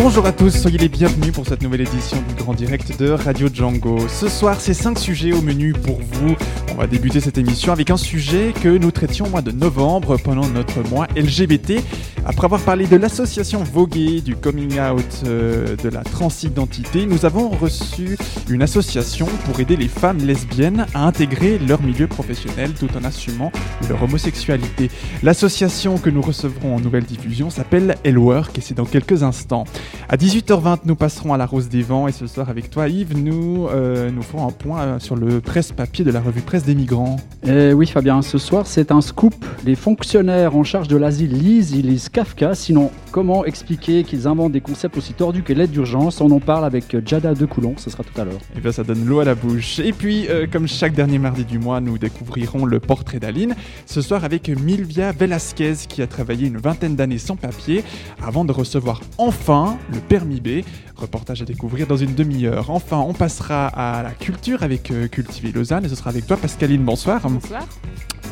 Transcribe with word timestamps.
Bonjour 0.00 0.26
à 0.26 0.32
tous, 0.32 0.50
soyez 0.50 0.78
les 0.78 0.88
bienvenus 0.88 1.32
pour 1.32 1.44
cette 1.44 1.60
nouvelle 1.60 1.80
édition 1.80 2.18
du 2.28 2.34
Grand 2.36 2.54
Direct 2.54 2.96
de 3.00 3.10
Radio 3.10 3.48
Django. 3.52 4.06
Ce 4.06 4.28
soir, 4.28 4.60
c'est 4.60 4.72
5 4.72 4.96
sujets 4.96 5.32
au 5.32 5.42
menu 5.42 5.72
pour 5.72 5.98
vous. 5.98 6.36
On 6.70 6.76
va 6.76 6.86
débuter 6.86 7.20
cette 7.20 7.36
émission 7.36 7.72
avec 7.72 7.90
un 7.90 7.96
sujet 7.96 8.54
que 8.62 8.68
nous 8.68 8.92
traitions 8.92 9.26
au 9.26 9.28
mois 9.28 9.42
de 9.42 9.50
novembre 9.50 10.16
pendant 10.16 10.46
notre 10.46 10.88
mois 10.88 11.08
LGBT. 11.16 11.82
Après 12.28 12.44
avoir 12.44 12.60
parlé 12.60 12.86
de 12.86 12.96
l'association 12.96 13.64
Voguer, 13.64 14.20
du 14.20 14.36
coming 14.36 14.78
out, 14.78 15.22
euh, 15.24 15.76
de 15.76 15.88
la 15.88 16.02
transidentité, 16.02 17.06
nous 17.06 17.24
avons 17.24 17.48
reçu 17.48 18.18
une 18.50 18.60
association 18.60 19.24
pour 19.46 19.58
aider 19.60 19.76
les 19.76 19.88
femmes 19.88 20.18
lesbiennes 20.18 20.84
à 20.92 21.06
intégrer 21.06 21.58
leur 21.58 21.80
milieu 21.80 22.06
professionnel 22.06 22.72
tout 22.78 22.90
en 23.00 23.04
assumant 23.04 23.50
leur 23.88 24.02
homosexualité. 24.02 24.90
L'association 25.22 25.96
que 25.96 26.10
nous 26.10 26.20
recevrons 26.20 26.76
en 26.76 26.80
nouvelle 26.80 27.04
diffusion 27.04 27.48
s'appelle 27.48 27.96
Elwork 28.04 28.58
et 28.58 28.60
c'est 28.60 28.76
dans 28.76 28.84
quelques 28.84 29.22
instants. 29.22 29.64
À 30.10 30.18
18h20, 30.18 30.80
nous 30.84 30.96
passerons 30.96 31.32
à 31.32 31.38
la 31.38 31.46
Rose 31.46 31.70
des 31.70 31.82
Vents 31.82 32.08
et 32.08 32.12
ce 32.12 32.26
soir 32.26 32.50
avec 32.50 32.68
toi 32.68 32.88
Yves, 32.88 33.16
nous, 33.16 33.68
euh, 33.68 34.10
nous 34.10 34.22
ferons 34.22 34.46
un 34.46 34.52
point 34.52 34.80
euh, 34.82 34.98
sur 34.98 35.16
le 35.16 35.40
presse-papier 35.40 36.04
de 36.04 36.10
la 36.10 36.20
revue 36.20 36.42
Presse 36.42 36.64
des 36.64 36.74
Migrants. 36.74 37.16
Eh 37.46 37.72
oui 37.72 37.86
Fabien, 37.86 38.20
ce 38.20 38.36
soir 38.36 38.66
c'est 38.66 38.92
un 38.92 39.00
scoop. 39.00 39.46
Les 39.64 39.76
fonctionnaires 39.76 40.54
en 40.54 40.62
charge 40.62 40.88
de 40.88 40.96
l'asile 40.98 41.32
lisent, 41.32 41.72
ils 41.72 41.86
lisent 41.86 42.10
Kafka. 42.18 42.56
Sinon, 42.56 42.90
comment 43.12 43.44
expliquer 43.44 44.02
qu'ils 44.02 44.26
inventent 44.26 44.50
des 44.50 44.60
concepts 44.60 44.96
aussi 44.96 45.12
tordus 45.12 45.44
que 45.44 45.52
l'aide 45.52 45.70
d'urgence? 45.70 46.20
On 46.20 46.28
en 46.32 46.40
parle 46.40 46.64
avec 46.64 47.06
Jada 47.06 47.32
de 47.32 47.46
Coulon, 47.46 47.74
ce 47.76 47.90
sera 47.90 48.02
tout 48.02 48.20
à 48.20 48.24
l'heure. 48.24 48.40
Et 48.56 48.60
bien 48.60 48.72
ça 48.72 48.82
donne 48.82 49.04
l'eau 49.04 49.20
à 49.20 49.24
la 49.24 49.36
bouche. 49.36 49.78
Et 49.78 49.92
puis, 49.92 50.26
euh, 50.28 50.48
comme 50.50 50.66
chaque 50.66 50.94
dernier 50.94 51.20
mardi 51.20 51.44
du 51.44 51.60
mois, 51.60 51.80
nous 51.80 51.96
découvrirons 51.96 52.64
le 52.64 52.80
portrait 52.80 53.20
d'Aline. 53.20 53.54
Ce 53.86 54.02
soir 54.02 54.24
avec 54.24 54.48
Milvia 54.48 55.12
Velasquez 55.12 55.74
qui 55.88 56.02
a 56.02 56.08
travaillé 56.08 56.48
une 56.48 56.56
vingtaine 56.56 56.96
d'années 56.96 57.18
sans 57.18 57.36
papier 57.36 57.84
avant 58.20 58.44
de 58.44 58.50
recevoir 58.50 59.00
enfin 59.18 59.78
le 59.92 60.00
permis 60.00 60.40
B. 60.40 60.64
Reportage 60.98 61.42
à 61.42 61.44
découvrir 61.44 61.86
dans 61.86 61.96
une 61.96 62.14
demi-heure. 62.14 62.70
Enfin, 62.70 62.98
on 62.98 63.12
passera 63.14 63.68
à 63.68 64.02
la 64.02 64.10
culture 64.10 64.64
avec 64.64 64.90
euh, 64.90 65.06
Cultiver 65.06 65.52
Lausanne 65.52 65.84
et 65.84 65.88
ce 65.88 65.94
sera 65.94 66.10
avec 66.10 66.26
toi 66.26 66.36
Pascaline. 66.36 66.82
Bonsoir. 66.82 67.20
Bonsoir. 67.28 67.64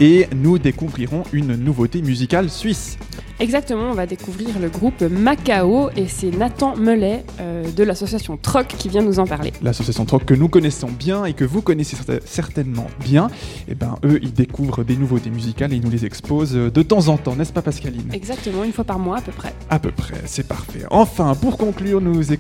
Et 0.01 0.27
nous 0.35 0.59
découvrirons 0.59 1.23
une 1.33 1.55
nouveauté 1.55 2.03
musicale 2.03 2.51
suisse. 2.51 2.99
Exactement, 3.39 3.91
on 3.91 3.95
va 3.95 4.07
découvrir 4.07 4.59
le 4.59 4.71
groupe 4.71 5.03
Macao 5.03 5.91
et 5.95 6.07
c'est 6.09 6.31
Nathan 6.31 6.75
Mellet 6.75 7.23
euh, 7.39 7.71
de 7.71 7.85
l'association 7.85 8.39
Troc 8.39 8.67
qui 8.67 8.89
vient 8.89 9.03
nous 9.03 9.19
en 9.19 9.27
parler. 9.27 9.53
L'association 9.63 10.07
Troc 10.07 10.25
que 10.25 10.33
nous 10.33 10.49
connaissons 10.49 10.89
bien 10.89 11.27
et 11.27 11.35
que 11.35 11.45
vous 11.45 11.61
connaissez 11.61 11.97
certa- 11.97 12.25
certainement 12.25 12.87
bien, 13.05 13.29
et 13.69 13.75
ben 13.75 13.97
eux 14.05 14.19
ils 14.23 14.33
découvrent 14.33 14.85
des 14.85 14.97
nouveautés 14.97 15.29
musicales 15.29 15.75
et 15.75 15.77
ils 15.77 15.83
nous 15.85 15.91
les 15.91 16.07
exposent 16.07 16.53
de 16.55 16.83
temps 16.83 17.09
en 17.09 17.19
temps, 17.19 17.37
n'est-ce 17.37 17.53
pas 17.53 17.61
Pascaline? 17.61 18.09
Exactement, 18.13 18.65
une 18.65 18.73
fois 18.73 18.85
par 18.85 18.99
mois 18.99 19.19
à 19.19 19.21
peu 19.23 19.33
près. 19.33 19.53
À 19.69 19.79
peu 19.79 19.91
près, 19.93 20.23
c'est 20.25 20.49
parfait. 20.49 20.85
Enfin, 20.91 21.35
pour 21.35 21.59
conclure, 21.59 22.01
nous 22.01 22.33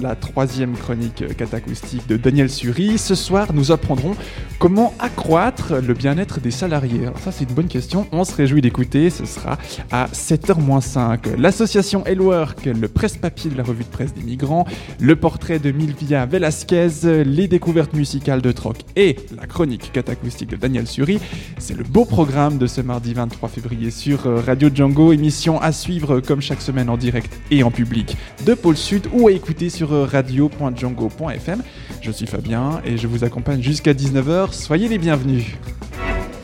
la 0.00 0.14
troisième 0.14 0.76
chronique 0.76 1.36
catacoustique 1.36 2.06
de 2.08 2.16
Daniel 2.16 2.50
Suri. 2.50 2.98
Ce 2.98 3.14
soir, 3.14 3.52
nous 3.52 3.72
apprendrons 3.72 4.14
comment 4.58 4.94
accroître 4.98 5.74
le 5.74 5.94
bien-être 5.94 6.40
des 6.40 6.50
salariés. 6.50 7.02
Alors 7.02 7.18
ça, 7.18 7.32
c'est 7.32 7.44
une 7.44 7.54
bonne 7.54 7.68
question. 7.68 8.06
On 8.12 8.24
se 8.24 8.34
réjouit 8.34 8.60
d'écouter. 8.60 9.10
Ce 9.10 9.24
sera 9.24 9.58
à 9.90 10.06
7h-5. 10.06 11.36
L'association 11.36 12.04
Elwork, 12.06 12.66
le 12.66 12.88
presse-papier 12.88 13.50
de 13.50 13.56
la 13.56 13.62
revue 13.62 13.84
de 13.84 13.88
presse 13.88 14.14
des 14.14 14.22
migrants, 14.22 14.66
le 15.00 15.16
portrait 15.16 15.58
de 15.58 15.70
Milvia 15.70 16.26
Velasquez, 16.26 17.24
les 17.24 17.48
découvertes 17.48 17.94
musicales 17.94 18.42
de 18.42 18.52
Troc 18.52 18.78
et 18.96 19.16
la 19.36 19.46
chronique 19.46 19.92
catacoustique 19.92 20.50
de 20.50 20.56
Daniel 20.56 20.86
Suri. 20.86 21.20
C'est 21.58 21.76
le 21.76 21.84
beau 21.84 22.04
programme 22.04 22.58
de 22.58 22.66
ce 22.66 22.80
mardi 22.80 23.14
23 23.14 23.48
février 23.48 23.90
sur 23.90 24.26
euh, 24.26 24.40
Radio 24.44 24.70
Django. 24.72 25.12
Émission 25.12 25.60
à 25.60 25.72
suivre 25.72 26.20
comme 26.20 26.40
chaque 26.40 26.62
semaine 26.62 26.90
en 26.90 26.96
direct 26.96 27.32
et 27.50 27.62
en 27.62 27.70
public 27.70 28.16
de 28.44 28.54
Pôle 28.54 28.76
Sud 28.76 29.08
ou 29.12 29.28
à 29.28 29.32
écouter 29.32 29.47
sur 29.68 29.92
euh, 29.92 30.04
radio.django.fm. 30.04 31.62
Je 32.00 32.10
suis 32.10 32.26
Fabien 32.26 32.80
et 32.84 32.96
je 32.96 33.06
vous 33.06 33.24
accompagne 33.24 33.62
jusqu'à 33.62 33.92
19h. 33.92 34.52
Soyez 34.52 34.88
les 34.88 34.98
bienvenus. 34.98 35.44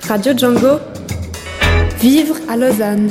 Radio 0.09 0.37
Django, 0.37 0.78
vivre 2.00 2.37
à 2.48 2.56
Lausanne. 2.56 3.10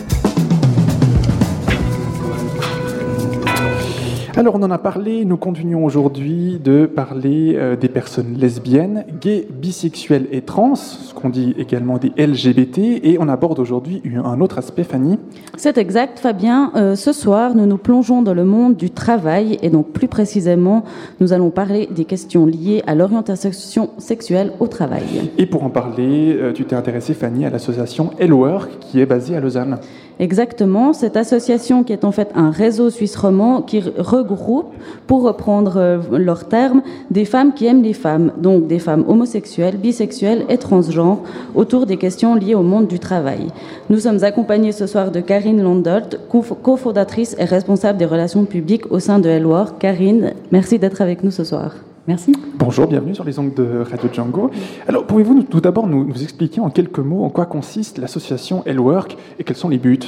Alors 4.36 4.56
on 4.56 4.64
en 4.64 4.72
a 4.72 4.80
parlé, 4.80 5.26
nous 5.26 5.38
continuons 5.38 5.86
aujourd'hui 5.86 6.60
de 6.64 6.88
parler 6.88 7.54
euh, 7.56 7.76
des 7.76 7.88
personnes 7.88 8.34
lesbiennes, 8.36 9.06
gays, 9.22 9.48
bisexuelles 9.48 10.26
et 10.32 10.42
trans, 10.42 10.74
ce 10.74 11.14
qu'on 11.14 11.30
dit 11.30 11.54
également 11.60 12.00
des 12.00 12.12
LGBT, 12.18 12.80
et 13.04 13.18
on 13.20 13.30
aborde 13.30 13.60
aujourd'hui 13.60 14.02
un 14.26 14.42
autre 14.42 14.58
aspect, 14.58 14.84
Fanny. 14.84 15.20
C'est 15.56 15.78
exact, 15.78 16.18
Fabien. 16.18 16.72
Euh, 16.76 16.96
ce 16.96 17.14
soir, 17.14 17.54
nous 17.54 17.68
nous 17.68 17.78
plongeons 17.78 18.24
dans 18.24 18.34
le 18.34 18.44
monde 18.44 18.76
du 18.76 18.90
travail 18.90 19.60
et 19.62 19.70
donc 19.70 19.92
plus 19.92 20.08
précisément, 20.08 20.84
nous 21.20 21.32
allons 21.32 21.52
parler 21.52 21.88
des 21.92 22.06
questions 22.06 22.48
liées 22.48 22.82
à 22.88 22.96
l'orientation 22.96 23.92
sexuelle 24.00 24.54
au 24.60 24.66
travail. 24.66 25.30
Et 25.38 25.46
pour 25.46 25.64
en 25.64 25.70
parler, 25.70 26.36
euh, 26.40 26.54
tu 26.54 26.66
t'es 26.66 26.76
intéressée, 26.76 27.14
Fanny, 27.14 27.46
à 27.46 27.52
l'association 27.52 28.10
Elwork, 28.18 28.80
qui 28.80 29.00
est 29.00 29.06
basée 29.06 29.36
à 29.36 29.40
Lausanne. 29.40 29.78
Exactement, 30.20 30.94
cette 30.94 31.18
association 31.18 31.84
qui 31.84 31.92
est 31.92 32.06
en 32.06 32.12
fait 32.12 32.30
un 32.36 32.52
réseau 32.52 32.90
suisse 32.90 33.16
roman 33.16 33.62
qui 33.62 33.82
regroupe, 33.98 34.68
pour 35.08 35.24
reprendre 35.24 35.74
euh, 35.78 35.98
leurs 36.12 36.48
termes, 36.48 36.82
des 37.10 37.26
femmes 37.26 37.54
qui 37.54 37.66
aiment 37.66 37.82
les 37.84 37.94
femmes, 37.94 38.32
donc 38.38 38.68
des 38.68 38.80
femmes 38.80 39.04
homosexuelles, 39.08 39.78
bisexuelles 39.78 40.46
et 40.50 40.58
transgenres, 40.58 41.20
autour 41.56 41.86
des 41.86 41.98
questions 41.98 42.36
liées 42.36 42.56
au 42.56 42.62
monde 42.62 42.88
du 42.88 43.00
travail. 43.00 43.48
Nous 43.90 44.00
sommes 44.00 44.24
accompagnés 44.24 44.72
ce 44.72 44.86
soir 44.88 45.10
de 45.12 45.20
Karine 45.20 45.62
Landolt, 45.64 46.20
co- 46.30 46.42
cofondatrice 46.62 47.36
et 47.40 47.46
responsable 47.46 47.98
des 47.98 48.06
relations 48.06 48.46
publiques 48.46 48.92
au 48.92 49.00
sein 49.00 49.20
de 49.20 49.30
Elwar. 49.30 49.78
Karine, 49.80 50.34
merci 50.52 50.78
d'être 50.80 51.02
avec 51.02 51.24
nous 51.24 51.32
ce 51.32 51.44
soir. 51.44 51.72
Merci. 52.08 52.34
Bonjour, 52.58 52.88
bienvenue 52.88 53.16
sur 53.16 53.24
les 53.24 53.40
ongles 53.40 53.54
de 53.54 53.80
Radio 53.90 54.10
Django. 54.12 54.52
Alors, 54.90 55.06
pouvez-vous 55.06 55.36
nous- 55.36 55.44
tout 55.44 55.62
d'abord 55.62 55.88
nous, 55.88 56.04
nous 56.04 56.22
expliquer 56.22 56.60
en 56.60 56.70
quelques 56.70 57.00
mots 57.00 57.24
en 57.24 57.30
quoi 57.30 57.46
consiste 57.46 57.98
l'association 57.98 58.62
Elwork 58.66 59.16
et 59.40 59.44
quels 59.46 59.56
sont 59.56 59.70
les 59.70 59.78
buts? 59.78 60.00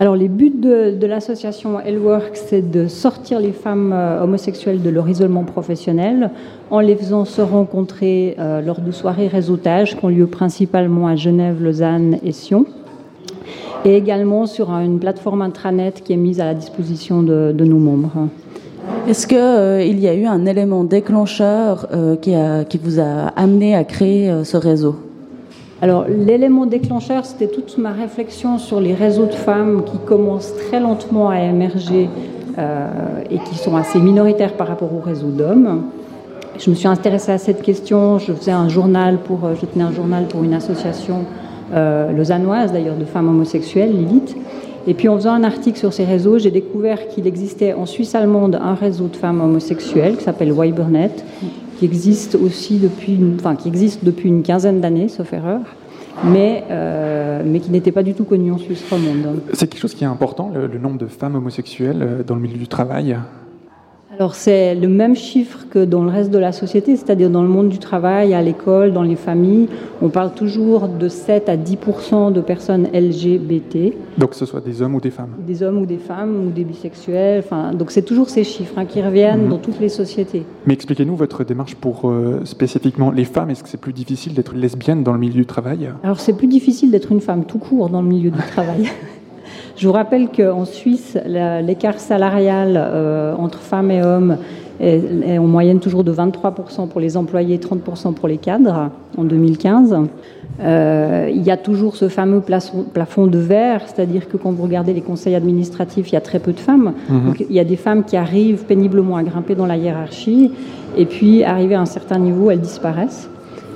Alors 0.00 0.16
les 0.16 0.28
buts 0.28 0.50
de, 0.50 0.96
de 0.98 1.06
l'association 1.06 1.78
Elwork, 1.78 2.32
c'est 2.34 2.70
de 2.70 2.86
sortir 2.88 3.38
les 3.38 3.52
femmes 3.52 3.92
euh, 3.94 4.22
homosexuelles 4.24 4.82
de 4.82 4.90
leur 4.90 5.08
isolement 5.08 5.44
professionnel 5.44 6.30
en 6.70 6.80
les 6.80 6.96
faisant 6.96 7.24
se 7.24 7.40
rencontrer 7.40 8.34
euh, 8.38 8.60
lors 8.62 8.80
de 8.80 8.90
soirées 8.90 9.28
réseautage 9.28 9.96
qui 9.96 10.04
ont 10.04 10.08
lieu 10.08 10.26
principalement 10.26 11.06
à 11.06 11.14
Genève, 11.14 11.62
Lausanne 11.62 12.18
et 12.24 12.32
Sion. 12.32 12.66
Et 13.84 13.96
également 13.96 14.46
sur 14.46 14.70
une 14.70 14.98
plateforme 14.98 15.40
intranet 15.42 16.02
qui 16.02 16.12
est 16.12 16.16
mise 16.16 16.40
à 16.40 16.44
la 16.46 16.54
disposition 16.54 17.22
de, 17.22 17.52
de 17.56 17.64
nos 17.64 17.78
membres. 17.78 18.28
Est-ce 19.08 19.26
qu'il 19.26 19.90
il 19.90 20.00
y 20.00 20.08
a 20.08 20.14
eu 20.14 20.26
un 20.26 20.46
élément 20.46 20.84
déclencheur 20.84 21.88
euh, 21.92 22.16
qui, 22.16 22.78
vous 22.78 23.00
a 23.00 23.28
amené 23.36 23.74
à 23.74 23.84
créer 23.84 24.30
euh, 24.30 24.44
ce 24.44 24.56
réseau? 24.56 24.96
Alors, 25.80 26.04
l'élément 26.08 26.66
déclencheur, 26.66 27.24
c'était 27.24 27.48
toute 27.48 27.76
ma 27.78 27.90
réflexion 27.90 28.58
sur 28.58 28.80
les 28.80 28.94
réseaux 28.94 29.26
de 29.26 29.34
femmes 29.34 29.82
qui 29.84 29.98
commencent 29.98 30.54
très 30.68 30.78
lentement 30.78 31.28
à 31.28 31.40
émerger 31.40 32.08
euh, 32.58 32.86
et 33.30 33.38
qui 33.38 33.54
sont 33.54 33.76
assez 33.76 33.98
minoritaires 33.98 34.52
par 34.52 34.68
rapport 34.68 34.94
aux 34.94 35.00
réseaux 35.00 35.30
d'hommes. 35.30 35.84
Je 36.58 36.68
me 36.68 36.74
suis 36.74 36.86
intéressée 36.86 37.32
à 37.32 37.38
cette 37.38 37.62
question. 37.62 38.18
Je 38.18 38.32
faisais 38.32 38.52
un 38.52 38.68
journal 38.68 39.16
pour, 39.18 39.44
euh, 39.44 39.54
je 39.58 39.64
tenais 39.64 39.84
un 39.84 39.92
journal 39.92 40.26
pour 40.26 40.44
une 40.44 40.52
association 40.52 41.24
euh, 41.74 42.12
lausannoise, 42.12 42.70
d'ailleurs, 42.70 42.96
de 42.96 43.06
femmes 43.06 43.28
homosexuelles, 43.28 43.90
Lilith. 43.90 44.36
Et 44.86 44.94
puis, 44.94 45.08
en 45.08 45.16
faisant 45.16 45.32
un 45.32 45.44
article 45.44 45.78
sur 45.78 45.92
ces 45.92 46.04
réseaux, 46.04 46.38
j'ai 46.38 46.50
découvert 46.50 47.06
qu'il 47.08 47.26
existait 47.26 47.72
en 47.72 47.86
Suisse 47.86 48.14
allemande 48.14 48.58
un 48.60 48.74
réseau 48.74 49.06
de 49.06 49.16
femmes 49.16 49.40
homosexuelles 49.40 50.16
qui 50.16 50.24
s'appelle 50.24 50.52
Weibernet, 50.52 51.10
qui 51.78 51.84
existe 51.84 52.34
aussi 52.34 52.78
depuis, 52.78 53.14
une- 53.14 54.42
quinzaine 54.42 54.80
d'années, 54.80 55.08
sauf 55.08 55.32
erreur, 55.32 55.60
mais, 56.24 56.64
euh, 56.70 57.42
mais 57.46 57.60
qui 57.60 57.70
n'était 57.70 57.92
pas 57.92 58.02
du 58.02 58.14
tout 58.14 58.24
connu 58.24 58.50
en 58.52 58.58
Suisse 58.58 58.84
romande. 58.90 59.40
C'est 59.52 59.68
quelque 59.68 59.80
chose 59.80 59.94
qui 59.94 60.04
est 60.04 60.08
important, 60.08 60.50
le, 60.54 60.66
le 60.66 60.78
nombre 60.78 60.98
de 60.98 61.06
femmes 61.06 61.36
homosexuelles 61.36 61.98
euh, 62.02 62.22
dans 62.24 62.34
le 62.34 62.40
milieu 62.40 62.58
du 62.58 62.68
travail? 62.68 63.16
Alors 64.22 64.36
c'est 64.36 64.76
le 64.76 64.86
même 64.86 65.16
chiffre 65.16 65.66
que 65.68 65.84
dans 65.84 66.04
le 66.04 66.08
reste 66.08 66.30
de 66.30 66.38
la 66.38 66.52
société, 66.52 66.94
c'est-à-dire 66.94 67.28
dans 67.28 67.42
le 67.42 67.48
monde 67.48 67.68
du 67.68 67.78
travail, 67.78 68.34
à 68.34 68.40
l'école, 68.40 68.92
dans 68.92 69.02
les 69.02 69.16
familles. 69.16 69.66
On 70.00 70.10
parle 70.10 70.32
toujours 70.32 70.86
de 70.86 71.08
7 71.08 71.48
à 71.48 71.56
10% 71.56 72.32
de 72.32 72.40
personnes 72.40 72.86
LGBT, 72.94 73.92
Donc 74.18 74.30
que 74.30 74.36
ce 74.36 74.46
soit 74.46 74.60
des 74.60 74.80
hommes 74.80 74.94
ou 74.94 75.00
des 75.00 75.10
femmes. 75.10 75.30
des 75.44 75.64
hommes 75.64 75.78
ou 75.78 75.86
des 75.86 75.96
femmes 75.98 76.46
ou 76.46 76.50
des 76.52 76.62
bisexuels. 76.62 77.40
Enfin, 77.44 77.72
donc 77.74 77.90
c'est 77.90 78.02
toujours 78.02 78.30
ces 78.30 78.44
chiffres 78.44 78.74
hein, 78.76 78.84
qui 78.84 79.02
reviennent 79.02 79.42
Mhm. 79.42 79.48
dans 79.48 79.58
toutes 79.58 79.80
les 79.80 79.88
sociétés. 79.88 80.44
Mais 80.66 80.74
expliquez-nous 80.74 81.16
votre 81.16 81.42
démarche 81.42 81.74
pour 81.74 82.08
euh, 82.08 82.42
spécifiquement 82.44 83.10
les 83.10 83.24
femmes. 83.24 83.50
Est-ce 83.50 83.64
que 83.64 83.68
c'est 83.68 83.80
plus 83.80 83.92
difficile 83.92 84.34
d'être 84.34 84.54
lesbienne 84.54 85.02
dans 85.02 85.14
le 85.14 85.18
milieu 85.18 85.34
du 85.34 85.46
travail? 85.46 85.88
Alors 86.04 86.20
c'est 86.20 86.34
plus 86.36 86.46
difficile 86.46 86.92
d'être 86.92 87.10
une 87.10 87.20
femme 87.20 87.44
tout 87.44 87.58
court 87.58 87.88
dans 87.88 88.02
le 88.02 88.08
milieu 88.08 88.30
du 88.30 88.38
travail. 88.52 88.84
Je 89.76 89.86
vous 89.86 89.92
rappelle 89.92 90.28
qu'en 90.28 90.64
Suisse, 90.64 91.16
l'écart 91.26 91.98
salarial 91.98 92.74
euh, 92.76 93.34
entre 93.36 93.58
femmes 93.58 93.90
et 93.90 94.02
hommes 94.02 94.36
est, 94.80 95.02
est 95.26 95.38
en 95.38 95.46
moyenne 95.46 95.80
toujours 95.80 96.04
de 96.04 96.12
23% 96.12 96.88
pour 96.88 97.00
les 97.00 97.16
employés, 97.16 97.58
30% 97.58 98.14
pour 98.14 98.28
les 98.28 98.38
cadres 98.38 98.90
en 99.16 99.24
2015. 99.24 99.96
Euh, 100.60 101.30
il 101.32 101.42
y 101.42 101.50
a 101.50 101.56
toujours 101.56 101.96
ce 101.96 102.08
fameux 102.08 102.40
plafond, 102.40 102.84
plafond 102.84 103.26
de 103.26 103.38
verre, 103.38 103.82
c'est-à-dire 103.86 104.28
que 104.28 104.36
quand 104.36 104.52
vous 104.52 104.62
regardez 104.62 104.92
les 104.92 105.00
conseils 105.00 105.34
administratifs, 105.34 106.10
il 106.10 106.12
y 106.12 106.18
a 106.18 106.20
très 106.20 106.38
peu 106.38 106.52
de 106.52 106.60
femmes. 106.60 106.92
Donc, 107.08 107.44
il 107.48 107.54
y 107.54 107.60
a 107.60 107.64
des 107.64 107.76
femmes 107.76 108.04
qui 108.04 108.16
arrivent 108.16 108.64
péniblement 108.64 109.16
à 109.16 109.22
grimper 109.22 109.54
dans 109.54 109.66
la 109.66 109.76
hiérarchie, 109.76 110.50
et 110.96 111.06
puis 111.06 111.42
arrivées 111.42 111.74
à 111.74 111.80
un 111.80 111.86
certain 111.86 112.18
niveau, 112.18 112.50
elles 112.50 112.60
disparaissent. 112.60 113.28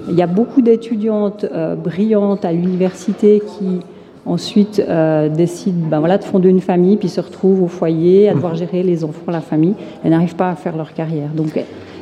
Il 0.09 0.15
y 0.15 0.23
a 0.23 0.27
beaucoup 0.27 0.63
d'étudiantes 0.63 1.47
euh, 1.53 1.75
brillantes 1.75 2.45
à 2.45 2.53
l'université 2.53 3.43
qui 3.59 3.81
ensuite 4.27 4.83
euh, 4.89 5.29
décident 5.29 5.87
ben 5.89 6.01
voilà, 6.01 6.19
de 6.19 6.25
fonder 6.25 6.49
une 6.49 6.61
famille, 6.61 6.97
puis 6.97 7.09
se 7.09 7.21
retrouvent 7.21 7.63
au 7.63 7.69
foyer 7.69 8.29
à 8.29 8.35
devoir 8.35 8.55
gérer 8.55 8.83
les 8.83 9.05
enfants, 9.05 9.31
la 9.33 9.41
famille. 9.41 9.75
Elles 10.03 10.11
n'arrivent 10.11 10.37
pas 10.37 10.51
à 10.51 10.57
faire 10.57 10.77
leur 10.77 10.93
carrière. 10.93 11.31
Donc, 11.35 11.59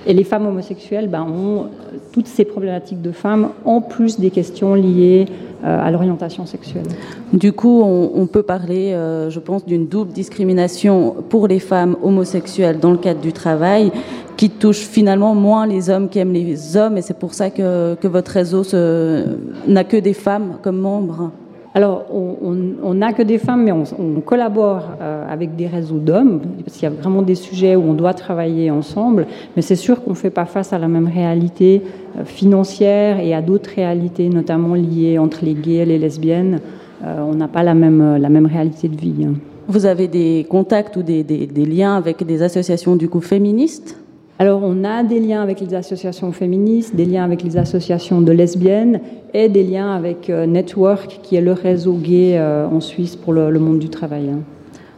et 0.07 0.13
les 0.13 0.25
femmes 0.25 0.47
homosexuelles 0.47 1.09
ben, 1.09 1.23
ont 1.23 1.69
toutes 2.13 2.27
ces 2.27 2.45
problématiques 2.45 3.01
de 3.01 3.11
femmes, 3.11 3.49
en 3.65 3.81
plus 3.81 4.21
des 4.21 4.31
questions 4.31 4.75
liées 4.75 5.25
euh, 5.65 5.87
à 5.87 5.91
l'orientation 5.91 6.45
sexuelle. 6.45 6.85
Du 7.33 7.53
coup, 7.55 7.81
on, 7.83 8.11
on 8.15 8.27
peut 8.27 8.43
parler, 8.43 8.93
euh, 8.93 9.31
je 9.31 9.41
pense, 9.41 9.65
d'une 9.65 9.87
double 9.87 10.13
discrimination 10.13 11.15
pour 11.31 11.49
les 11.49 11.59
femmes 11.59 11.97
homosexuelles 12.03 12.79
dans 12.79 12.91
le 12.91 12.99
cadre 12.99 13.21
du 13.21 13.33
travail, 13.33 13.91
qui 14.37 14.51
touche 14.51 14.81
finalement 14.81 15.35
moins 15.35 15.67
les 15.67 15.89
hommes 15.89 16.09
qui 16.11 16.19
aiment 16.19 16.33
les 16.35 16.77
hommes, 16.77 16.99
et 16.99 17.03
c'est 17.03 17.19
pour 17.19 17.33
ça 17.33 17.49
que, 17.49 17.95
que 17.95 18.09
votre 18.09 18.33
réseau 18.33 18.63
se- 18.63 19.25
n'a 19.67 19.85
que 19.85 19.97
des 19.97 20.13
femmes 20.13 20.59
comme 20.61 20.79
membres. 20.81 21.31
Alors, 21.77 22.05
on- 22.13 22.95
n'a 22.95 23.13
que 23.13 23.23
des 23.23 23.39
femmes, 23.39 23.65
mais 23.65 23.73
on, 23.73 24.21
collabore 24.21 24.83
euh, 25.03 25.27
avec 25.29 25.57
des 25.57 25.67
réseaux 25.67 25.99
d'hommes, 25.99 26.41
parce 26.65 26.77
qu'il 26.79 26.85
y 26.89 26.93
a 26.93 26.95
vraiment 26.95 27.21
des 27.23 27.35
sujets 27.35 27.75
où 27.75 27.83
on 27.83 27.95
doit 27.95 28.15
travailler 28.15 28.71
ensemble, 28.71 29.27
mais 29.57 29.63
c'est 29.63 29.75
sûr 29.75 30.03
qu'on 30.05 30.11
ne 30.11 30.15
fait 30.17 30.31
pas 30.31 30.45
face 30.45 30.73
à 30.73 30.79
la 30.79 30.87
même 30.87 31.09
réalité 31.13 31.83
euh, 32.17 32.25
financière 32.25 33.19
et 33.19 33.35
à 33.35 33.43
d'autres 33.43 33.71
réalités, 33.75 34.29
notamment 34.29 34.75
liées 34.75 35.19
entre 35.19 35.45
les 35.45 35.55
gays 35.55 35.79
et 35.79 35.85
les 35.85 35.99
lesbiennes. 35.99 36.61
Euh, 37.05 37.23
on 37.29 37.35
n'a 37.35 37.49
pas 37.49 37.65
la 37.65 37.75
même, 37.75 38.19
la 38.19 38.29
même 38.29 38.47
réalité 38.47 38.87
de 38.89 38.97
vie. 38.97 39.25
hein. 39.27 39.35
Vous 39.67 39.85
avez 39.87 40.07
des 40.09 40.47
contacts 40.49 40.97
ou 40.97 41.03
des, 41.03 41.25
des- 41.25 41.47
des 41.47 41.65
liens 41.67 41.97
avec 41.97 42.25
des 42.25 42.43
associations 42.43 42.95
du 42.97 43.09
coup 43.09 43.21
féministes? 43.21 43.97
Alors, 44.37 44.63
on 44.65 44.83
a 44.83 45.05
des 45.05 45.21
liens 45.21 45.43
avec 45.43 45.61
les 45.61 45.75
associations 45.75 46.33
féministes, 46.33 46.97
des 46.97 47.05
liens 47.05 47.23
avec 47.23 47.45
les 47.45 47.57
associations 47.57 48.21
de 48.21 48.33
lesbiennes 48.33 49.01
et 49.33 49.49
des 49.49 49.63
liens 49.63 49.95
avec 49.95 50.29
euh, 50.29 50.45
Network, 50.45 51.21
qui 51.23 51.37
est 51.37 51.41
le 51.41 51.53
réseau 51.53 51.93
gay 51.93 52.37
euh, 52.37 52.67
en 52.67 52.81
Suisse 52.81 53.15
pour 53.15 53.33
le, 53.33 53.57
monde 53.61 53.79
du 53.79 53.89
travail. 53.89 54.31
hein. 54.31 54.41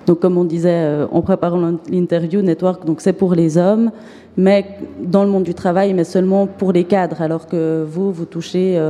Donc, 0.07 0.21
comme 0.21 0.39
on 0.39 0.45
disait 0.45 0.71
euh, 0.71 1.07
en 1.11 1.21
préparant 1.21 1.75
l'interview, 1.91 2.41
Network, 2.41 2.87
donc 2.87 3.03
c'est 3.03 3.13
pour 3.13 3.35
les 3.35 3.59
hommes, 3.59 3.91
mais 4.39 4.65
dans 5.03 5.23
le 5.23 5.29
monde 5.29 5.45
du 5.45 5.53
travail, 5.53 5.93
mais 5.93 6.05
seulement 6.05 6.47
pour 6.47 6.73
les 6.73 6.85
cadres, 6.85 7.21
alors 7.21 7.47
que 7.47 7.85
vous, 7.87 8.13
vous 8.13 8.25
touchez 8.25 8.81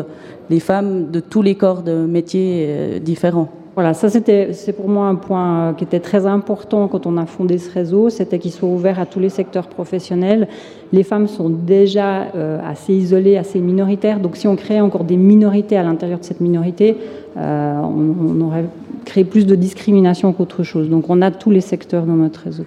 les 0.50 0.60
femmes 0.60 1.10
de 1.10 1.18
tous 1.18 1.42
les 1.42 1.54
corps 1.54 1.82
de 1.82 2.06
métiers 2.06 3.00
différents. 3.00 3.48
Voilà, 3.76 3.92
ça 3.92 4.08
c'était 4.08 4.54
c'est 4.54 4.72
pour 4.72 4.88
moi 4.88 5.06
un 5.06 5.16
point 5.16 5.68
euh, 5.68 5.72
qui 5.74 5.84
était 5.84 6.00
très 6.00 6.24
important 6.24 6.88
quand 6.88 7.04
on 7.04 7.18
a 7.18 7.26
fondé 7.26 7.58
ce 7.58 7.70
réseau, 7.70 8.08
c'était 8.08 8.38
qu'il 8.38 8.50
soit 8.50 8.70
ouvert 8.70 8.98
à 8.98 9.04
tous 9.04 9.20
les 9.20 9.28
secteurs 9.28 9.66
professionnels. 9.66 10.48
Les 10.94 11.02
femmes 11.02 11.26
sont 11.26 11.50
déjà 11.50 12.22
euh, 12.34 12.58
assez 12.66 12.94
isolées, 12.94 13.36
assez 13.36 13.60
minoritaires, 13.60 14.18
donc 14.18 14.36
si 14.36 14.48
on 14.48 14.56
créait 14.56 14.80
encore 14.80 15.04
des 15.04 15.18
minorités 15.18 15.76
à 15.76 15.82
l'intérieur 15.82 16.20
de 16.20 16.24
cette 16.24 16.40
minorité, 16.40 16.96
euh, 17.36 17.78
on, 17.82 18.38
on 18.38 18.46
aurait 18.46 18.64
créé 19.04 19.24
plus 19.24 19.44
de 19.44 19.54
discrimination 19.54 20.32
qu'autre 20.32 20.62
chose. 20.62 20.88
Donc 20.88 21.10
on 21.10 21.20
a 21.20 21.30
tous 21.30 21.50
les 21.50 21.60
secteurs 21.60 22.06
dans 22.06 22.16
notre 22.16 22.44
réseau. 22.44 22.64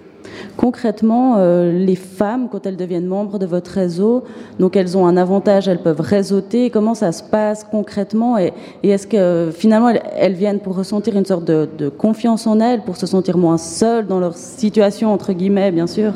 Concrètement, 0.57 1.35
euh, 1.37 1.71
les 1.71 1.95
femmes, 1.95 2.47
quand 2.51 2.65
elles 2.65 2.75
deviennent 2.75 3.05
membres 3.05 3.39
de 3.39 3.45
votre 3.45 3.71
réseau, 3.71 4.23
donc 4.59 4.75
elles 4.75 4.97
ont 4.97 5.05
un 5.05 5.17
avantage, 5.17 5.67
elles 5.67 5.81
peuvent 5.81 6.01
réseauter. 6.01 6.69
Comment 6.69 6.95
ça 6.95 7.11
se 7.11 7.23
passe 7.23 7.63
concrètement 7.63 8.37
Et, 8.37 8.53
est-ce 8.83 9.07
que 9.07 9.51
finalement 9.51 9.89
elles, 9.89 10.33
viennent 10.33 10.59
pour 10.59 10.75
ressentir 10.75 11.15
une 11.15 11.25
sorte 11.25 11.45
de, 11.45 11.89
confiance 11.89 12.47
en 12.47 12.59
elles, 12.59 12.81
pour 12.81 12.97
se 12.97 13.05
sentir 13.05 13.37
moins 13.37 13.57
seules 13.57 14.07
dans 14.07 14.19
leur 14.19 14.35
situation 14.35 15.13
entre 15.13 15.33
guillemets, 15.33 15.71
bien 15.71 15.87
sûr? 15.87 16.13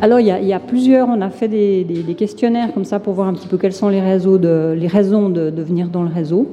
Alors, 0.00 0.18
il 0.18 0.26
y, 0.26 0.52
a, 0.52 0.60
plusieurs, 0.60 1.08
on 1.08 1.20
a 1.20 1.30
fait 1.30 1.46
des, 1.46 2.14
questionnaires 2.18 2.72
comme 2.74 2.84
ça 2.84 2.98
pour 2.98 3.14
voir 3.14 3.28
un 3.28 3.34
petit 3.34 3.46
peu 3.46 3.56
quels 3.56 3.72
sont 3.72 3.88
les, 3.88 4.00
raisons 4.00 4.38
de 5.28 5.62
venir 5.62 5.88
dans 5.88 6.02
le 6.02 6.10
réseau. 6.12 6.48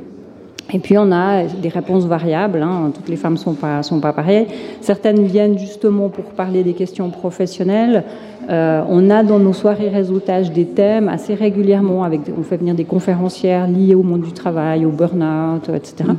Et 0.71 0.79
puis, 0.79 0.97
on 0.97 1.11
a 1.11 1.43
des 1.43 1.69
réponses 1.69 2.05
variables. 2.05 2.61
hein. 2.61 2.91
Toutes 2.93 3.09
les 3.09 3.15
femmes 3.15 3.33
ne 3.33 3.39
sont 3.39 3.53
pas, 3.53 3.81
sont 3.81 3.99
pas 3.99 4.13
pareilles. 4.13 4.47
Certaines 4.81 5.23
viennent 5.23 5.57
justement 5.57 6.09
pour 6.09 6.25
parler 6.25 6.63
des 6.63 6.73
questions 6.73 7.09
professionnelles. 7.09 8.03
Euh, 8.49 8.83
on 8.87 9.09
a 9.09 9.23
dans 9.23 9.39
nos 9.39 9.53
soirées 9.53 9.89
réseautage 9.89 10.51
des 10.51 10.65
thèmes 10.65 11.07
assez 11.07 11.33
régulièrement. 11.33 12.03
Avec, 12.03 12.21
on 12.37 12.43
fait 12.43 12.57
venir 12.57 12.75
des 12.75 12.85
conférencières 12.85 13.67
liées 13.67 13.95
au 13.95 14.03
monde 14.03 14.21
du 14.21 14.31
travail, 14.31 14.85
au 14.85 14.89
burn-out, 14.89 15.69
etc. 15.69 16.09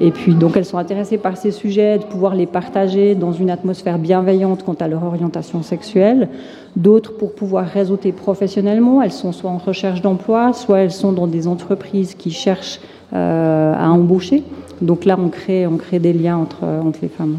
Et 0.00 0.10
puis, 0.12 0.34
donc, 0.34 0.56
elles 0.56 0.64
sont 0.64 0.78
intéressées 0.78 1.18
par 1.18 1.36
ces 1.36 1.50
sujets, 1.50 1.98
de 1.98 2.04
pouvoir 2.04 2.34
les 2.34 2.46
partager 2.46 3.14
dans 3.14 3.32
une 3.32 3.50
atmosphère 3.50 3.98
bienveillante 3.98 4.64
quant 4.64 4.74
à 4.74 4.86
leur 4.86 5.02
orientation 5.02 5.62
sexuelle. 5.62 6.28
D'autres 6.76 7.16
pour 7.16 7.34
pouvoir 7.34 7.66
réseauter 7.66 8.12
professionnellement. 8.12 9.02
Elles 9.02 9.12
sont 9.12 9.32
soit 9.32 9.50
en 9.50 9.58
recherche 9.58 10.00
d'emploi, 10.00 10.52
soit 10.52 10.80
elles 10.80 10.92
sont 10.92 11.12
dans 11.12 11.26
des 11.26 11.48
entreprises 11.48 12.14
qui 12.14 12.30
cherchent 12.30 12.80
à 13.12 13.90
embaucher. 13.90 14.42
Donc 14.80 15.04
là, 15.04 15.16
on 15.18 15.28
crée, 15.28 15.66
on 15.66 15.76
crée 15.76 15.98
des 15.98 16.12
liens 16.12 16.36
entre, 16.36 16.64
entre 16.64 16.98
les 17.02 17.08
femmes. 17.08 17.38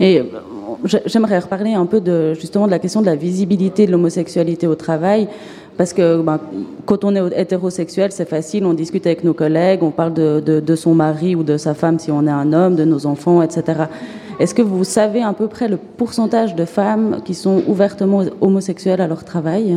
Et 0.00 0.18
euh, 0.20 0.24
j'ai- 0.84 1.02
j'aimerais 1.06 1.38
reparler 1.38 1.74
un 1.74 1.86
peu 1.86 2.00
de 2.00 2.34
justement 2.34 2.66
de 2.66 2.70
la 2.70 2.78
question 2.78 3.00
de 3.00 3.06
la 3.06 3.16
visibilité 3.16 3.86
de 3.86 3.92
l'homosexualité 3.92 4.66
au 4.66 4.74
travail. 4.74 5.28
Parce 5.76 5.92
que 5.94 6.20
ben, 6.20 6.38
quand 6.84 7.02
on 7.04 7.14
est 7.14 7.40
hétérosexuel, 7.40 8.12
c'est 8.12 8.28
facile, 8.28 8.66
on 8.66 8.74
discute 8.74 9.06
avec 9.06 9.24
nos 9.24 9.32
collègues, 9.32 9.82
on 9.82 9.90
parle 9.90 10.12
de, 10.12 10.40
de, 10.40 10.60
de 10.60 10.76
son 10.76 10.94
mari 10.94 11.34
ou 11.34 11.42
de 11.42 11.56
sa 11.56 11.72
femme 11.74 11.98
si 11.98 12.10
on 12.10 12.26
est 12.26 12.30
un 12.30 12.52
homme, 12.52 12.76
de 12.76 12.84
nos 12.84 13.06
enfants, 13.06 13.40
etc. 13.42 13.84
Est-ce 14.38 14.54
que 14.54 14.60
vous 14.62 14.84
savez 14.84 15.22
à 15.22 15.32
peu 15.32 15.46
près 15.46 15.68
le 15.68 15.78
pourcentage 15.78 16.54
de 16.54 16.64
femmes 16.66 17.20
qui 17.24 17.32
sont 17.34 17.62
ouvertement 17.66 18.22
homosexuelles 18.42 19.00
à 19.00 19.06
leur 19.08 19.24
travail? 19.24 19.76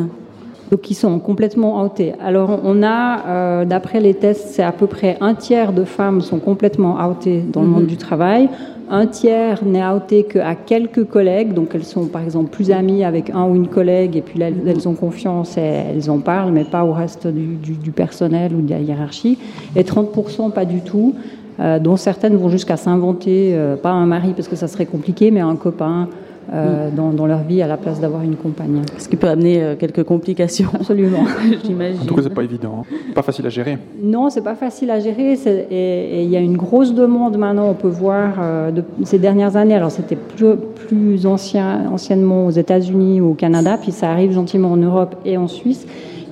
Donc 0.72 0.82
qui 0.82 0.94
sont 0.94 1.20
complètement 1.20 1.84
outées. 1.84 2.14
Alors 2.24 2.60
on 2.64 2.82
a, 2.84 3.26
euh, 3.28 3.66
d'après 3.66 4.00
les 4.00 4.14
tests, 4.14 4.48
c'est 4.50 4.64
à 4.64 4.72
peu 4.72 4.88
près 4.88 5.18
un 5.22 5.34
tiers 5.36 5.74
de 5.74 5.84
femmes 5.84 6.22
sont 6.22 6.40
complètement 6.40 6.96
outées 7.08 7.44
dans 7.52 7.62
le 7.62 7.68
Mhm. 7.68 7.74
monde 7.74 7.86
du 7.86 7.98
travail. 7.98 8.50
Un 8.90 9.08
tiers 9.08 9.66
n'est 9.66 9.84
outé 9.88 10.24
qu'à 10.24 10.54
quelques 10.54 11.06
collègues, 11.06 11.54
donc 11.54 11.70
elles 11.74 11.84
sont 11.84 12.06
par 12.06 12.22
exemple 12.22 12.52
plus 12.52 12.70
amies 12.70 13.04
avec 13.04 13.32
un 13.32 13.46
ou 13.48 13.56
une 13.56 13.68
collègue, 13.68 14.16
et 14.16 14.22
puis 14.22 14.38
là, 14.38 14.50
elles, 14.50 14.62
elles 14.68 14.88
ont 14.88 14.94
confiance 14.94 15.58
et 15.58 15.62
elles 15.62 16.10
en 16.12 16.20
parlent, 16.20 16.52
mais 16.52 16.66
pas 16.66 16.86
au 16.86 16.94
reste 16.94 17.26
du, 17.26 17.56
du- 17.56 17.78
du 17.78 17.92
personnel 17.92 18.54
ou 18.54 18.62
de 18.62 18.70
la 18.70 18.80
hiérarchie. 18.80 19.40
Et 19.76 19.84
30% 19.84 20.52
pas 20.52 20.66
du 20.66 20.82
tout, 20.82 21.16
euh, 21.60 21.80
dont 21.80 21.96
certaines 21.96 22.36
vont 22.36 22.50
jusqu'à 22.50 22.78
s'inventer, 22.78 23.54
euh, 23.56 23.76
pas 23.76 23.90
un 23.92 24.06
mari 24.06 24.34
parce 24.36 24.48
que 24.48 24.56
ça 24.56 24.68
serait 24.68 24.86
compliqué, 24.86 25.32
mais 25.32 25.40
un 25.40 25.56
copain 25.56 26.08
euh, 26.54 26.90
dans, 26.96 27.12
dans 27.12 27.26
leur 27.26 27.44
vie 27.44 27.62
à 27.62 27.68
la 27.68 27.78
place 27.78 28.00
d'avoir 28.00 28.22
une 28.24 28.36
compagne. 28.36 28.82
Ce 28.98 29.08
qui 29.10 29.16
peut 29.16 29.28
amener 29.28 29.62
euh, 29.64 29.76
quelques 29.76 30.04
complications, 30.04 30.70
Absolument. 30.74 31.24
j'imagine. 31.66 32.02
En 32.02 32.06
tout 32.06 32.16
cas, 32.16 32.22
c'est 32.24 32.34
pas 32.34 32.44
évident. 32.44 32.84
hein. 32.84 32.96
Pas 33.14 33.22
facile 33.22 33.46
à 33.46 33.50
gérer. 33.50 33.78
Non, 34.02 34.30
c'est 34.30 34.44
pas 34.44 34.56
facile 34.56 34.92
à 34.92 35.00
gérer. 35.00 35.34
Et 35.72 36.16
et 36.16 36.24
il 36.24 36.30
y 36.30 36.38
a 36.38 36.40
une 36.40 36.58
grosse 36.58 36.94
demande 36.94 37.38
maintenant. 37.38 37.70
On 37.70 37.74
peut 37.74 37.88
voir 37.88 38.36
euh, 38.40 38.72
de, 38.72 38.84
ces 39.04 39.20
dernières 39.20 39.56
années. 39.56 39.76
Alors 39.76 39.92
c'était 39.92 40.16
plus, 40.16 40.56
plus 40.88 41.26
ancien, 41.26 41.90
anciennement 41.92 42.46
aux 42.46 42.52
États-Unis 42.52 43.22
ou 43.22 43.32
au 43.32 43.34
Canada, 43.34 43.78
puis 43.82 43.92
ça 43.92 44.12
arrive 44.12 44.32
gentiment 44.32 44.72
en 44.72 44.78
Europe 44.78 45.16
et 45.26 45.38
en 45.38 45.48
Suisse. 45.48 45.86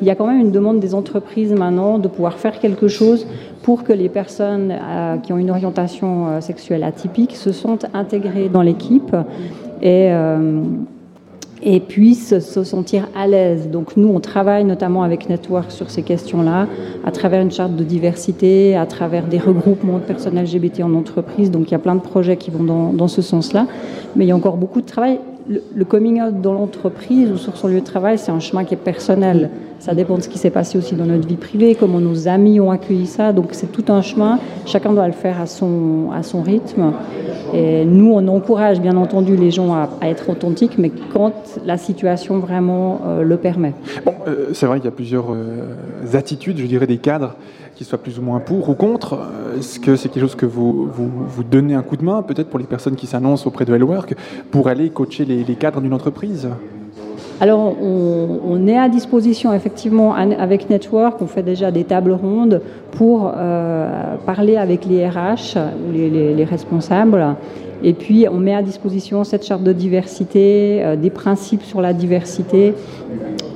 Il 0.03 0.07
y 0.07 0.10
a 0.10 0.15
quand 0.15 0.27
même 0.27 0.41
une 0.41 0.51
demande 0.51 0.81
des 0.81 0.95
entreprises 0.95 1.53
maintenant 1.53 1.98
de 1.98 2.10
pouvoir 2.10 2.33
faire 2.33 2.60
quelque 2.60 2.89
chose 2.89 3.25
pour 3.62 3.86
que 3.86 3.93
les 3.93 4.10
personnes 4.10 4.69
euh, 4.69 5.15
qui 5.15 5.31
ont 5.31 5.38
une 5.38 5.50
orientation 5.50 6.27
euh, 6.27 6.41
sexuelle 6.41 6.83
atypique 6.83 7.38
se 7.38 7.53
sentent 7.53 7.86
intégrées 7.93 8.50
dans 8.50 8.62
l'équipe 8.62 9.15
et 9.81 10.12
euh, 10.12 10.62
et 11.65 11.79
puissent 11.79 12.38
se 12.39 12.65
sentir 12.65 13.07
à 13.15 13.27
l'aise. 13.27 13.69
Donc 13.69 13.95
nous, 13.95 14.10
on 14.10 14.19
travaille 14.19 14.65
notamment 14.65 15.03
avec 15.03 15.29
Network 15.29 15.72
sur 15.72 15.89
ces 15.89 16.01
questions-là, 16.01 16.67
à 17.05 17.12
travers 17.12 17.41
une 17.41 17.51
charte 17.51 17.77
de 17.77 17.86
diversité, 17.86 18.75
à 18.75 18.86
travers 18.86 19.25
des 19.27 19.38
regroupements 19.38 20.00
de 20.00 20.03
personnes 20.03 20.38
LGBT 20.38 20.81
en 20.81 20.93
entreprise. 20.93 21.50
Donc 21.50 21.69
il 21.69 21.72
y 21.72 21.75
a 21.75 21.79
plein 21.79 21.95
de 21.95 22.01
projets 22.01 22.36
qui 22.36 22.51
vont 22.51 22.91
dans, 22.91 23.07
ce 23.07 23.22
sens-là. 23.22 23.67
Mais 24.17 24.25
il 24.25 24.27
y 24.27 24.31
a 24.31 24.36
encore 24.36 24.57
beaucoup 24.57 24.81
de 24.81 24.86
travail. 24.86 25.22
le 25.48 25.86
coming 25.86 26.22
out 26.22 26.41
dans 26.41 26.53
l'entreprise 26.53 27.31
ou 27.31 27.38
sur 27.38 27.55
son 27.55 27.69
lieu 27.69 27.79
de 27.79 27.86
travail, 27.86 28.17
c'est 28.17 28.31
un 28.33 28.41
chemin 28.41 28.65
qui 28.65 28.74
est 28.74 28.83
personnel. 28.91 29.50
Ça 29.84 29.94
dépend 29.94 30.16
de 30.16 30.22
ce 30.22 30.30
qui 30.30 30.38
s'est 30.38 30.50
passé 30.50 30.78
aussi 30.78 30.96
dans 30.96 31.06
notre 31.06 31.28
vie 31.28 31.36
privée, 31.36 31.75
comment 31.75 32.00
nos 32.00 32.30
amis 32.30 32.62
ont 32.62 32.72
accueilli 32.72 33.06
ça. 33.06 33.34
Donc 33.34 33.50
c'est 33.52 33.70
tout 33.70 33.84
un 33.90 34.02
chemin. 34.02 34.40
Chacun 34.66 34.94
doit 34.94 35.08
le 35.08 35.13
faire 35.13 35.42
à 35.42 35.46
son, 35.46 36.10
à 36.13 36.24
son 36.24 36.42
rythme. 36.42 36.94
Et 37.54 37.84
nous, 37.84 38.13
on 38.13 38.25
encourage 38.30 38.80
bien 38.80 38.96
entendu 38.96 39.36
les 39.36 39.52
gens 39.52 39.74
à, 39.74 39.90
être 40.04 40.30
authentiques, 40.30 40.78
mais 40.78 40.90
quand 41.12 41.34
la 41.66 41.78
situation 41.78 42.40
vraiment 42.40 43.02
euh, 43.06 43.24
le 43.24 43.36
permet. 43.36 43.74
Bon, 44.06 44.13
euh, 44.25 44.52
c'est 44.54 44.68
vrai 44.68 44.78
qu'il 44.78 44.86
y 44.86 44.88
a 44.88 44.92
plusieurs 44.92 45.34
euh, 45.34 45.75
attitudes, 46.13 46.60
je 46.60 46.66
dirais 46.66 46.88
des 46.88 47.00
cadres 47.00 47.36
qui 47.75 47.84
soient 47.84 47.98
plus 47.98 48.18
ou 48.20 48.22
moins 48.22 48.40
pour 48.40 48.70
ou 48.70 48.75
contre. 48.75 49.20
Est-ce 49.60 49.82
que 49.82 49.98
c'est 49.98 50.08
quelque 50.08 50.22
chose 50.22 50.36
que 50.36 50.46
vous, 50.46 50.88
vous, 50.94 51.12
vous 51.28 51.44
donnez 51.44 51.74
un 51.74 51.82
coup 51.82 51.98
de 51.98 52.06
main, 52.06 52.22
peut-être 52.22 52.48
pour 52.48 52.60
les 52.60 52.68
personnes 52.68 52.96
qui 52.96 53.06
s'annoncent 53.06 53.46
auprès 53.46 53.66
de 53.66 53.75
Hellwork, 53.75 54.16
pour 54.50 54.70
aller 54.70 54.90
coacher 54.92 55.25
les 55.25 55.56
cadres 55.56 55.82
d'une 55.82 55.94
entreprise? 55.94 56.48
Alors, 57.42 57.75
on, 57.82 58.68
est 58.68 58.78
à 58.78 58.88
disposition 58.88 59.54
effectivement 59.54 60.13
avec 60.16 60.70
Network. 60.70 61.22
On 61.22 61.28
fait 61.28 61.44
déjà 61.44 61.72
des 61.72 61.84
tables 61.84 62.13
rondes 62.13 62.62
pour 62.92 63.32
euh, 63.36 64.16
parler 64.25 64.56
avec 64.56 64.86
les 64.86 65.08
RH 65.08 65.58
les 65.94 66.44
responsables. 66.46 67.36
Et 67.84 67.94
puis, 67.94 68.28
on 68.32 68.38
met 68.38 68.56
à 68.56 68.62
disposition 68.62 69.25
cette 69.25 69.46
charte 69.46 69.62
de 69.62 69.74
diversité, 69.74 70.80
euh, 70.82 70.96
des 70.96 71.10
principes 71.10 71.63
sur 71.63 71.82
la 71.82 71.92
diversité. 71.92 72.74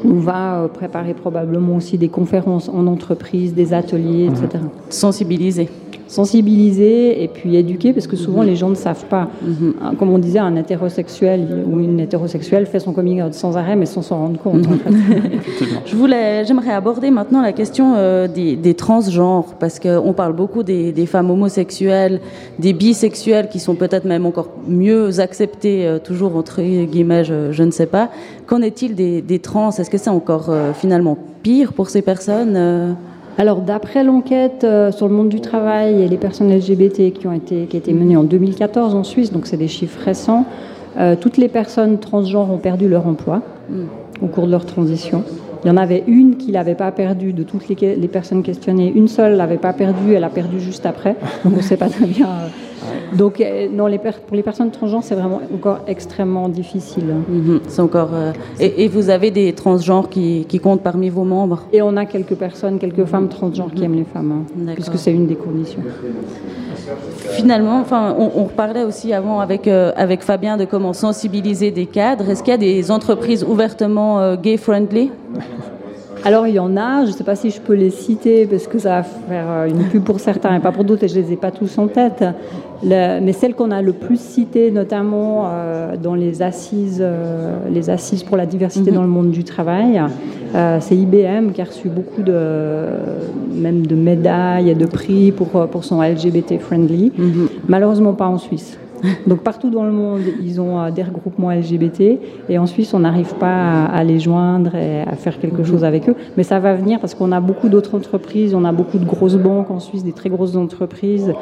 On 0.04 0.16
va 0.16 0.56
euh, 0.56 0.68
préparer 0.68 1.14
probablement 1.14 1.78
aussi 1.78 1.98
des 1.98 2.10
conférences 2.10 2.68
en 2.68 2.88
entreprise, 2.88 3.54
des 3.54 3.74
ateliers, 3.74 4.26
etc. 4.26 4.64
Sensibiliser. 4.90 5.70
Sensibiliser 6.08 7.24
et 7.24 7.28
puis 7.28 7.56
éduquer, 7.56 7.94
parce 7.94 8.08
que 8.08 8.16
souvent 8.16 8.42
les 8.44 8.56
gens 8.56 8.70
ne 8.70 8.76
savent 8.76 9.06
pas. 9.06 9.30
Hein, 9.82 9.94
Comme 9.98 10.10
on 10.12 10.20
disait, 10.20 10.40
un 10.40 10.56
hétérosexuel 10.56 11.66
ou 11.70 11.80
une 11.80 12.00
hétérosexuelle 12.00 12.66
fait 12.66 12.80
son 12.80 12.94
coming 12.94 13.22
out 13.22 13.34
sans 13.34 13.58
arrêt, 13.58 13.76
mais 13.76 13.86
sans 13.86 14.02
s'en 14.02 14.18
rendre 14.18 14.40
compte. 14.40 14.66
en 14.68 14.72
fait. 14.72 14.96
Je 15.86 15.96
voulais, 15.96 16.46
j'aimerais 16.46 16.72
aborder 16.72 17.12
maintenant 17.12 17.42
la 17.42 17.52
question 17.54 17.96
euh, 17.98 18.28
des, 18.28 18.56
des 18.56 18.74
transgenres, 18.74 19.56
parce 19.60 19.80
qu'on 19.80 20.14
parle 20.14 20.34
beaucoup 20.34 20.64
des, 20.64 20.92
des 20.92 21.06
femmes 21.06 21.30
homosexuelles, 21.30 22.20
des 22.60 22.74
bisexuels 22.74 23.50
qui 23.50 23.60
sont 23.60 23.76
peut-être 23.76 24.06
même 24.06 24.26
encore 24.26 24.50
mieux 24.68 25.20
acceptés, 25.20 25.86
euh, 25.88 26.00
toujours 26.00 26.36
entre 26.36 26.62
guillemets, 26.62 27.24
je, 27.24 27.52
je 27.52 27.64
ne 27.64 27.72
sais 27.72 27.86
pas. 27.86 28.10
Qu'en 28.46 28.62
est-il 28.62 28.96
des, 28.96 29.22
des 29.22 29.40
trans? 29.40 29.70
Est-ce 29.72 29.90
que 29.90 29.98
c'est 29.98 30.10
encore 30.10 30.50
euh, 30.50 30.74
finalement 30.74 31.18
pire 31.44 31.74
pour 31.74 31.90
ces 31.90 32.02
personnes 32.02 32.56
euh? 32.56 32.94
Alors, 33.39 33.62
d'après 33.62 34.03
l'enquête 34.03 34.63
euh, 34.63 34.91
sur 34.91 35.08
le 35.08 35.13
monde 35.13 35.29
du 35.29 35.41
travail 35.41 36.01
et 36.01 36.08
les 36.08 36.17
personnes 36.17 36.51
LGBT 36.51 37.13
qui, 37.13 37.27
ont 37.27 37.34
été, 37.34 37.65
qui 37.65 37.75
a 37.75 37.79
été 37.79 37.94
menée 37.94 38.17
en 38.17 38.24
2014 38.24 38.96
en 38.96 39.03
Suisse, 39.03 39.32
donc 39.32 39.46
c'est 39.46 39.58
des 39.58 39.67
chiffres 39.67 40.00
récents, 40.03 40.46
euh, 40.98 41.15
toutes 41.15 41.38
les 41.38 41.48
personnes 41.48 42.00
transgenres 42.00 42.51
ont 42.51 42.58
perdu 42.58 42.89
leur 42.89 43.06
emploi 43.06 43.44
au 44.24 44.27
cours 44.27 44.48
de 44.48 44.51
leur 44.51 44.65
transition. 44.65 45.24
Il 45.63 45.67
y 45.67 45.72
en 45.72 45.77
avait 45.77 46.03
une 46.08 46.38
qui 46.38 46.51
l'avait 46.51 46.75
pas 46.75 46.91
perdu 46.91 47.34
de 47.34 47.44
toutes 47.44 47.67
les, 47.67 48.08
personnes 48.08 48.41
questionnées. 48.41 48.91
Une 48.96 49.08
seule 49.08 49.36
l'avait 49.36 49.58
pas 49.58 49.74
perdu, 49.74 50.13
elle 50.13 50.24
a 50.24 50.29
perdu 50.29 50.60
juste 50.60 50.86
après. 50.86 51.15
Donc 51.44 51.53
on 51.53 51.58
ne 51.58 51.62
sait 51.62 51.77
pas 51.77 51.89
très 51.89 52.06
bien. 52.06 52.27
Donc 53.18 53.40
euh, 53.42 53.68
non, 53.72 53.88
les 53.88 53.98
pour 54.00 54.36
les 54.36 54.44
personnes 54.44 54.72
transgenres, 54.72 55.04
c'est 55.04 55.16
vraiment 55.16 55.42
encore 55.54 55.80
extrêmement 55.88 56.48
difficile. 56.50 57.06
Mhm, 57.30 57.60
C'est 57.68 57.82
encore. 57.82 58.10
euh, 58.14 58.32
Et, 58.60 58.84
et 58.84 58.88
vous 58.88 59.10
avez 59.10 59.32
des 59.32 59.54
transgenres 59.54 60.10
qui, 60.10 60.46
qui 60.48 60.60
comptent 60.60 60.82
parmi 60.84 61.10
vos 61.10 61.24
membres? 61.24 61.64
Et 61.74 61.82
on 61.82 61.96
a 61.98 62.06
quelques 62.06 62.36
personnes, 62.36 62.78
quelques 62.80 63.06
femmes 63.06 63.30
transgenres 63.30 63.72
qui 63.74 63.84
aiment 63.84 63.96
les 63.96 64.04
femmes, 64.04 64.44
hein, 64.68 64.72
puisque 64.76 64.98
c'est 64.98 65.12
une 65.14 65.28
des 65.28 65.36
conditions. 65.36 65.82
Finalement, 67.32 67.80
enfin, 67.80 68.16
on, 68.18 68.32
on 68.42 68.44
parlait 68.46 68.84
aussi 68.84 69.14
avant 69.14 69.40
avec 69.40 69.68
euh, 69.68 69.92
avec 69.96 70.22
Fabien 70.24 70.58
de 70.58 70.66
comment 70.66 70.94
sensibiliser 70.94 71.72
des 71.72 71.86
cadres. 71.86 72.30
Est-ce 72.30 72.42
qu'il 72.44 72.52
y 72.52 72.56
a 72.56 72.58
des 72.58 72.92
entreprises 72.92 73.44
ouvertement 73.44 74.20
euh, 74.20 74.36
gay 74.36 74.58
friendly 74.58 75.12
Alors 76.28 76.46
il 76.46 76.56
y 76.56 76.60
en 76.60 76.76
a, 76.76 77.06
je 77.06 77.12
ne 77.12 77.16
sais 77.16 77.24
pas 77.24 77.36
si 77.38 77.52
je 77.52 77.62
peux 77.62 77.74
les 77.74 77.90
citer 77.90 78.46
parce 78.48 78.68
que 78.68 78.78
ça 78.80 78.90
va 78.98 79.04
faire 79.04 79.46
euh, 79.50 79.68
une 79.70 79.84
pub 79.86 80.04
pour 80.04 80.20
certains 80.20 80.54
et 80.58 80.60
pas 80.60 80.74
pour 80.74 80.84
d'autres 80.84 81.06
et 81.06 81.08
je 81.08 81.18
ne 81.18 81.24
les 81.26 81.32
ai 81.32 81.36
pas 81.38 81.52
tous 81.52 81.78
en 81.78 81.88
tête. 81.88 82.22
Le- 82.84 83.22
mais 83.22 83.32
celle 83.32 83.56
qu'on 83.56 83.72
a 83.72 83.82
le 83.82 83.94
plus 83.94 84.20
citée 84.20 84.70
notamment 84.72 85.46
euh, 85.48 85.96
dans 85.96 86.16
les 86.16 86.42
assises, 86.42 87.00
euh, 87.02 87.56
les 87.72 87.90
assises 87.90 88.24
pour 88.24 88.36
la 88.36 88.46
diversité 88.46 88.92
dans 88.92 89.04
le 89.04 89.08
monde 89.08 89.32
du 89.32 89.46
travail, 89.46 90.02
euh, 90.54 90.80
c'est 90.82 90.98
IBM 90.98 91.52
qui 91.54 91.62
a 91.62 91.66
reçu 91.66 91.88
beaucoup 91.88 92.22
de, 92.24 92.88
même 93.56 93.88
de 93.88 93.96
médailles 93.96 94.70
et 94.70 94.76
de 94.76 94.86
prix 94.86 95.32
pour, 95.32 95.48
pour 95.70 95.86
son 95.86 96.02
LGBT 96.02 96.60
friendly. 96.60 97.14
Malheureusement 97.70 98.12
pas 98.14 98.28
en 98.28 98.38
Suisse. 98.38 98.78
Donc 99.27 99.39
partout 99.42 99.70
dans 99.70 99.84
le 99.84 99.92
monde, 99.92 100.22
ils 100.42 100.60
ont 100.60 100.80
euh, 100.80 100.92
des 100.92 101.04
regroupements 101.04 101.51
LGBT 101.51 102.20
et 102.50 102.58
en 102.58 102.66
Suisse, 102.66 102.94
on 102.94 103.00
n'arrive 103.00 103.36
pas 103.36 103.86
à, 103.86 104.04
les 104.04 104.20
joindre 104.20 104.75
et 104.75 105.01
à 105.01 105.16
faire 105.16 105.39
quelque 105.39 105.63
chose 105.63 105.84
avec 105.84 106.10
eux. 106.10 106.16
Mais 106.36 106.44
ça 106.44 106.60
va 106.60 106.74
venir 106.74 107.00
parce 107.00 107.16
qu'on 107.16 107.32
a 107.32 107.39
beaucoup 107.39 107.70
d'autres 107.70 107.96
entreprises, 107.96 108.56
on 108.56 108.66
a 108.66 108.72
beaucoup 108.72 108.98
de 108.98 109.06
grosses 109.06 109.36
banques 109.36 109.72
en 109.72 109.80
Suisse, 109.80 110.04
des 110.04 110.13
très 110.13 110.30
grosses 110.30 110.56
entreprises. 110.56 111.34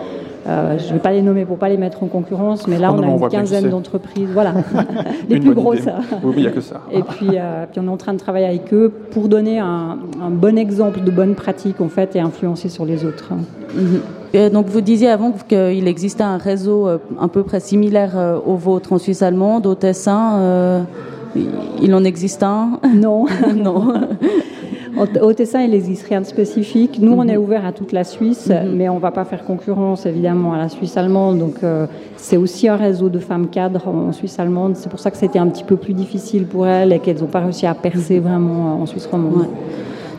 Euh, 0.48 0.78
je 0.78 0.90
ne 0.90 0.94
vais 0.94 1.00
pas 1.00 1.12
les 1.12 1.24
nommer 1.24 1.44
pour 1.44 1.58
pas 1.58 1.70
les 1.70 1.78
mettre 1.78 2.04
en 2.04 2.08
concurrence, 2.08 2.68
mais 2.68 2.78
là, 2.78 2.92
Oh 2.94 3.02
non, 3.02 3.08
on 3.08 3.18
a 3.18 3.20
on 3.20 3.24
une 3.24 3.30
quinzaine 3.30 3.70
d'entreprises, 3.70 4.30
voilà, 4.32 4.54
les 5.30 5.38
Une 5.38 5.44
plus 5.44 5.56
grosses. 5.56 5.88
Oui, 5.88 6.20
oui, 6.24 6.34
il 6.38 6.42
n'y 6.42 6.48
a 6.48 6.52
que 6.52 6.62
ça. 6.62 6.82
Et 6.92 7.02
puis, 7.02 7.30
euh, 7.34 7.66
puis 7.72 7.82
on 7.84 7.88
est 7.88 7.92
en 7.92 7.98
train 7.98 8.14
de 8.14 8.20
travailler 8.20 8.46
avec 8.46 8.72
eux 8.72 8.92
pour 9.10 9.28
donner 9.28 9.58
un, 9.58 9.98
un 10.22 10.30
bon 10.30 10.58
exemple 10.58 11.02
de 11.02 11.10
bonne 11.10 11.34
pratique 11.34 11.82
en 11.82 11.90
fait 11.90 12.16
et 12.16 12.20
influencer 12.20 12.70
sur 12.70 12.86
les 12.86 13.06
autres. 13.06 13.34
Euh, 14.36 14.50
Donc 14.50 14.68
vous 14.68 14.82
disiez 14.82 15.10
avant 15.10 15.32
qu'il 15.48 15.88
existait 15.88 16.24
un 16.24 16.38
réseau 16.38 16.88
euh, 16.88 16.98
un 17.20 17.28
peu 17.28 17.44
près 17.44 17.60
similaire 17.60 18.14
euh, 18.18 18.38
au 18.46 18.56
vôtre 18.56 18.94
en 18.94 18.98
Suisse 18.98 19.22
allemande, 19.22 19.66
au 19.66 19.76
Tessin. 19.76 20.38
euh, 20.40 20.82
il 21.82 21.94
en 21.94 22.04
existe 22.04 22.44
un? 22.44 22.80
Non. 22.96 23.26
Non. 23.56 23.94
Au 25.22 25.34
Tessin, 25.34 25.60
il 25.62 25.72
n'existe 25.72 26.08
rien 26.08 26.22
de 26.22 26.26
spécifique. 26.26 27.00
Nous, 27.02 27.12
on 27.12 27.28
est 27.28 27.36
ouvert 27.36 27.66
à 27.66 27.74
toute 27.74 27.92
la 27.92 28.06
Suisse, 28.06 28.50
mais 28.74 28.88
on 28.88 28.96
ne 28.96 29.00
va 29.02 29.12
pas 29.12 29.26
faire 29.26 29.44
concurrence, 29.44 30.06
évidemment, 30.06 30.54
à 30.54 30.58
la 30.58 30.70
Suisse 30.70 30.96
allemande. 30.96 31.38
Donc, 31.38 31.56
euh, 31.64 31.86
c'est 32.16 32.38
aussi 32.38 32.70
un 32.70 32.78
réseau 32.78 33.10
de 33.10 33.20
femmes 33.20 33.48
cadres 33.50 33.90
en 33.90 34.14
Suisse 34.14 34.40
allemande. 34.40 34.78
C'est 34.78 34.88
pour 34.88 35.00
ça 35.00 35.12
que 35.12 35.18
c'était 35.18 35.38
un 35.38 35.48
petit 35.48 35.66
peu 35.66 35.76
plus 35.76 35.94
difficile 35.94 36.46
pour 36.46 36.66
elles 36.66 36.94
et 36.94 37.00
qu'elles 37.00 37.20
n'ont 37.20 37.26
pas 37.28 37.42
réussi 37.42 37.66
à 37.66 37.74
percer 37.74 38.20
vraiment 38.20 38.68
euh, 38.68 38.84
en 38.84 38.86
Suisse 38.86 39.06
romande. 39.06 39.36
Ouais. 39.42 39.48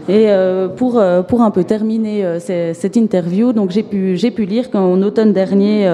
Et 0.08 0.26
euh, 0.30 0.68
pour, 0.68 0.98
euh, 0.98 1.22
pour 1.22 1.42
un 1.42 1.50
peu 1.50 1.64
terminer 1.64 2.24
euh, 2.24 2.38
ce- 2.38 2.72
cette 2.78 2.94
interview, 2.96 3.52
donc 3.52 3.70
j'ai 3.70 3.82
pu, 3.82 4.16
j'ai 4.16 4.30
pu 4.30 4.44
lire 4.44 4.70
qu'en 4.70 5.02
automne 5.02 5.32
dernier, 5.32 5.88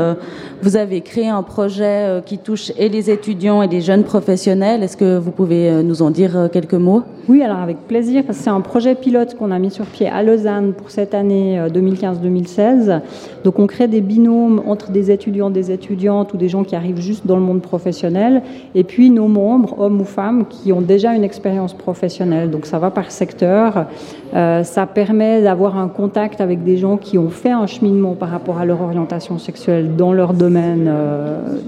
vous 0.61 0.77
avez 0.77 1.01
créé 1.01 1.29
un 1.29 1.43
projet 1.43 2.23
qui 2.27 2.39
touche 2.39 2.73
et 2.79 2.89
les 2.89 3.11
étudiants 3.11 3.63
et 3.63 3.69
les 3.69 3.81
jeunes 3.81 4.05
professionnels. 4.05 4.83
Est-ce 4.83 4.97
que 4.97 5.19
vous 5.19 5.31
pouvez 5.31 5.83
nous 5.83 6.03
en 6.03 6.11
dire 6.11 6.49
quelques 6.53 6.75
mots? 6.75 7.03
Oui, 7.29 7.43
alors 7.43 7.59
avec 7.59 7.79
plaisir, 7.89 8.25
c'est 8.31 8.51
un 8.51 8.61
projet 8.61 8.95
pilote 8.95 9.35
qu'on 9.37 9.51
a 9.51 9.59
mis 9.59 9.71
sur 9.71 9.87
pied 9.87 10.09
à 10.09 10.23
Lausanne 10.23 10.73
pour 10.73 10.91
cette 10.91 11.15
année 11.15 11.59
euh, 11.59 11.69
2015-2016. 11.69 13.01
Donc 13.45 13.59
on 13.59 13.67
crée 13.67 13.89
des 13.89 14.01
binômes 14.01 14.61
entre 14.67 14.91
des 14.91 15.11
étudiants, 15.11 15.49
des 15.51 15.71
étudiantes 15.71 16.33
ou 16.35 16.37
des 16.37 16.49
gens 16.49 16.65
qui 16.65 16.75
arrivent 16.77 17.01
juste 17.01 17.27
dans 17.27 17.37
le 17.37 17.43
monde 17.43 17.63
professionnel, 17.63 18.43
et 18.75 18.85
puis 18.85 19.11
nos 19.11 19.29
membres, 19.29 19.77
hommes 19.79 20.01
ou 20.01 20.05
femmes, 20.05 20.45
qui 20.49 20.73
ont 20.73 20.81
déjà 20.81 21.15
une 21.15 21.25
expérience 21.25 21.75
professionnelle. 21.75 22.51
Donc 22.51 22.67
ça 22.67 22.79
va 22.79 22.91
par 22.91 23.11
secteur. 23.11 23.87
Euh, 24.35 24.63
ça 24.63 24.87
permet 24.87 25.43
d'avoir 25.43 25.77
un 25.77 25.89
contact 25.89 26.41
avec 26.41 26.65
des 26.65 26.79
gens 26.79 26.97
qui 26.97 27.19
ont 27.19 27.29
fait 27.29 27.51
un 27.51 27.67
cheminement 27.67 28.15
par 28.15 28.31
rapport 28.31 28.59
à 28.59 28.65
leur 28.65 28.81
orientation 28.81 29.39
sexuelle 29.39 29.95
dans 29.97 30.13
leur 30.13 30.33
domaine 30.33 30.87
euh, 30.89 31.59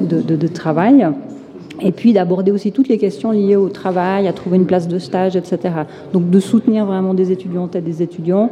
de, 0.00 0.46
travail. 0.46 1.06
Et 1.80 1.92
puis 1.92 2.12
d'aborder 2.12 2.52
aussi 2.52 2.72
toutes 2.72 2.88
les 2.88 2.98
questions 2.98 3.30
liées 3.30 3.56
au 3.56 3.70
travail, 3.70 4.28
à 4.28 4.34
trouver 4.34 4.58
une 4.58 4.66
place 4.66 4.86
de 4.86 4.98
stage, 4.98 5.34
etc. 5.34 5.74
Donc 6.12 6.28
de 6.28 6.40
soutenir 6.40 6.84
vraiment 6.84 7.14
des 7.14 7.32
étudiantes 7.32 7.74
et 7.74 7.80
des 7.80 8.02
étudiants. 8.02 8.50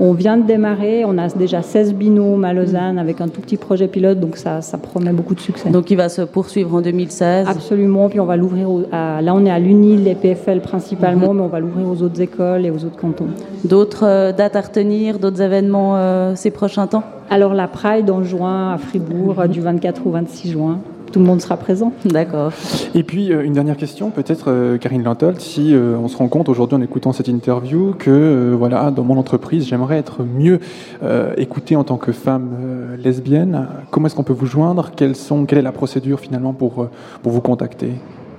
On 0.00 0.12
vient 0.12 0.36
de 0.36 0.46
démarrer, 0.46 1.04
on 1.04 1.18
a 1.18 1.26
déjà 1.28 1.60
16 1.60 1.94
binômes 1.94 2.44
à 2.44 2.52
Lausanne 2.52 2.98
avec 2.98 3.20
un 3.20 3.26
tout 3.26 3.40
petit 3.40 3.56
projet 3.56 3.88
pilote, 3.88 4.20
donc 4.20 4.36
ça, 4.36 4.60
ça 4.60 4.78
promet 4.78 5.12
beaucoup 5.12 5.34
de 5.34 5.40
succès. 5.40 5.70
Donc 5.70 5.90
il 5.90 5.96
va 5.96 6.08
se 6.08 6.22
poursuivre 6.22 6.72
en 6.76 6.80
2016. 6.80 7.48
Absolument, 7.48 8.08
puis 8.08 8.20
on 8.20 8.24
va 8.24 8.36
l'ouvrir, 8.36 8.68
à- 8.92 9.20
là 9.22 9.34
on 9.34 9.44
est 9.44 9.50
à 9.50 9.58
l'UNIL, 9.58 10.04
les 10.04 10.14
PFL 10.14 10.60
principalement, 10.60 11.34
mais 11.34 11.42
on 11.42 11.48
va 11.48 11.58
l'ouvrir 11.58 11.88
aux 11.88 12.00
autres 12.02 12.20
écoles 12.20 12.64
et 12.64 12.70
aux 12.70 12.84
autres 12.84 12.96
cantons. 12.96 13.26
D'autres 13.64 14.04
euh, 14.06 14.32
dates 14.32 14.54
à 14.54 14.60
retenir, 14.60 15.18
d'autres 15.18 15.42
événements 15.42 15.96
euh, 15.96 16.32
ces 16.36 16.50
prochains 16.52 16.86
temps? 16.86 17.02
Alors 17.28 17.52
la 17.54 17.66
Pride 17.66 18.08
en 18.10 18.22
juin 18.22 18.72
à 18.74 18.78
Fribourg, 18.78 19.40
euh, 19.40 19.46
du 19.48 19.60
24 19.60 20.06
au 20.06 20.10
26 20.10 20.50
juin, 20.52 20.78
tout 21.10 21.18
le 21.18 21.24
monde 21.24 21.40
sera 21.40 21.56
présent. 21.56 21.92
D'accord. 22.04 22.52
Et 22.94 23.02
puis, 23.02 23.32
euh, 23.32 23.44
une 23.44 23.52
dernière 23.52 23.76
question, 23.76 24.10
peut-être, 24.10 24.46
euh, 24.48 24.78
Karine 24.78 25.02
Lantolt, 25.02 25.40
si 25.40 25.74
euh, 25.74 25.96
on 26.02 26.08
se 26.08 26.16
rend 26.16 26.28
compte 26.28 26.48
aujourd'hui 26.48 26.76
en 26.76 26.82
écoutant 26.82 27.12
cette 27.12 27.28
interview 27.28 27.94
que, 27.98 28.10
euh, 28.10 28.54
voilà, 28.58 28.90
dans 28.90 29.04
mon 29.04 29.18
entreprise, 29.18 29.66
j'aimerais 29.66 29.98
être 29.98 30.22
mieux 30.22 30.60
euh, 31.02 31.32
écoutée 31.36 31.76
en 31.76 31.84
tant 31.84 31.96
que 31.96 32.12
femme 32.12 32.50
euh, 32.62 32.96
lesbienne, 33.02 33.66
comment 33.90 34.06
est-ce 34.06 34.14
qu'on 34.14 34.22
peut 34.22 34.32
vous 34.32 34.46
joindre? 34.46 34.90
Quelles 34.96 35.16
sont, 35.16 35.44
Quelle 35.46 35.58
est 35.58 35.62
la 35.62 35.72
procédure 35.72 36.20
finalement 36.20 36.52
pour, 36.52 36.86
pour 37.22 37.32
vous 37.32 37.40
contacter? 37.40 37.90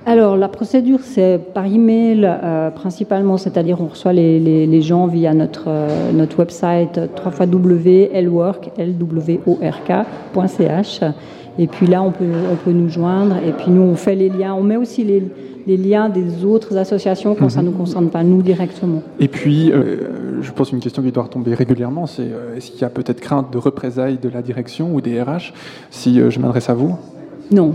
Alors, 0.06 0.38
la 0.38 0.48
procédure, 0.48 1.00
c'est 1.02 1.38
par 1.52 1.66
email 1.66 2.22
euh, 2.24 2.70
principalement, 2.70 3.36
c'est-à-dire 3.36 3.82
on 3.82 3.86
reçoit 3.88 4.14
les, 4.14 4.40
les- 4.40 4.66
les 4.66 4.80
gens 4.82 5.06
via 5.06 5.34
notre, 5.34 5.64
euh, 5.68 6.10
notre 6.12 6.38
website 6.38 6.96
euh, 6.96 7.06
www.lwork, 7.52 8.70
lwork.ch. 8.78 9.60
Et 11.58 11.66
puis 11.66 11.86
là, 11.86 12.02
on 12.02 12.10
peut, 12.10 12.24
on 12.50 12.56
peut 12.56 12.72
nous 12.72 12.88
joindre. 12.88 13.36
Et 13.46 13.52
puis 13.52 13.70
nous, 13.70 13.82
on 13.82 13.94
fait 13.94 14.14
les 14.14 14.28
liens. 14.28 14.54
On 14.54 14.62
met 14.62 14.76
aussi 14.76 15.04
les, 15.04 15.22
les 15.66 15.76
liens 15.76 16.08
des 16.08 16.44
autres 16.44 16.76
associations 16.76 17.34
quand 17.34 17.48
ça 17.48 17.62
ne 17.62 17.66
nous 17.66 17.76
concerne 17.76 18.08
pas, 18.08 18.22
nous 18.22 18.42
directement. 18.42 19.02
Et 19.18 19.28
puis, 19.28 19.72
euh, 19.72 20.42
je 20.42 20.52
pense 20.52 20.72
une 20.72 20.80
question 20.80 21.02
qui 21.02 21.12
doit 21.12 21.24
retomber 21.24 21.54
régulièrement, 21.54 22.06
c'est 22.06 22.22
euh, 22.22 22.56
est-ce 22.56 22.70
qu'il 22.70 22.80
y 22.80 22.84
a 22.84 22.90
peut-être 22.90 23.20
crainte 23.20 23.52
de 23.52 23.58
représailles 23.58 24.18
de 24.18 24.28
la 24.28 24.42
direction 24.42 24.94
ou 24.94 25.00
des 25.00 25.20
RH 25.22 25.52
si 25.90 26.20
euh, 26.20 26.30
je 26.30 26.38
m'adresse 26.38 26.70
à 26.70 26.74
vous? 26.74 26.96
Non. 27.50 27.74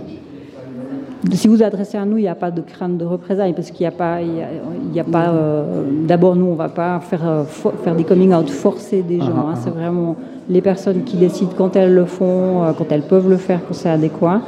Si 1.31 1.47
vous 1.47 1.63
adressez 1.63 1.97
à 1.97 2.05
nous, 2.05 2.17
il 2.17 2.21
n'y 2.21 2.27
a 2.27 2.35
pas 2.35 2.51
de 2.51 2.61
crainte 2.61 2.97
de 2.97 3.05
représailles 3.05 3.53
parce 3.53 3.71
qu'il 3.71 3.83
n'y 3.83 3.87
a 3.87 3.91
pas, 3.91 4.21
il 4.21 4.35
y 4.35 4.41
a, 4.41 4.47
il 4.89 4.95
y 4.95 4.99
a 4.99 5.03
pas. 5.03 5.29
euh, 5.29 5.83
D'abord, 6.07 6.35
nous, 6.35 6.45
on 6.45 6.51
ne 6.51 6.57
va 6.57 6.69
pas 6.69 6.99
faire 6.99 7.27
euh, 7.27 7.43
faire 7.83 7.95
des 7.95 8.03
coming 8.03 8.33
out 8.33 8.49
forcés 8.49 9.01
des 9.01 9.19
gens. 9.19 9.33
Ah, 9.35 9.45
hein. 9.47 9.53
ah, 9.53 9.59
C'est 9.63 9.71
vraiment 9.71 10.15
les 10.47 10.61
personnes 10.61 11.03
qui 11.03 11.17
décident 11.17 11.51
quand 11.57 11.75
elles 11.75 11.93
le 11.95 12.05
font, 12.05 12.63
euh, 12.63 12.71
quand 12.77 12.91
elles 12.91 13.01
peuvent 13.01 13.29
le 13.29 13.37
faire, 13.37 13.61
quand 13.67 13.73
c'est 13.73 13.89
adéquat. 13.89 14.41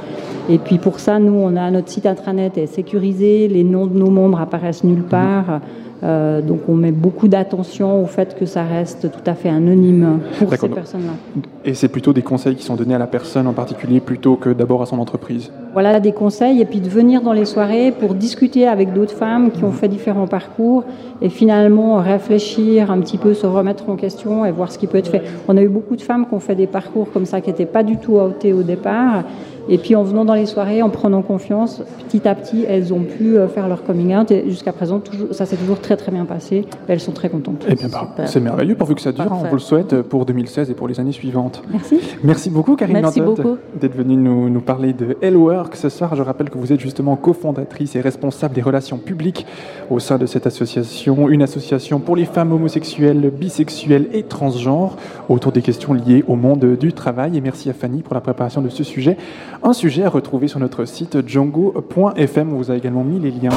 Et 0.49 0.59
puis 0.59 0.77
pour 0.77 0.99
ça, 0.99 1.17
nous, 1.19 1.33
on 1.33 1.55
a 1.55 1.71
notre 1.71 1.89
site 1.89 2.05
intranet 2.05 2.57
est 2.57 2.67
sécurisé, 2.67 3.47
les 3.47 3.63
noms 3.63 3.87
de 3.87 3.97
nos 3.97 4.09
membres 4.11 4.39
apparaissent 4.39 4.83
nulle 4.83 5.03
part. 5.03 5.59
Euh, 6.03 6.41
donc 6.41 6.61
on 6.67 6.75
met 6.75 6.91
beaucoup 6.91 7.27
d'attention 7.27 8.03
au 8.03 8.05
fait 8.05 8.37
que 8.37 8.45
ça 8.45 8.63
reste 8.63 9.11
tout 9.11 9.29
à 9.29 9.33
fait 9.33 9.49
anonyme 9.49 10.19
pour 10.37 10.53
ces 10.53 10.69
personnes-là. 10.69 11.41
Et 11.65 11.73
c'est 11.73 11.87
plutôt 11.87 12.13
des 12.13 12.21
conseils 12.21 12.55
qui 12.55 12.63
sont 12.63 12.75
donnés 12.75 12.93
à 12.93 12.99
la 12.99 13.07
personne 13.07 13.47
en 13.47 13.53
particulier 13.53 13.99
plutôt 13.99 14.35
que 14.35 14.49
d'abord 14.49 14.81
à 14.81 14.85
son 14.85 14.99
entreprise? 14.99 15.51
Voilà 15.73 15.99
des 15.99 16.11
conseils 16.11 16.61
et 16.61 16.65
puis 16.65 16.81
de 16.81 16.89
venir 16.89 17.21
dans 17.21 17.33
les 17.33 17.45
soirées 17.45 17.91
pour 17.91 18.13
discuter 18.13 18.67
avec 18.67 18.93
d'autres 18.93 19.15
femmes 19.15 19.51
qui 19.51 19.63
ont 19.63 19.71
fait 19.71 19.87
différents 19.87 20.27
parcours 20.27 20.83
et 21.21 21.29
finalement 21.29 21.97
réfléchir 21.97 22.91
un 22.91 22.99
petit 22.99 23.17
peu, 23.17 23.33
se 23.33 23.47
remettre 23.47 23.89
en 23.89 23.95
question 23.95 24.45
et 24.45 24.51
voir 24.51 24.71
ce 24.71 24.77
qui 24.77 24.87
peut 24.87 24.97
être 24.99 25.09
fait. 25.09 25.23
On 25.47 25.57
a 25.57 25.61
eu 25.61 25.69
beaucoup 25.69 25.95
de 25.95 26.01
femmes 26.01 26.27
qui 26.27 26.33
ont 26.33 26.39
fait 26.39 26.55
des 26.55 26.67
parcours 26.67 27.11
comme 27.11 27.25
ça 27.25 27.41
qui 27.41 27.49
n'étaient 27.49 27.65
pas 27.65 27.83
du 27.83 27.97
tout 27.97 28.13
outées 28.13 28.53
au 28.53 28.63
départ 28.63 29.23
et 29.69 29.77
puis 29.77 29.95
en 29.95 30.03
venant 30.03 30.25
dans 30.25 30.33
les 30.33 30.45
soirées, 30.45 30.81
en 30.81 30.89
prenant 30.89 31.21
confiance, 31.21 31.81
petit 32.07 32.27
à 32.27 32.35
petit, 32.35 32.65
elles 32.67 32.93
ont 32.93 33.01
pu 33.01 33.37
euh, 33.37 33.47
faire 33.47 33.67
leur 33.67 33.83
coming 33.83 34.15
out 34.15 34.31
et 34.31 34.49
jusqu'à 34.49 34.71
présent, 34.71 34.99
toujours, 34.99 35.27
ça 35.31 35.45
s'est 35.45 35.57
toujours 35.57 35.79
très 35.79 35.97
très 35.97 36.11
bien 36.11 36.25
passé. 36.25 36.65
Elles 36.87 36.99
sont 36.99 37.11
très 37.11 37.29
contentes. 37.29 37.65
Eh 37.67 37.75
bien, 37.75 37.87
bah, 37.89 38.25
c'est 38.25 38.39
merveilleux 38.39 38.75
pourvu 38.75 38.95
que 38.95 39.01
ça 39.01 39.11
dure. 39.11 39.25
Parfait. 39.25 39.43
On 39.45 39.49
vous 39.49 39.55
le 39.55 39.61
souhaite 39.61 40.01
pour 40.03 40.25
2016 40.25 40.69
et 40.69 40.73
pour 40.73 40.87
les 40.87 40.99
années 40.99 41.11
suivantes. 41.11 41.61
Merci. 41.71 41.99
Merci 42.23 42.49
beaucoup, 42.49 42.75
Karine 42.75 42.99
Merci 43.01 43.19
Lantotte, 43.19 43.45
beaucoup. 43.45 43.57
d'être 43.79 43.95
venue 43.95 44.15
nous, 44.15 44.49
nous 44.49 44.61
parler 44.61 44.93
de 44.93 45.17
L-Work. 45.21 45.75
Ce 45.75 45.89
soir, 45.89 46.15
je 46.15 46.21
rappelle 46.21 46.49
que 46.49 46.57
vous 46.57 46.71
êtes 46.71 46.79
justement 46.79 47.15
cofondatrice 47.15 47.95
et 47.95 48.01
responsable 48.01 48.53
des 48.53 48.61
relations 48.61 48.97
publiques 48.97 49.45
au 49.89 49.99
sein 49.99 50.17
de 50.17 50.25
cette 50.25 50.47
association, 50.47 51.29
une 51.29 51.41
association 51.41 51.99
pour 51.99 52.15
les 52.15 52.25
femmes 52.25 52.51
homosexuelles, 52.51 53.31
bisexuelles 53.31 54.07
et 54.13 54.23
transgenres 54.23 54.95
autour 55.29 55.51
des 55.51 55.61
questions 55.61 55.93
liées 55.93 56.23
au 56.27 56.35
monde 56.35 56.77
du 56.79 56.93
travail. 56.93 57.37
Et 57.37 57.41
merci 57.41 57.69
à 57.69 57.73
Fanny 57.73 58.01
pour 58.01 58.13
la 58.13 58.21
préparation 58.21 58.61
de 58.61 58.69
ce 58.69 58.83
sujet. 58.83 59.17
Un 59.63 59.73
sujet 59.73 60.03
à 60.03 60.09
retrouver 60.09 60.47
sur 60.47 60.59
notre 60.59 60.85
site 60.85 61.27
django.fm. 61.27 62.53
On 62.53 62.57
vous 62.57 62.71
a 62.71 62.75
également 62.75 63.03
mis 63.03 63.19
les 63.19 63.31
liens. 63.31 63.49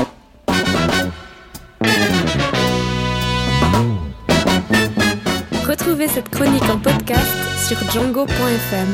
Retrouvez 5.68 6.08
cette 6.08 6.28
chronique 6.28 6.68
en 6.68 6.78
podcast 6.78 7.28
sur 7.66 7.78
django.fm. 7.92 8.88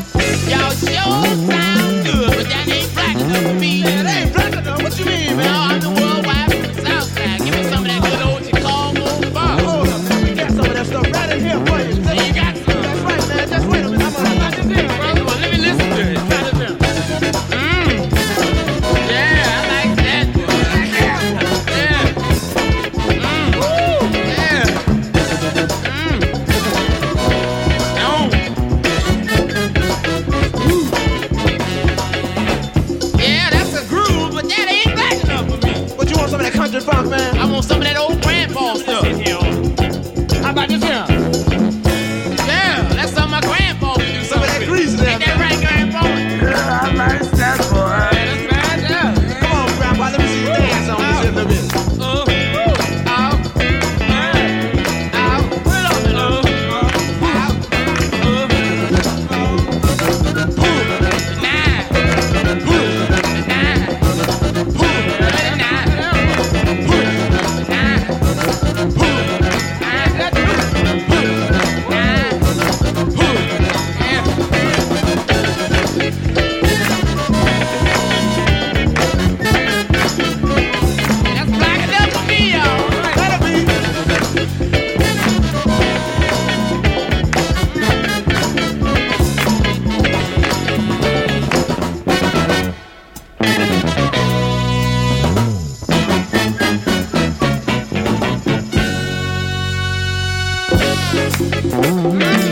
Música 102.06 102.45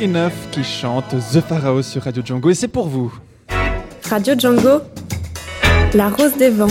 Enough 0.00 0.32
qui 0.50 0.64
chante 0.64 1.14
The 1.32 1.40
Pharaoh 1.42 1.82
sur 1.82 2.02
Radio 2.04 2.22
Django. 2.24 2.48
Et 2.48 2.54
c'est 2.54 2.68
pour 2.68 2.88
vous. 2.88 3.12
Radio 4.08 4.34
Django, 4.38 4.80
la 5.92 6.08
rose 6.08 6.36
des 6.38 6.48
vents. 6.48 6.68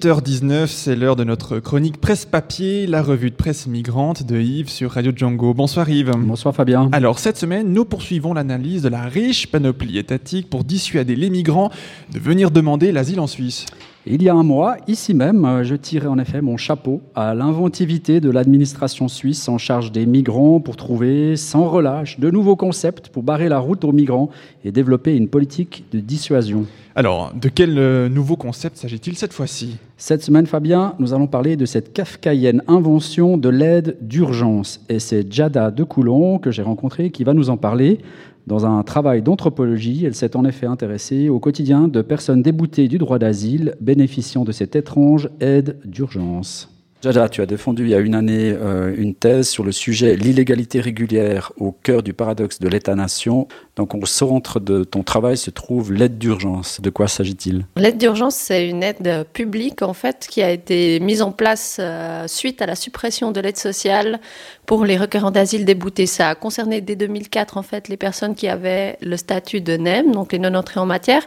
18h19, 0.00 0.66
c'est 0.68 0.96
l'heure 0.96 1.14
de 1.14 1.24
notre 1.24 1.58
chronique 1.58 2.00
presse 2.00 2.24
papier, 2.24 2.86
la 2.86 3.02
revue 3.02 3.28
de 3.30 3.34
presse 3.34 3.66
migrante 3.66 4.22
de 4.22 4.40
Yves 4.40 4.70
sur 4.70 4.92
Radio 4.92 5.12
Django. 5.14 5.52
Bonsoir 5.52 5.90
Yves. 5.90 6.12
Bonsoir 6.16 6.54
Fabien. 6.54 6.88
Alors 6.92 7.18
cette 7.18 7.36
semaine, 7.36 7.70
nous 7.70 7.84
poursuivons 7.84 8.32
l'analyse 8.32 8.80
de 8.80 8.88
la 8.88 9.02
riche 9.02 9.48
panoplie 9.48 9.98
étatique 9.98 10.48
pour 10.48 10.64
dissuader 10.64 11.16
les 11.16 11.28
migrants 11.28 11.70
de 12.14 12.18
venir 12.18 12.50
demander 12.50 12.92
l'asile 12.92 13.20
en 13.20 13.26
Suisse. 13.26 13.66
Il 14.06 14.22
y 14.22 14.30
a 14.30 14.34
un 14.34 14.42
mois, 14.42 14.78
ici 14.88 15.12
même, 15.12 15.44
euh, 15.44 15.62
je 15.62 15.74
tirais 15.74 16.06
en 16.06 16.18
effet 16.18 16.40
mon 16.40 16.56
chapeau 16.56 17.02
à 17.14 17.34
l'inventivité 17.34 18.20
de 18.20 18.30
l'administration 18.30 19.08
suisse 19.08 19.46
en 19.46 19.58
charge 19.58 19.92
des 19.92 20.06
migrants 20.06 20.58
pour 20.58 20.76
trouver 20.76 21.36
sans 21.36 21.68
relâche 21.68 22.18
de 22.18 22.30
nouveaux 22.30 22.56
concepts 22.56 23.10
pour 23.10 23.22
barrer 23.22 23.50
la 23.50 23.58
route 23.58 23.84
aux 23.84 23.92
migrants 23.92 24.30
et 24.64 24.72
développer 24.72 25.14
une 25.14 25.28
politique 25.28 25.84
de 25.92 26.00
dissuasion. 26.00 26.64
Alors, 27.00 27.32
de 27.32 27.48
quel 27.48 27.78
euh, 27.78 28.10
nouveau 28.10 28.36
concept 28.36 28.76
s'agit-il 28.76 29.16
cette 29.16 29.32
fois-ci? 29.32 29.78
Cette 29.96 30.22
semaine, 30.22 30.44
Fabien, 30.46 30.96
nous 30.98 31.14
allons 31.14 31.28
parler 31.28 31.56
de 31.56 31.64
cette 31.64 31.94
kafkaïenne 31.94 32.62
invention 32.68 33.38
de 33.38 33.48
l'aide 33.48 33.96
d'urgence. 34.02 34.84
Et 34.90 34.98
c'est 34.98 35.32
Jada 35.32 35.70
de 35.70 35.82
Coulon 35.82 36.38
que 36.38 36.50
j'ai 36.50 36.60
rencontré 36.60 37.10
qui 37.10 37.24
va 37.24 37.32
nous 37.32 37.48
en 37.48 37.56
parler. 37.56 38.00
Dans 38.46 38.66
un 38.66 38.82
travail 38.82 39.22
d'anthropologie, 39.22 40.04
elle 40.04 40.14
s'est 40.14 40.36
en 40.36 40.44
effet 40.44 40.66
intéressée 40.66 41.30
au 41.30 41.38
quotidien 41.38 41.88
de 41.88 42.02
personnes 42.02 42.42
déboutées 42.42 42.86
du 42.86 42.98
droit 42.98 43.18
d'asile 43.18 43.76
bénéficiant 43.80 44.44
de 44.44 44.52
cette 44.52 44.76
étrange 44.76 45.30
aide 45.40 45.78
d'urgence. 45.86 46.68
Jada, 47.02 47.30
tu 47.30 47.40
as 47.40 47.46
défendu 47.46 47.84
il 47.84 47.88
y 47.88 47.94
a 47.94 47.98
une 47.98 48.14
année 48.14 48.52
euh, 48.52 48.94
une 48.94 49.14
thèse 49.14 49.48
sur 49.48 49.64
le 49.64 49.72
sujet 49.72 50.16
l'illégalité 50.16 50.80
régulière 50.80 51.50
au 51.58 51.72
cœur 51.72 52.02
du 52.02 52.12
paradoxe 52.12 52.58
de 52.58 52.68
l'État-nation. 52.68 53.48
Donc 53.76 53.94
au 53.94 54.04
centre 54.04 54.60
de 54.60 54.84
ton 54.84 55.02
travail 55.02 55.38
se 55.38 55.48
trouve 55.50 55.94
l'aide 55.94 56.18
d'urgence. 56.18 56.82
De 56.82 56.90
quoi 56.90 57.08
s'agit-il? 57.08 57.64
L'aide 57.76 57.96
d'urgence, 57.96 58.34
c'est 58.34 58.68
une 58.68 58.82
aide 58.82 59.24
publique 59.32 59.80
en 59.80 59.94
fait 59.94 60.26
qui 60.28 60.42
a 60.42 60.50
été 60.50 61.00
mise 61.00 61.22
en 61.22 61.32
place 61.32 61.78
euh, 61.80 62.26
suite 62.28 62.60
à 62.60 62.66
la 62.66 62.74
suppression 62.74 63.32
de 63.32 63.40
l'aide 63.40 63.56
sociale 63.56 64.20
pour 64.66 64.84
les 64.84 64.98
requérants 64.98 65.30
d'asile 65.30 65.64
déboutés. 65.64 66.04
Ça 66.04 66.28
a 66.28 66.34
concerné 66.34 66.82
dès 66.82 66.96
2004 66.96 67.56
en 67.56 67.62
fait 67.62 67.88
les 67.88 67.96
personnes 67.96 68.34
qui 68.34 68.46
avaient 68.46 68.98
le 69.00 69.16
statut 69.16 69.62
de 69.62 69.78
NEM, 69.78 70.12
donc 70.12 70.32
les 70.32 70.38
non 70.38 70.54
entrées 70.54 70.80
en 70.80 70.86
matière. 70.86 71.22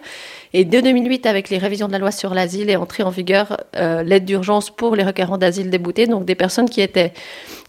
Et 0.56 0.66
dès 0.66 0.84
2008, 0.84 1.26
avec 1.26 1.50
les 1.50 1.58
révisions 1.58 1.88
de 1.88 1.92
la 1.94 1.98
loi 1.98 2.12
sur 2.12 2.34
l'asile, 2.34 2.70
est 2.70 2.76
entrée 2.76 3.02
en 3.02 3.10
vigueur 3.10 3.58
euh, 3.76 4.04
l'aide 4.04 4.26
d'urgence 4.26 4.70
pour 4.70 4.96
les 4.96 5.04
requérants 5.04 5.40
d'asile 5.40 5.72
déboutés, 5.72 6.06
donc 6.06 6.26
des 6.26 6.36
personnes 6.36 6.70
qui 6.70 6.82
étaient 6.82 7.14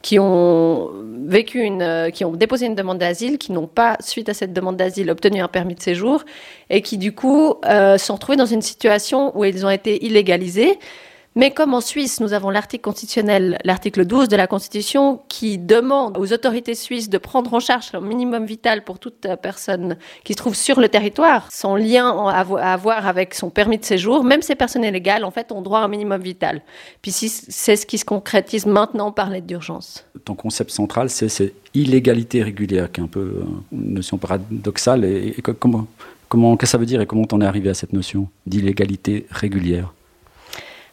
qui 0.02 0.18
ont 0.18 0.90
vécu 1.26 1.62
une, 1.62 1.80
euh, 1.80 2.10
qui 2.10 2.26
ont 2.26 2.32
déposé 2.32 2.66
une 2.66 2.74
demande 2.74 2.98
d'asile, 2.98 3.38
qui 3.38 3.52
n'ont 3.52 3.66
pas, 3.66 3.96
suite 4.00 4.28
à 4.28 4.34
cette 4.34 4.52
demande 4.52 4.76
d'asile, 4.76 5.10
obtenu 5.10 5.40
un 5.40 5.48
permis 5.48 5.74
de 5.74 5.80
séjour, 5.80 6.24
et 6.68 6.82
qui 6.82 6.98
du 6.98 7.14
coup 7.14 7.54
euh, 7.64 7.96
sont 7.96 8.14
retrouvés 8.14 8.36
dans 8.36 8.44
une 8.44 8.60
situation 8.60 9.36
où 9.36 9.44
ils 9.46 9.64
ont 9.64 9.70
été 9.70 10.04
illégalisés. 10.04 10.78
Mais 11.36 11.50
comme 11.50 11.74
en 11.74 11.80
Suisse, 11.80 12.20
nous 12.20 12.32
avons 12.32 12.50
l'article 12.50 12.82
constitutionnel, 12.84 13.58
l'article 13.64 14.04
12 14.04 14.28
de 14.28 14.36
la 14.36 14.46
Constitution, 14.46 15.20
qui 15.28 15.58
demande 15.58 16.16
aux 16.16 16.32
autorités 16.32 16.76
suisses 16.76 17.10
de 17.10 17.18
prendre 17.18 17.52
en 17.54 17.58
charge 17.58 17.92
le 17.92 18.00
minimum 18.00 18.46
vital 18.46 18.84
pour 18.84 19.00
toute 19.00 19.26
personne 19.42 19.96
qui 20.22 20.34
se 20.34 20.36
trouve 20.36 20.54
sur 20.54 20.78
le 20.78 20.88
territoire, 20.88 21.48
son 21.50 21.74
lien 21.74 22.08
à 22.28 22.44
avo- 22.44 22.60
à 22.60 22.72
avoir 22.72 23.08
avec 23.08 23.34
son 23.34 23.50
permis 23.50 23.78
de 23.78 23.84
séjour, 23.84 24.22
même 24.22 24.42
ces 24.42 24.54
personnes 24.54 24.84
illégales, 24.84 25.24
en 25.24 25.32
fait, 25.32 25.50
ont 25.50 25.60
droit 25.60 25.80
à 25.80 25.82
un 25.82 25.88
minimum 25.88 26.22
vital. 26.22 26.62
Puis 27.02 27.10
c'est 27.10 27.74
ce 27.76 27.84
qui 27.84 27.98
se 27.98 28.04
concrétise 28.04 28.64
maintenant 28.66 29.10
par 29.10 29.28
l'aide 29.28 29.46
d'urgence. 29.46 30.04
Ton 30.24 30.36
concept 30.36 30.70
central, 30.70 31.10
c'est 31.10 31.28
cette 31.28 31.54
illégalité 31.74 32.44
régulière, 32.44 32.92
qui 32.92 33.00
est 33.00 33.04
un 33.04 33.08
peu 33.08 33.20
euh, 33.20 33.44
une 33.72 33.94
notion 33.94 34.18
paradoxale. 34.18 35.04
Et, 35.04 35.34
et 35.36 35.42
co- 35.42 35.52
comment, 35.54 35.88
comment, 36.28 36.56
qu'est-ce 36.56 36.70
que 36.70 36.72
ça 36.72 36.78
veut 36.78 36.86
dire 36.86 37.00
et 37.00 37.06
comment 37.06 37.24
t'en 37.24 37.40
es 37.40 37.44
arrivé 37.44 37.70
à 37.70 37.74
cette 37.74 37.92
notion 37.92 38.28
d'illégalité 38.46 39.26
régulière? 39.30 39.92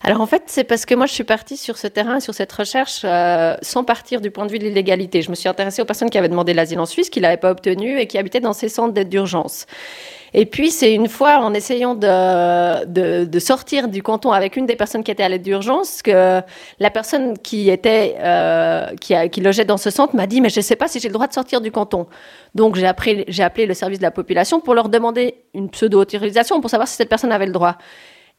Alors 0.04 0.22
en 0.22 0.26
fait, 0.26 0.44
c'est 0.48 0.64
parce 0.64 0.86
que 0.88 0.96
moi 0.96 1.06
je 1.06 1.14
suis 1.14 1.24
partie 1.24 1.58
sur 1.58 1.78
ce 1.78 1.86
terrain, 1.86 2.20
sur 2.20 2.34
cette 2.34 2.52
recherche, 2.52 3.02
euh, 3.04 3.56
sans 3.62 3.84
partir 3.84 4.20
du 4.20 4.32
point 4.32 4.48
de 4.48 4.52
vue 4.52 4.58
de 4.58 4.64
l'illégalité. 4.64 5.22
Je 5.22 5.30
me 5.30 5.36
suis 5.36 5.48
intéressée 5.48 5.82
aux 5.84 5.86
personnes 5.86 6.10
qui 6.10 6.18
avaient 6.18 6.30
demandé 6.30 6.56
l'asile 6.56 6.80
en 6.80 6.88
Suisse, 6.88 7.12
qui 7.12 7.20
l'avaient 7.20 7.38
pas 7.38 7.52
obtenu 7.52 8.00
et 8.00 8.08
qui 8.08 8.18
habitaient 8.18 8.40
dans 8.40 8.54
ces 8.54 8.68
centres 8.68 8.94
d'aide 8.94 9.10
d'urgence. 9.10 9.68
Et 10.34 10.48
puis 10.48 10.72
c'est 10.72 10.94
une 10.94 11.08
fois 11.08 11.38
en 11.40 11.54
essayant 11.54 11.94
de, 11.94 12.86
de, 12.86 13.26
de 13.26 13.40
sortir 13.40 13.90
du 13.90 14.02
canton 14.02 14.32
avec 14.32 14.56
une 14.56 14.66
des 14.66 14.76
personnes 14.76 15.04
qui 15.04 15.12
était 15.12 15.24
à 15.24 15.30
l'aide 15.30 15.44
d'urgence 15.44 16.02
que 16.02 16.42
la 16.80 16.90
personne 16.90 17.38
qui 17.38 17.70
était 17.70 18.16
euh, 18.20 18.88
qui, 19.00 19.14
qui 19.30 19.42
logeait 19.42 19.66
dans 19.66 19.78
ce 19.78 19.92
centre 19.92 20.16
m'a 20.16 20.26
dit 20.26 20.42
mais 20.42 20.50
je 20.50 20.60
ne 20.60 20.64
sais 20.64 20.78
pas 20.78 20.88
si 20.88 21.00
j'ai 21.00 21.10
le 21.10 21.14
droit 21.14 21.28
de 21.28 21.34
sortir 21.34 21.62
du 21.62 21.70
canton. 21.70 22.08
Donc 22.56 22.76
j'ai 22.76 22.88
appelé, 22.88 23.26
j'ai 23.28 23.44
appelé 23.44 23.68
le 23.68 23.76
service 23.76 24.00
de 24.00 24.04
la 24.04 24.12
population 24.12 24.62
pour 24.62 24.74
leur 24.74 24.90
demander 24.90 25.36
une 25.54 25.70
pseudo-autorisation 25.70 26.60
pour 26.60 26.72
savoir 26.72 26.88
si 26.88 26.96
cette 26.96 27.10
personne 27.10 27.32
avait 27.32 27.46
le 27.46 27.52
droit. 27.52 27.78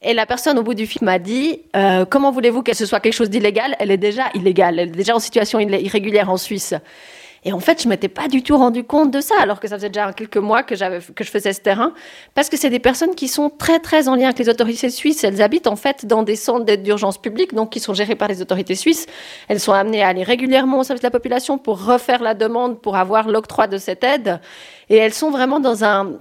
Et 0.05 0.15
la 0.15 0.27
personne 0.27 0.59
au 0.59 0.63
bout 0.63 0.75
du 0.75 0.87
fil 0.87 1.05
m'a 1.05 1.19
dit 1.19 1.61
euh, 1.77 2.05
Comment 2.09 2.33
voulez-vous 2.33 2.63
que 2.63 2.75
ce 2.75 2.87
soit 2.87 3.01
quelque 3.01 3.13
chose 3.13 3.31
d'illégal? 3.31 3.77
Elle 3.79 3.91
est 3.91 3.99
déjà 3.99 4.25
illégale, 4.35 4.79
elle 4.79 4.89
est 4.89 4.93
déjà 4.93 5.15
en 5.15 5.21
situation 5.21 5.61
irrégulière 5.61 6.31
en 6.31 6.37
Suisse. 6.37 6.75
Et 7.45 7.53
en 7.53 7.59
fait, 7.59 7.83
je 7.83 7.89
m'étais 7.89 8.09
pas 8.09 8.29
du 8.29 8.43
tout 8.43 8.57
rendu 8.57 8.85
compte 8.85 9.11
de 9.11 9.21
ça, 9.21 9.35
alors 9.41 9.59
que 9.59 9.67
ça 9.67 9.75
faisait 9.77 9.89
déjà 9.89 10.13
quelques 10.13 10.37
mois 10.37 10.63
que, 10.63 10.77
j'avais, 10.77 11.01
que 11.01 11.25
je 11.25 11.31
faisais 11.31 11.53
ce 11.53 11.61
terrain, 11.61 11.93
parce 12.35 12.49
que 12.49 12.57
c'est 12.57 12.71
des 12.71 12.79
personnes 12.79 13.17
qui 13.17 13.27
sont 13.27 13.51
très 13.51 13.81
très 13.81 14.07
en 14.07 14.15
lien 14.15 14.27
avec 14.27 14.39
les 14.39 14.49
autorités 14.49 14.91
suisses. 14.91 15.25
Elles 15.25 15.43
habitent 15.43 15.67
en 15.67 15.75
fait 15.75 16.07
dans 16.07 16.23
des 16.23 16.37
centres 16.37 16.65
d'aide 16.65 16.85
d'urgence 16.85 17.19
publique, 17.19 17.53
donc 17.53 17.71
qui 17.71 17.81
sont 17.81 17.95
gérés 17.95 18.15
par 18.15 18.29
les 18.29 18.43
autorités 18.43 18.77
suisses. 18.77 19.07
Elles 19.49 19.59
sont 19.59 19.73
amenées 19.73 20.05
à 20.05 20.09
aller 20.09 20.23
régulièrement 20.23 20.79
au 20.79 20.85
service 20.85 21.03
de 21.03 21.07
la 21.07 21.11
population 21.11 21.59
pour 21.59 21.85
refaire 21.85 22.23
la 22.23 22.35
demande, 22.35 22.81
pour 22.81 22.95
avoir 22.97 23.29
l'octroi 23.29 23.67
de 23.67 23.77
cette 23.77 24.05
aide. 24.05 24.41
Et 24.89 24.97
elles 24.97 25.15
sont 25.15 25.31
vraiment 25.31 25.59
dans 25.59 25.85
un 25.85 26.13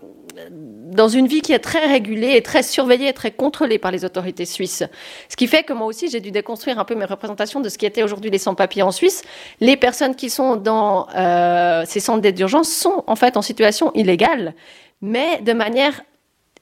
dans 0.49 1.07
une 1.07 1.27
vie 1.27 1.41
qui 1.41 1.53
est 1.53 1.59
très 1.59 1.85
régulée 1.85 2.35
et 2.35 2.41
très 2.41 2.63
surveillée 2.63 3.09
et 3.09 3.13
très 3.13 3.31
contrôlée 3.31 3.79
par 3.79 3.91
les 3.91 4.05
autorités 4.05 4.45
suisses. 4.45 4.83
Ce 5.29 5.35
qui 5.35 5.47
fait 5.47 5.63
que 5.63 5.73
moi 5.73 5.87
aussi, 5.87 6.09
j'ai 6.09 6.19
dû 6.19 6.31
déconstruire 6.31 6.79
un 6.79 6.85
peu 6.85 6.95
mes 6.95 7.05
représentations 7.05 7.61
de 7.61 7.69
ce 7.69 7.77
qui 7.77 7.85
était 7.85 8.03
aujourd'hui 8.03 8.29
les 8.29 8.37
sans-papiers 8.37 8.83
en 8.83 8.91
Suisse. 8.91 9.23
Les 9.59 9.77
personnes 9.77 10.15
qui 10.15 10.29
sont 10.29 10.55
dans 10.55 11.07
euh, 11.15 11.83
ces 11.85 11.99
centres 11.99 12.21
d'aide 12.21 12.35
d'urgence 12.35 12.69
sont 12.69 13.03
en 13.07 13.15
fait 13.15 13.37
en 13.37 13.41
situation 13.41 13.91
illégale, 13.93 14.53
mais 15.01 15.39
de 15.41 15.53
manière 15.53 16.01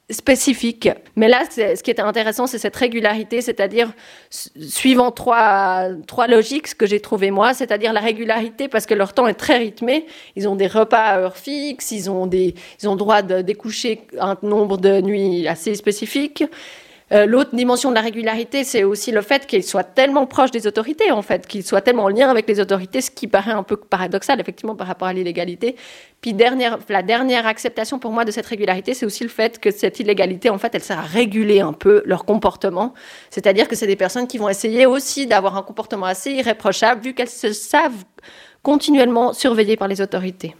spécifique. 0.10 0.90
Mais 1.16 1.28
là, 1.28 1.44
ce 1.50 1.82
qui 1.84 1.92
était 1.92 2.02
intéressant, 2.02 2.48
c'est 2.48 2.58
cette 2.58 2.76
régularité, 2.76 3.42
c'est-à-dire 3.42 3.92
su- 4.30 4.50
suivant 4.68 5.12
trois, 5.12 5.90
trois 6.08 6.28
logiques, 6.28 6.68
ce 6.68 6.76
que 6.76 6.86
j'ai 6.88 7.00
trouvé 7.00 7.32
moi, 7.32 7.54
c'est-à-dire 7.54 7.94
la 7.94 8.00
régularité 8.00 8.68
parce 8.68 8.86
que 8.86 8.94
leur 8.94 9.14
temps 9.14 9.28
est 9.28 9.36
très 9.36 9.58
rythmé. 9.58 10.06
Ils 10.36 10.48
ont 10.48 10.56
des 10.56 10.68
repas 10.68 10.98
à 10.98 11.20
heure 11.20 11.38
fixe, 11.38 11.92
ils 11.92 12.10
ont, 12.10 12.28
des, 12.28 12.56
ils 12.82 12.90
ont 12.90 12.96
droit 12.96 13.22
de 13.22 13.42
découcher 13.42 14.02
un 14.20 14.38
nombre 14.42 14.78
de 14.78 15.02
nuits 15.02 15.48
assez 15.48 15.76
spécifique. 15.76 16.44
Euh, 17.12 17.26
L'autre 17.26 17.56
dimension 17.56 17.90
de 17.90 17.96
la 17.96 18.02
régularité, 18.02 18.64
c'est 18.64 18.84
aussi 18.84 19.12
le 19.12 19.22
fait 19.22 19.48
qu'ils 19.48 19.64
soient 19.64 19.84
tellement 19.84 20.28
proches 20.28 20.52
des 20.52 20.68
autorités, 20.68 21.12
en 21.12 21.22
fait, 21.22 21.48
qu'ils 21.48 21.64
soient 21.64 21.82
tellement 21.82 22.04
en 22.04 22.10
lien 22.10 22.30
avec 22.30 22.48
les 22.48 22.60
autorités, 22.60 23.02
ce 23.02 23.10
qui 23.10 23.28
paraît 23.28 23.52
un 23.52 23.64
peu 23.64 23.78
paradoxal, 23.78 24.40
effectivement, 24.40 24.76
par 24.76 24.88
rapport 24.88 25.08
à 25.08 25.14
l'illégalité. 25.14 25.76
Puis 26.22 26.34
dernière, 26.34 26.78
la 26.88 27.02
dernière 27.02 27.48
acceptation 27.48 27.98
pour 27.98 28.12
moi 28.12 28.26
de 28.26 28.32
cette 28.32 28.46
régularité, 28.46 28.94
c'est 28.94 29.06
aussi 29.06 29.24
le 29.24 29.30
fait 29.30 29.60
que 29.60 29.72
cette 29.72 30.00
illégalité, 30.00 30.50
en 30.50 30.58
fait, 30.58 30.76
elle 30.76 30.84
sert 30.84 31.00
à 31.00 31.04
réguler 31.04 31.62
un 31.62 31.74
peu 31.74 32.04
leur 32.06 32.26
comportement. 32.26 32.94
C'est-à-dire 33.32 33.68
que 33.68 33.76
c'est 33.76 33.88
des 33.88 33.96
personnes 33.96 34.28
qui 34.28 34.38
vont 34.38 34.50
essayer 34.50 34.86
aussi 34.86 35.26
d'avoir 35.26 35.58
un 35.58 35.64
comportement 35.64 36.06
assez 36.06 36.32
irréprochable, 36.32 37.02
vu 37.02 37.14
qu'elles 37.14 37.30
se 37.30 37.54
savent 37.54 38.06
continuellement 38.62 39.34
surveillées 39.34 39.78
par 39.78 39.88
les 39.88 40.02
autorités. 40.02 40.54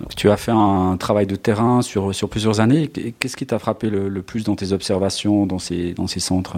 Donc, 0.00 0.16
tu 0.16 0.28
as 0.30 0.36
fait 0.36 0.52
un 0.52 0.96
travail 0.96 1.26
de 1.26 1.36
terrain 1.36 1.80
sur, 1.82 2.14
sur 2.14 2.28
plusieurs 2.28 2.60
années. 2.60 2.88
Qu'est-ce 2.88 3.36
qui 3.36 3.46
t'a 3.46 3.58
frappé 3.58 3.90
le, 3.90 4.22
plus 4.22 4.44
dans 4.44 4.56
tes 4.56 4.72
observations 4.72 5.46
dans 5.46 5.60
ces, 5.60 5.92
dans 5.94 6.06
ces 6.06 6.20
centres? 6.20 6.56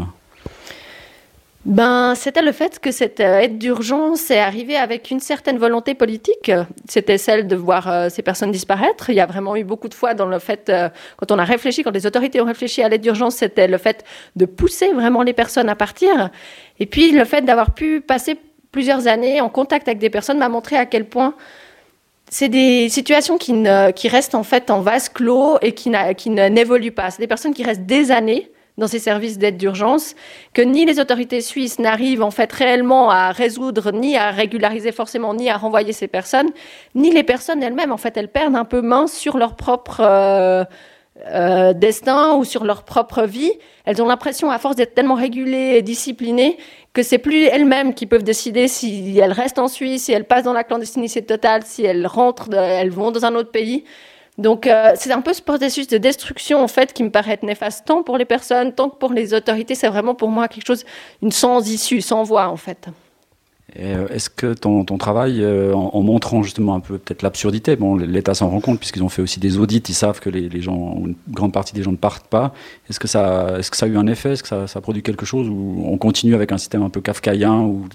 Ben, 1.66 2.14
c'était 2.14 2.42
le 2.42 2.53
fait 2.53 2.79
que 2.79 2.92
cette 2.92 3.18
euh, 3.18 3.40
aide 3.40 3.59
d'urgence 3.59 4.31
est 4.31 4.38
arrivée 4.38 4.77
avec 4.77 5.11
une 5.11 5.18
certaine 5.18 5.59
volonté 5.59 5.94
politique. 5.94 6.53
C'était 6.88 7.18
celle 7.18 7.49
de 7.49 7.57
voir 7.57 7.90
euh, 7.90 8.09
ces 8.09 8.22
personnes 8.22 8.53
disparaître. 8.53 9.11
Il 9.11 9.16
y 9.16 9.20
a 9.20 9.27
vraiment 9.27 9.57
eu 9.57 9.64
beaucoup 9.64 9.88
de 9.88 9.94
fois 9.94 10.14
dans 10.14 10.27
le 10.27 10.38
fait, 10.38 10.68
euh, 10.68 10.88
quand 11.16 11.33
on 11.33 11.38
a 11.40 11.44
réfléchi, 11.44 11.83
quand 11.83 11.90
les 11.90 12.07
autorités 12.07 12.40
ont 12.40 12.44
réfléchi 12.44 12.85
à 12.85 12.88
l'aide 12.88 13.01
d'urgence, 13.01 13.35
c'était 13.35 13.66
le 13.66 13.79
fait 13.79 14.05
de 14.37 14.46
pousser 14.46 14.92
vraiment 14.92 15.25
les 15.25 15.33
personnes 15.33 15.68
à 15.68 15.75
partir. 15.75 16.31
Et 16.79 16.87
puis 16.87 17.11
le 17.11 17.25
fait 17.25 17.44
d'avoir 17.44 17.75
pu 17.75 18.01
passer 18.01 18.38
plusieurs 18.70 19.09
années 19.09 19.40
en 19.40 19.49
contact 19.49 19.88
avec 19.88 19.99
des 19.99 20.11
personnes 20.11 20.38
m'a 20.38 20.49
montré 20.49 20.77
à 20.77 20.87
quel 20.87 21.05
point 21.05 21.35
c'est 22.28 22.48
des 22.48 22.88
situations 22.88 23.38
qui, 23.38 23.52
ne, 23.52 23.90
qui 23.92 24.08
restent 24.08 24.34
en 24.34 24.42
fait 24.42 24.70
en 24.70 24.80
vase 24.80 25.08
clos 25.08 25.58
et 25.62 25.72
qui, 25.72 25.90
n'évoluent 25.90 26.92
pas. 26.92 27.10
C'est 27.10 27.22
des 27.22 27.28
personnes 27.28 27.54
qui 27.54 27.64
restent 27.64 27.86
des 27.86 28.10
années 28.10 28.50
dans 28.78 28.88
ces 28.88 28.98
services 28.98 29.38
d'aide 29.38 29.56
d'urgence, 29.56 30.14
que 30.52 30.60
ni 30.60 30.84
les 30.84 31.00
autorités 31.00 31.40
suisses 31.40 31.78
n'arrivent 31.78 32.22
en 32.22 32.30
fait 32.30 32.52
réellement 32.52 33.08
à 33.10 33.30
résoudre, 33.30 33.90
ni 33.90 34.18
à 34.18 34.30
régulariser 34.30 34.92
forcément, 34.92 35.32
ni 35.32 35.48
à 35.48 35.56
renvoyer 35.56 35.94
ces 35.94 36.08
personnes, 36.08 36.50
ni 36.94 37.10
les 37.10 37.22
personnes 37.22 37.62
elles-mêmes, 37.62 37.92
en 37.92 37.96
fait, 37.96 38.18
elles 38.18 38.28
perdent 38.28 38.56
un 38.56 38.66
peu 38.66 38.82
main 38.82 39.06
sur 39.06 39.38
leur 39.38 39.56
propre 39.56 40.00
euh, 40.00 40.64
euh, 41.26 41.72
destin 41.72 42.35
ou 42.35 42.44
sur 42.44 42.64
leur 42.64 42.83
propre 42.83 43.22
vie. 43.22 43.52
Elles 43.85 44.02
ont 44.02 44.07
l'impression, 44.07 44.50
à 44.50 44.59
force 44.59 44.76
d'être 44.76 44.94
tellement 44.94 45.14
régulées 45.14 45.74
et 45.76 45.83
disciplinées, 45.83 46.59
que 46.92 47.02
c'est 47.02 47.18
plus 47.18 47.44
elles-mêmes 47.44 47.94
qui 47.94 48.07
peuvent 48.07 48.22
décider 48.22 48.68
si 48.68 49.18
elles 49.18 49.33
restent 49.33 49.59
en 49.59 49.68
Suisse, 49.68 50.05
si 50.05 50.12
elles 50.12 50.24
passent 50.24 50.44
dans 50.44 50.52
la 50.52 50.64
clandestinité 50.64 51.22
totale, 51.22 51.62
si 51.64 51.85
elles 51.85 52.07
rentrent, 52.07 52.52
elles 52.52 52.90
vont 52.90 53.11
dans 53.11 53.24
un 53.24 53.35
autre 53.35 53.50
pays. 53.50 53.85
Donc 54.38 54.66
euh, 54.66 54.92
c'est 54.96 55.12
un 55.12 55.22
peu 55.22 55.33
ce 55.33 55.40
processus 55.40 55.88
de 55.88 55.96
destruction 55.96 56.62
en 56.62 56.68
fait 56.68 56.92
qui 56.92 57.02
me 57.02 57.11
paraît 57.11 57.33
être 57.33 57.42
néfaste 57.42 57.87
tant 57.87 58.02
pour 58.02 58.18
les 58.18 58.26
personnes, 58.26 58.72
tant 58.72 58.90
que 58.90 58.96
pour 58.96 59.12
les 59.12 59.33
autorités. 59.33 59.74
C'est 59.74 59.88
vraiment 59.88 60.14
pour 60.14 60.29
moi 60.29 60.48
quelque 60.48 60.66
chose, 60.66 60.85
une 61.22 61.33
sans 61.33 61.66
issue, 61.68 62.02
sans 62.02 62.22
voie 62.22 62.48
en 62.48 62.57
fait. 62.57 62.88
Euh, 63.78 64.08
Est-ce 64.08 64.30
que 64.30 64.54
ton, 64.54 64.84
ton 64.84 64.96
travail, 64.98 65.42
euh, 65.42 65.74
en, 65.74 65.90
en 65.94 66.02
montrant 66.02 66.42
justement 66.42 66.74
un 66.74 66.80
peu 66.80 66.98
peut-être 66.98 67.22
l'absurdité, 67.22 67.76
bon, 67.76 67.96
l'État 67.96 68.34
s'en 68.34 68.48
rend 68.48 68.60
compte 68.60 68.78
puisqu'ils 68.78 69.02
ont 69.02 69.08
fait 69.08 69.22
aussi 69.22 69.40
des 69.40 69.58
audits, 69.58 69.82
ils 69.88 69.94
savent 69.94 70.20
que 70.20 70.30
les, 70.30 70.60
gens, 70.62 70.96
une 71.04 71.14
grande 71.28 71.52
partie 71.52 71.74
des 71.74 71.82
gens 71.82 71.92
ne 71.92 71.96
partent 71.96 72.28
pas. 72.28 72.54
Est-ce 72.88 72.98
que 73.00 73.08
ça, 73.08 73.58
est-ce 73.58 73.70
que 73.70 73.76
ça 73.76 73.86
a 73.86 73.88
eu 73.88 73.96
un 73.96 74.06
effet? 74.06 74.32
Est-ce 74.32 74.42
que 74.42 74.48
ça, 74.48 74.66
ça 74.66 74.80
produit 74.80 75.02
quelque 75.02 75.26
chose 75.26 75.48
ou 75.48 75.82
on 75.86 75.98
continue 75.98 76.34
avec 76.34 76.52
un 76.52 76.58
système 76.58 76.82
un 76.82 76.90
peu 76.90 77.00
kafkaïen 77.00 77.60
où 77.60 77.86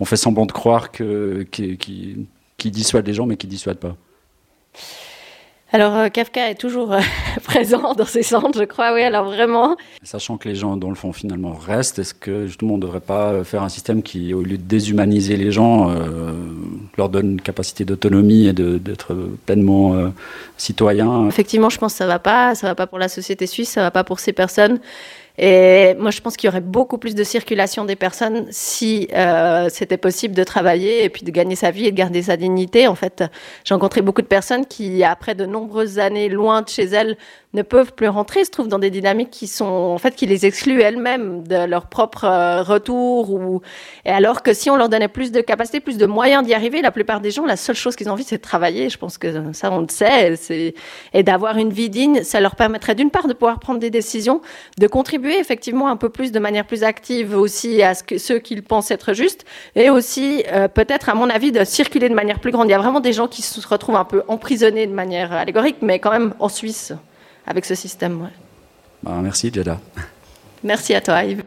on 0.00 0.04
fait 0.04 0.16
semblant 0.16 0.46
de 0.46 0.52
croire 0.52 0.92
que 0.92 1.46
qui, 1.50 1.76
qui 1.76 2.70
dissuade 2.70 3.06
les 3.06 3.14
gens 3.14 3.26
mais 3.26 3.36
qui 3.36 3.46
dissuade 3.46 3.78
pas? 3.78 3.96
Alors 5.74 5.96
euh, 5.96 6.08
Kafka 6.08 6.50
est 6.50 6.54
toujours 6.54 6.92
euh, 6.92 7.00
présent 7.42 7.94
dans 7.94 8.04
ces 8.04 8.22
centres, 8.22 8.56
je 8.56 8.62
crois. 8.62 8.94
Oui, 8.94 9.02
alors 9.02 9.24
vraiment. 9.24 9.76
Sachant 10.04 10.36
que 10.36 10.48
les 10.48 10.54
gens, 10.54 10.76
dans 10.76 10.88
le 10.88 10.94
fond, 10.94 11.12
finalement, 11.12 11.52
restent, 11.52 11.98
est-ce 11.98 12.14
que 12.14 12.46
justement 12.46 12.74
on 12.74 12.76
ne 12.76 12.82
devrait 12.82 13.00
pas 13.00 13.42
faire 13.42 13.64
un 13.64 13.68
système 13.68 14.00
qui, 14.04 14.32
au 14.34 14.42
lieu 14.42 14.56
de 14.56 14.62
déshumaniser 14.62 15.36
les 15.36 15.50
gens, 15.50 15.90
euh, 15.90 16.32
leur 16.96 17.08
donne 17.08 17.32
une 17.32 17.40
capacité 17.40 17.84
d'autonomie 17.84 18.46
et 18.46 18.52
de- 18.52 18.78
d'être 18.78 19.16
pleinement 19.46 19.94
euh, 19.94 20.10
citoyen? 20.56 21.26
Effectivement, 21.26 21.70
je 21.70 21.78
pense 21.78 21.94
que 21.94 21.98
ça 21.98 22.06
va 22.06 22.20
pas, 22.20 22.54
ça 22.54 22.68
va 22.68 22.76
pas 22.76 22.86
pour 22.86 23.00
la 23.00 23.08
société 23.08 23.48
suisse, 23.48 23.70
ça 23.70 23.80
va 23.82 23.90
pas 23.90 24.04
pour 24.04 24.20
ces 24.20 24.32
personnes. 24.32 24.78
Et 25.36 25.94
moi, 25.98 26.12
je 26.12 26.20
pense 26.20 26.36
qu'il 26.36 26.46
y 26.46 26.50
aurait 26.50 26.60
beaucoup 26.60 26.96
plus 26.96 27.16
de 27.16 27.24
circulation 27.24 27.84
des 27.84 27.96
personnes 27.96 28.46
si 28.50 29.08
euh, 29.14 29.68
c'était 29.68 29.96
possible 29.96 30.32
de 30.32 30.44
travailler 30.44 31.04
et 31.04 31.08
puis 31.08 31.24
de 31.24 31.30
gagner 31.32 31.56
sa 31.56 31.72
vie 31.72 31.86
et 31.86 31.90
de 31.90 31.96
garder 31.96 32.22
sa 32.22 32.36
dignité. 32.36 32.86
En 32.86 32.94
fait, 32.94 33.24
j'ai 33.64 33.74
rencontré 33.74 34.00
beaucoup 34.00 34.22
de 34.22 34.28
personnes 34.28 34.64
qui, 34.64 35.02
après 35.02 35.34
de 35.34 35.44
nombreuses 35.44 35.98
années 35.98 36.28
loin 36.28 36.62
de 36.62 36.68
chez 36.68 36.84
elles, 36.84 37.16
ne 37.52 37.62
peuvent 37.62 37.94
plus 37.94 38.08
rentrer, 38.08 38.44
se 38.44 38.50
trouvent 38.50 38.68
dans 38.68 38.78
des 38.78 38.90
dynamiques 38.90 39.30
qui 39.30 39.46
sont, 39.46 39.64
en 39.64 39.98
fait, 39.98 40.14
qui 40.14 40.26
les 40.26 40.44
excluent 40.44 40.80
elles-mêmes 40.80 41.46
de 41.46 41.64
leur 41.66 41.86
propre 41.86 42.24
euh, 42.24 42.62
retour. 42.62 43.30
Ou... 43.30 43.60
Et 44.04 44.10
alors 44.10 44.42
que 44.42 44.52
si 44.52 44.70
on 44.70 44.76
leur 44.76 44.88
donnait 44.88 45.08
plus 45.08 45.32
de 45.32 45.40
capacité, 45.40 45.80
plus 45.80 45.96
de 45.96 46.06
moyens 46.06 46.44
d'y 46.44 46.54
arriver, 46.54 46.82
la 46.82 46.90
plupart 46.90 47.20
des 47.20 47.30
gens, 47.30 47.44
la 47.44 47.56
seule 47.56 47.76
chose 47.76 47.96
qu'ils 47.96 48.08
ont 48.08 48.12
envie, 48.12 48.24
c'est 48.24 48.38
de 48.38 48.42
travailler. 48.42 48.88
Je 48.88 48.98
pense 48.98 49.18
que 49.18 49.52
ça, 49.52 49.72
on 49.72 49.80
le 49.80 49.88
sait. 49.88 50.34
Et 51.12 51.22
d'avoir 51.22 51.56
une 51.56 51.72
vie 51.72 51.90
digne, 51.90 52.22
ça 52.22 52.40
leur 52.40 52.56
permettrait 52.56 52.94
d'une 52.94 53.10
part 53.10 53.28
de 53.28 53.32
pouvoir 53.32 53.60
prendre 53.60 53.78
des 53.78 53.90
décisions, 53.90 54.40
de 54.78 54.86
contribuer 54.88 55.23
effectivement 55.32 55.88
un 55.88 55.96
peu 55.96 56.08
plus, 56.08 56.32
de 56.32 56.38
manière 56.38 56.66
plus 56.66 56.84
active 56.84 57.36
aussi 57.36 57.82
à 57.82 57.94
ce 57.94 58.02
que 58.02 58.18
ceux 58.18 58.38
qu'ils 58.38 58.62
pensent 58.62 58.90
être 58.90 59.14
justes, 59.14 59.44
et 59.74 59.90
aussi 59.90 60.44
euh, 60.52 60.68
peut-être, 60.68 61.08
à 61.08 61.14
mon 61.14 61.30
avis, 61.30 61.52
de 61.52 61.64
circuler 61.64 62.08
de 62.08 62.14
manière 62.14 62.40
plus 62.40 62.50
grande. 62.50 62.68
Il 62.68 62.72
y 62.72 62.74
a 62.74 62.78
vraiment 62.78 63.00
des 63.00 63.12
gens 63.12 63.28
qui 63.28 63.42
se 63.42 63.66
retrouvent 63.66 63.96
un 63.96 64.04
peu 64.04 64.22
emprisonnés 64.28 64.86
de 64.86 64.92
manière 64.92 65.32
allégorique, 65.32 65.76
mais 65.82 65.98
quand 65.98 66.10
même 66.10 66.34
en 66.38 66.48
Suisse 66.48 66.92
avec 67.46 67.64
ce 67.64 67.74
système. 67.74 68.22
ouais. 68.22 68.30
Bah, 69.02 69.18
Merci, 69.22 69.50
Jada. 69.52 69.80
Merci 70.62 70.94
à 70.94 71.00
toi, 71.00 71.24
Yves. 71.24 71.42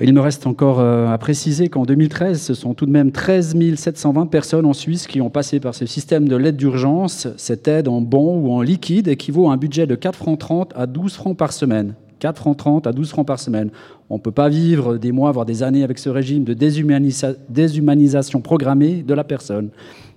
Il 0.00 0.14
me 0.14 0.20
reste 0.20 0.46
encore 0.46 0.78
euh, 0.78 1.08
à 1.08 1.18
préciser 1.18 1.68
qu'en 1.68 1.84
2013, 1.84 2.40
ce 2.40 2.54
sont 2.54 2.74
tout 2.74 2.86
de 2.86 2.90
même 2.90 3.10
13 3.10 3.56
720 3.74 4.26
personnes 4.26 4.66
en 4.66 4.72
Suisse 4.72 5.06
qui 5.08 5.20
ont 5.20 5.30
passé 5.30 5.58
par 5.58 5.74
ce 5.74 5.86
système 5.86 6.28
de 6.28 6.36
l'aide 6.36 6.56
d'urgence. 6.56 7.26
Cette 7.36 7.66
aide 7.66 7.88
en 7.88 8.00
bon 8.00 8.38
ou 8.38 8.52
en 8.52 8.62
liquide 8.62 9.08
équivaut 9.08 9.48
à 9.50 9.54
un 9.54 9.56
budget 9.56 9.86
de 9.86 9.96
4 9.96 10.16
francs 10.16 10.38
30 10.38 10.72
à 10.76 10.86
12 10.86 11.14
francs 11.14 11.36
par 11.36 11.52
semaine. 11.52 11.94
4 12.18 12.36
francs 12.36 12.56
30 12.56 12.86
à 12.86 12.92
12 12.92 13.08
francs 13.10 13.26
par 13.26 13.38
semaine. 13.38 13.70
On 14.10 14.14
ne 14.16 14.20
peut 14.20 14.30
pas 14.32 14.48
vivre 14.48 14.96
des 14.96 15.12
mois, 15.12 15.32
voire 15.32 15.46
des 15.46 15.62
années 15.62 15.82
avec 15.84 15.98
ce 15.98 16.08
régime 16.08 16.44
de 16.44 16.54
déshumanisa- 16.54 17.36
déshumanisation 17.48 18.40
programmée 18.40 19.02
de 19.02 19.14
la 19.14 19.24
personne. 19.24 19.70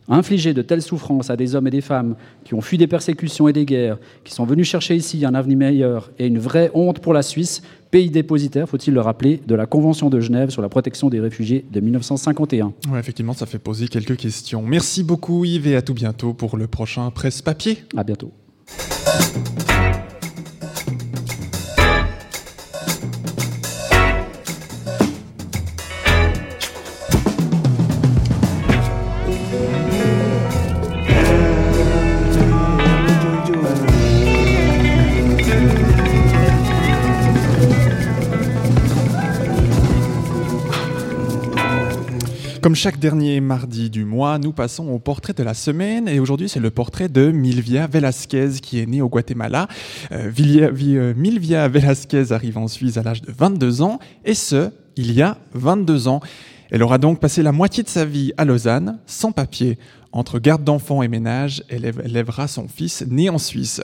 Infliger 0.10 0.54
de 0.54 0.62
telles 0.62 0.82
souffrances 0.82 1.30
à 1.30 1.38
des 1.38 1.56
hommes 1.56 1.68
et 1.68 1.72
des 1.72 1.80
femmes 1.80 2.16
qui 2.44 2.54
ont 2.54 2.60
fui 2.62 2.78
des 2.78 2.88
persécutions 2.88 3.48
et 3.48 3.54
des 3.54 3.66
guerres, 3.66 3.98
qui 4.24 4.34
sont 4.34 4.46
venus 4.46 4.68
chercher 4.68 4.96
ici 4.96 5.24
un 5.26 5.34
avenir 5.36 5.58
meilleur 5.58 6.12
et 6.20 6.28
une 6.28 6.40
vraie 6.40 6.72
honte 6.74 7.00
pour 7.00 7.14
la 7.14 7.22
Suisse, 7.22 7.62
pays 7.92 8.10
dépositaire, 8.10 8.68
faut-il 8.68 8.94
le 8.94 9.00
rappeler, 9.00 9.42
de 9.48 9.56
la 9.56 9.68
Convention 9.68 10.10
de 10.10 10.20
Genève 10.20 10.50
sur 10.50 10.62
la 10.62 10.70
protection 10.70 11.10
des 11.10 11.20
réfugiés 11.20 11.66
de 11.72 11.80
1951. 11.80 12.74
Ouais, 12.92 13.00
effectivement, 13.00 13.34
ça 13.34 13.46
fait 13.46 13.60
poser 13.60 13.88
quelques 13.88 14.18
questions. 14.18 14.64
Merci 14.64 15.04
beaucoup 15.04 15.46
Yves 15.46 15.68
et 15.68 15.76
à 15.76 15.82
tout 15.82 15.94
bientôt 15.94 16.34
pour 16.34 16.58
le 16.58 16.68
prochain 16.68 17.10
Presse 17.12 17.42
Papier. 17.42 17.78
À 17.96 18.04
bientôt. 18.04 18.32
Comme 42.72 42.78
chaque 42.78 43.00
dernier 43.00 43.42
mardi 43.42 43.90
du 43.90 44.06
mois, 44.06 44.40
nous 44.40 44.54
passons 44.54 44.88
au 44.88 44.98
portrait 44.98 45.34
de 45.34 45.44
la 45.44 45.54
semaine 45.54 46.08
et 46.08 46.22
aujourd'hui 46.22 46.48
c'est 46.48 46.62
le 46.62 46.70
portrait 46.70 47.10
de 47.10 47.30
Milvia 47.30 47.86
Velasquez 47.86 48.62
qui 48.62 48.80
est 48.80 48.86
née 48.86 49.02
au 49.02 49.10
Guatemala. 49.10 49.68
Euh, 50.14 50.32
euh, 50.40 51.14
Milvia 51.18 51.68
Velasquez 51.68 52.32
arrive 52.32 52.58
en 52.58 52.70
Suisse 52.70 52.96
à 52.96 53.04
l'âge 53.04 53.22
de 53.24 53.30
22 53.38 53.82
ans 53.82 54.00
et 54.24 54.34
ce, 54.34 54.70
il 54.96 55.12
y 55.12 55.22
a 55.22 55.38
22 55.54 56.08
ans. 56.08 56.22
Elle 56.70 56.82
aura 56.82 56.98
donc 56.98 57.20
passé 57.20 57.44
la 57.44 57.52
moitié 57.52 57.84
de 57.84 57.90
sa 57.90 58.06
vie 58.06 58.32
à 58.38 58.46
Lausanne, 58.46 59.00
sans 59.06 59.34
papier. 59.34 59.78
Entre 60.14 60.40
garde 60.40 60.64
d'enfants 60.64 61.04
et 61.04 61.10
ménage, 61.10 61.66
elle 61.68 61.80
élève- 61.84 62.02
élèvera 62.06 62.48
son 62.48 62.70
fils 62.70 63.04
né 63.06 63.30
en 63.30 63.38
Suisse. 63.38 63.82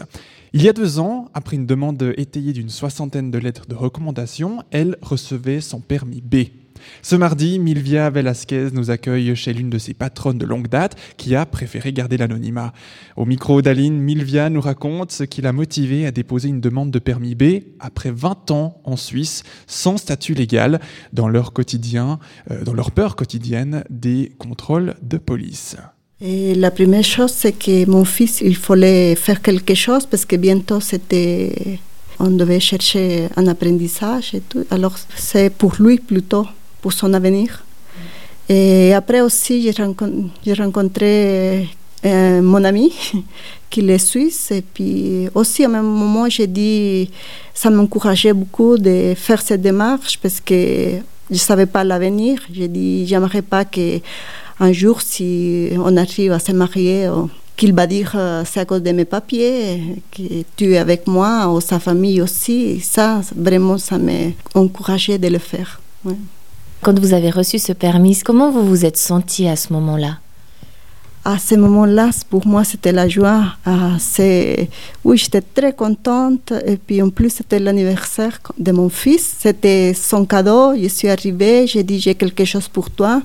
Il 0.53 0.63
y 0.63 0.69
a 0.69 0.73
deux 0.73 0.97
ans, 0.97 1.27
après 1.33 1.57
une 1.57 1.65
demande 1.65 2.13
étayée 2.15 2.53
d'une 2.53 2.69
soixantaine 2.69 3.31
de 3.31 3.37
lettres 3.37 3.65
de 3.67 3.75
recommandation, 3.75 4.63
elle 4.71 4.95
recevait 5.01 5.59
son 5.59 5.81
permis 5.81 6.21
B. 6.21 6.35
Ce 7.01 7.15
mardi, 7.15 7.59
Milvia 7.59 8.09
Velasquez 8.09 8.69
nous 8.73 8.91
accueille 8.91 9.35
chez 9.35 9.53
l'une 9.53 9.69
de 9.69 9.77
ses 9.77 9.93
patronnes 9.93 10.37
de 10.37 10.45
longue 10.45 10.67
date 10.67 10.95
qui 11.17 11.35
a 11.35 11.45
préféré 11.45 11.93
garder 11.93 12.17
l'anonymat. 12.17 12.73
Au 13.15 13.25
micro 13.25 13.61
d'Aline, 13.61 13.99
Milvia 13.99 14.49
nous 14.49 14.61
raconte 14.61 15.11
ce 15.11 15.23
qui 15.23 15.41
l'a 15.41 15.53
motivée 15.53 16.05
à 16.05 16.11
déposer 16.11 16.49
une 16.49 16.61
demande 16.61 16.91
de 16.91 16.99
permis 16.99 17.35
B 17.35 17.63
après 17.79 18.11
20 18.11 18.51
ans 18.51 18.81
en 18.83 18.97
Suisse 18.97 19.43
sans 19.67 19.97
statut 19.97 20.33
légal 20.33 20.79
dans 21.13 21.27
leur 21.27 21.53
quotidien, 21.53 22.19
euh, 22.51 22.63
dans 22.63 22.73
leur 22.73 22.91
peur 22.91 23.15
quotidienne 23.15 23.83
des 23.89 24.31
contrôles 24.37 24.95
de 25.01 25.17
police. 25.17 25.77
Et 26.19 26.55
la 26.55 26.71
première 26.71 27.03
chose, 27.03 27.31
c'est 27.31 27.51
que 27.51 27.87
mon 27.87 28.03
fils, 28.03 28.41
il 28.41 28.55
fallait 28.55 29.15
faire 29.15 29.41
quelque 29.41 29.75
chose 29.75 30.05
parce 30.07 30.25
que 30.25 30.35
bientôt 30.35 30.79
c'était, 30.79 31.79
on 32.19 32.31
devait 32.31 32.59
chercher 32.59 33.27
un 33.35 33.45
apprentissage. 33.47 34.35
Alors 34.71 34.95
c'est 35.15 35.51
pour 35.51 35.75
lui 35.79 35.99
plutôt, 35.99 36.47
pour 36.81 36.93
son 36.93 37.13
avenir. 37.13 37.63
Et 38.49 38.93
après 38.93 39.21
aussi, 39.21 39.61
j'ai 39.61 39.71
rencon- 39.71 40.29
j'ai 40.45 40.53
rencontré 40.53 41.67
euh, 42.05 42.41
mon 42.41 42.63
ami 42.63 42.93
qui 43.69 43.81
est 43.89 43.97
suisse 43.97 44.51
et 44.51 44.61
puis 44.61 45.27
aussi 45.35 45.65
à 45.65 45.67
un 45.69 45.81
moment 45.81 46.29
j'ai 46.29 46.47
dit 46.47 47.09
ça 47.53 47.69
m'encourageait 47.69 48.33
beaucoup 48.33 48.77
de 48.77 49.13
faire 49.15 49.41
cette 49.41 49.61
démarche 49.61 50.17
parce 50.21 50.39
que 50.39 50.53
je 51.29 51.33
ne 51.33 51.37
savais 51.37 51.65
pas 51.65 51.83
l'avenir 51.83 52.39
j'ai 52.53 52.67
dit 52.67 53.05
j'aimerais 53.07 53.41
pas 53.41 53.65
que 53.65 53.99
un 54.59 54.71
jour 54.71 55.01
si 55.01 55.69
on 55.75 55.97
arrive 55.97 56.31
à 56.31 56.39
se 56.39 56.51
marier 56.51 57.07
euh, 57.07 57.23
qu'il 57.57 57.73
va 57.73 57.87
dire 57.87 58.11
euh, 58.15 58.43
c'est 58.45 58.59
à 58.61 58.65
cause 58.65 58.83
de 58.83 58.91
mes 58.91 59.05
papiers 59.05 59.81
que 60.11 60.21
tu 60.55 60.73
es 60.73 60.77
avec 60.77 61.07
moi 61.07 61.51
ou 61.51 61.59
sa 61.59 61.79
famille 61.79 62.21
aussi 62.21 62.79
ça 62.79 63.21
vraiment 63.35 63.79
ça 63.79 63.97
m'a 63.97 64.31
encouragé 64.53 65.17
de 65.17 65.27
le 65.27 65.39
faire. 65.39 65.81
Quand 66.81 66.97
vous 66.99 67.13
avez 67.13 67.31
reçu 67.31 67.59
ce 67.59 67.73
permis, 67.73 68.17
comment 68.23 68.51
vous 68.51 68.65
vous 68.65 68.85
êtes 68.85 68.97
senti 68.97 69.47
à 69.47 69.55
ce 69.55 69.73
moment-là? 69.73 70.19
À 71.25 71.37
ce 71.39 71.55
moment-là, 71.55 72.11
pour 72.29 72.47
moi, 72.47 72.63
c'était 72.63 72.93
la 72.93 73.09
joie. 73.09 73.43
Ah. 73.65 73.97
Oui, 75.03 75.17
j'étais 75.17 75.41
très 75.41 75.73
contente. 75.73 76.53
Et 76.65 76.77
puis, 76.77 77.01
en 77.01 77.09
plus, 77.09 77.31
c'était 77.31 77.59
l'anniversaire 77.59 78.39
de 78.57 78.71
mon 78.71 78.87
fils. 78.87 79.35
C'était 79.39 79.93
son 79.93 80.25
cadeau. 80.25 80.73
Je 80.81 80.87
suis 80.87 81.09
arrivée, 81.09 81.67
j'ai 81.67 81.83
dit, 81.83 81.99
j'ai 81.99 82.15
quelque 82.15 82.45
chose 82.45 82.69
pour 82.69 82.89
toi. 82.89 83.21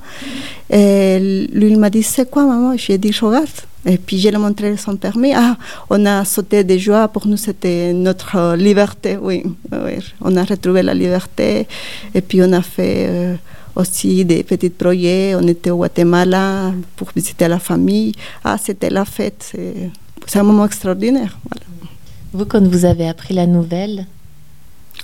Et 0.68 1.46
lui, 1.52 1.68
il 1.70 1.78
m'a 1.78 1.90
dit, 1.90 2.02
c'est 2.02 2.28
quoi, 2.28 2.44
maman? 2.44 2.76
J'ai 2.76 2.98
dit, 2.98 3.12
regarde. 3.20 3.46
Et 3.84 3.98
puis, 3.98 4.18
je 4.18 4.28
lui 4.28 4.34
ai 4.34 4.38
montré 4.38 4.76
son 4.76 4.96
permis. 4.96 5.32
Ah, 5.34 5.56
on 5.90 6.06
a 6.06 6.24
sauté 6.24 6.62
de 6.64 6.78
joie. 6.78 7.08
Pour 7.08 7.26
nous, 7.26 7.36
c'était 7.36 7.92
notre 7.92 8.36
euh, 8.36 8.56
liberté. 8.56 9.16
Oui, 9.20 9.42
oui, 9.72 9.98
on 10.20 10.36
a 10.36 10.44
retrouvé 10.44 10.82
la 10.82 10.94
liberté. 10.94 11.66
Et 12.14 12.20
puis, 12.20 12.40
on 12.42 12.52
a 12.52 12.62
fait... 12.62 13.06
euh, 13.08 13.36
aussi 13.74 14.24
des 14.24 14.42
petits 14.42 14.70
projets. 14.70 15.34
On 15.34 15.46
était 15.46 15.70
au 15.70 15.76
Guatemala 15.76 16.72
pour 16.96 17.10
visiter 17.14 17.48
la 17.48 17.58
famille. 17.58 18.12
Ah, 18.44 18.56
c'était 18.58 18.90
la 18.90 19.04
fête. 19.04 19.52
C'est, 20.26 20.38
un 20.38 20.42
moment 20.42 20.66
extraordinaire. 20.66 21.38
Voilà. 21.48 21.66
Vous, 22.32 22.44
quand 22.46 22.66
vous 22.66 22.84
avez 22.84 23.08
appris 23.08 23.34
la 23.34 23.46
nouvelle? 23.46 24.06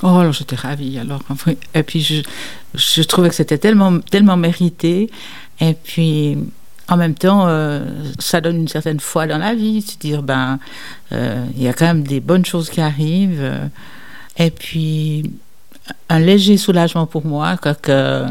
Oh, 0.03 0.09
alors 0.09 0.33
j'étais 0.33 0.57
ravie. 0.57 0.99
Alors, 0.99 1.23
enfin, 1.29 1.53
et 1.75 1.83
puis 1.83 2.01
je, 2.01 2.23
je 2.75 3.03
trouvais 3.03 3.29
que 3.29 3.35
c'était 3.35 3.59
tellement, 3.59 3.99
tellement 4.01 4.37
mérité. 4.37 5.11
Et 5.61 5.75
puis 5.75 6.39
en 6.89 6.97
même 6.97 7.15
temps, 7.15 7.45
euh, 7.47 7.81
ça 8.19 8.41
donne 8.41 8.57
une 8.57 8.69
certaine 8.69 9.01
foi 9.01 9.27
dans 9.27 9.39
la 9.39 9.55
vie, 9.55 9.83
se 9.83 9.99
dire 9.99 10.23
ben 10.23 10.59
euh, 11.13 11.45
il 11.55 11.63
y 11.63 11.69
a 11.69 11.75
quand 11.75 11.87
même 11.87 12.03
des 12.03 12.21
bonnes 12.21 12.47
choses 12.47 12.71
qui 12.71 12.81
arrivent. 12.81 13.69
et 14.39 14.51
puis 14.51 15.31
un 16.09 16.19
léger 16.19 16.57
soulagement 16.57 17.07
pour 17.07 17.27
moi 17.27 17.57
que, 17.57 17.71
euh, 17.89 18.29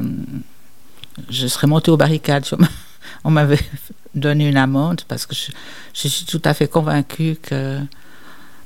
je 1.30 1.48
serais 1.48 1.68
montée 1.68 1.92
aux 1.92 1.98
barricades. 1.98 2.46
on 2.52 2.58
m'a- 2.58 2.68
On 3.24 3.32
m'avait 3.32 3.60
donné 4.16 4.48
une 4.48 4.58
amende 4.58 5.02
parce 5.08 5.26
que 5.26 5.36
je, 5.36 6.08
suis 6.08 6.26
tout 6.26 6.42
à 6.46 6.54
fait 6.54 6.68
convaincue 6.68 7.38
que 7.42 7.80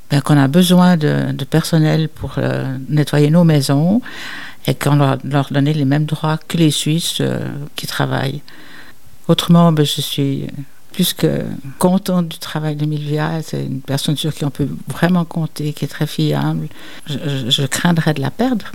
ben, 0.09 0.21
qu'on 0.21 0.37
a 0.37 0.47
besoin 0.47 0.97
de, 0.97 1.31
personnel 1.49 2.09
pour 2.09 2.37
nettoyer 2.89 3.29
nos 3.29 3.43
maisons 3.43 4.01
et 4.67 4.75
qu'on 4.75 4.95
leur, 4.95 5.17
leur 5.23 5.47
donner 5.51 5.73
les 5.73 5.85
mêmes 5.85 6.05
droits 6.05 6.37
que 6.47 6.57
les 6.57 6.71
Suisses 6.71 7.21
qui 7.75 7.87
travaillent. 7.87 8.41
Autrement, 9.27 9.71
ben, 9.71 9.85
je 9.85 10.01
suis 10.01 10.47
plus 10.93 11.13
que 11.13 11.43
contente 11.79 12.27
du 12.27 12.37
travail 12.37 12.75
de 12.75 12.85
Milvia. 12.85 13.41
C'est 13.43 13.63
une 13.65 13.81
personne 13.81 14.17
sur 14.17 14.33
qui 14.33 14.43
on 14.45 14.49
peut 14.49 14.67
vraiment 14.87 15.23
compter, 15.25 15.71
qui 15.73 15.85
est 15.85 15.87
très 15.87 16.07
fiable. 16.07 16.67
Je, 17.07 17.17
je- 17.17 17.49
je 17.49 17.65
craindrais 17.65 18.13
de 18.13 18.21
la 18.21 18.31
perdre. 18.31 18.71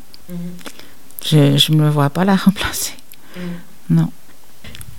Je 1.24 1.72
ne 1.72 1.76
me 1.76 1.90
vois 1.90 2.10
pas 2.10 2.24
la 2.24 2.36
remplacer. 2.46 2.94
Non. 3.90 4.10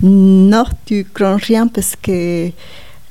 Non, 0.00 0.64
tu 0.86 1.04
crains 1.12 1.36
rien 1.38 1.66
parce 1.66 1.94
que, 2.00 2.50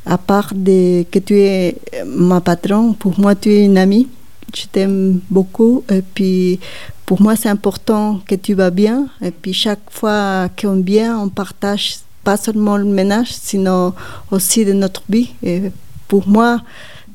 à 0.06 0.18
part 0.18 0.54
de, 0.56 1.04
que 1.12 1.20
tu 1.20 1.38
es 1.40 1.76
ma 2.06 2.40
patronne, 2.40 2.96
pour 2.96 3.20
moi, 3.20 3.36
tu 3.36 3.52
es 3.52 3.66
une 3.66 3.78
amie. 3.78 4.08
Je 4.56 4.66
t'aime 4.68 5.20
beaucoup. 5.30 5.84
Et 5.90 6.02
puis, 6.02 6.60
pour 7.06 7.22
moi, 7.22 7.36
c'est 7.36 7.50
important 7.50 8.22
que 8.26 8.36
tu 8.36 8.54
vas 8.54 8.70
bien. 8.72 9.10
Et 9.22 9.32
puis, 9.32 9.52
chaque 9.54 9.82
fois 9.92 10.48
qu'on 10.60 10.80
vient, 10.82 11.20
on 11.20 11.28
partage 11.28 11.98
pas 12.28 12.36
seulement 12.36 12.76
le 12.76 12.84
ménage, 12.84 13.32
sinon 13.32 13.94
aussi 14.32 14.66
de 14.66 14.74
notre 14.74 15.02
vie. 15.08 15.30
Et 15.42 15.72
pour 16.10 16.28
moi, 16.28 16.60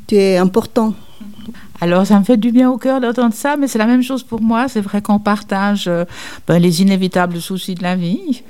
tu 0.06 0.16
es 0.16 0.38
important. 0.38 0.94
Alors, 1.82 2.06
ça 2.06 2.18
me 2.18 2.24
fait 2.24 2.38
du 2.38 2.50
bien 2.50 2.70
au 2.70 2.78
cœur 2.78 2.98
d'entendre 2.98 3.34
ça, 3.34 3.58
mais 3.58 3.68
c'est 3.68 3.76
la 3.76 3.84
même 3.84 4.02
chose 4.02 4.22
pour 4.22 4.40
moi. 4.40 4.68
C'est 4.68 4.80
vrai 4.80 5.02
qu'on 5.02 5.18
partage 5.18 5.84
euh, 5.86 6.06
ben, 6.46 6.58
les 6.58 6.80
inévitables 6.80 7.42
soucis 7.42 7.74
de 7.74 7.82
la 7.82 7.94
vie. 7.94 8.42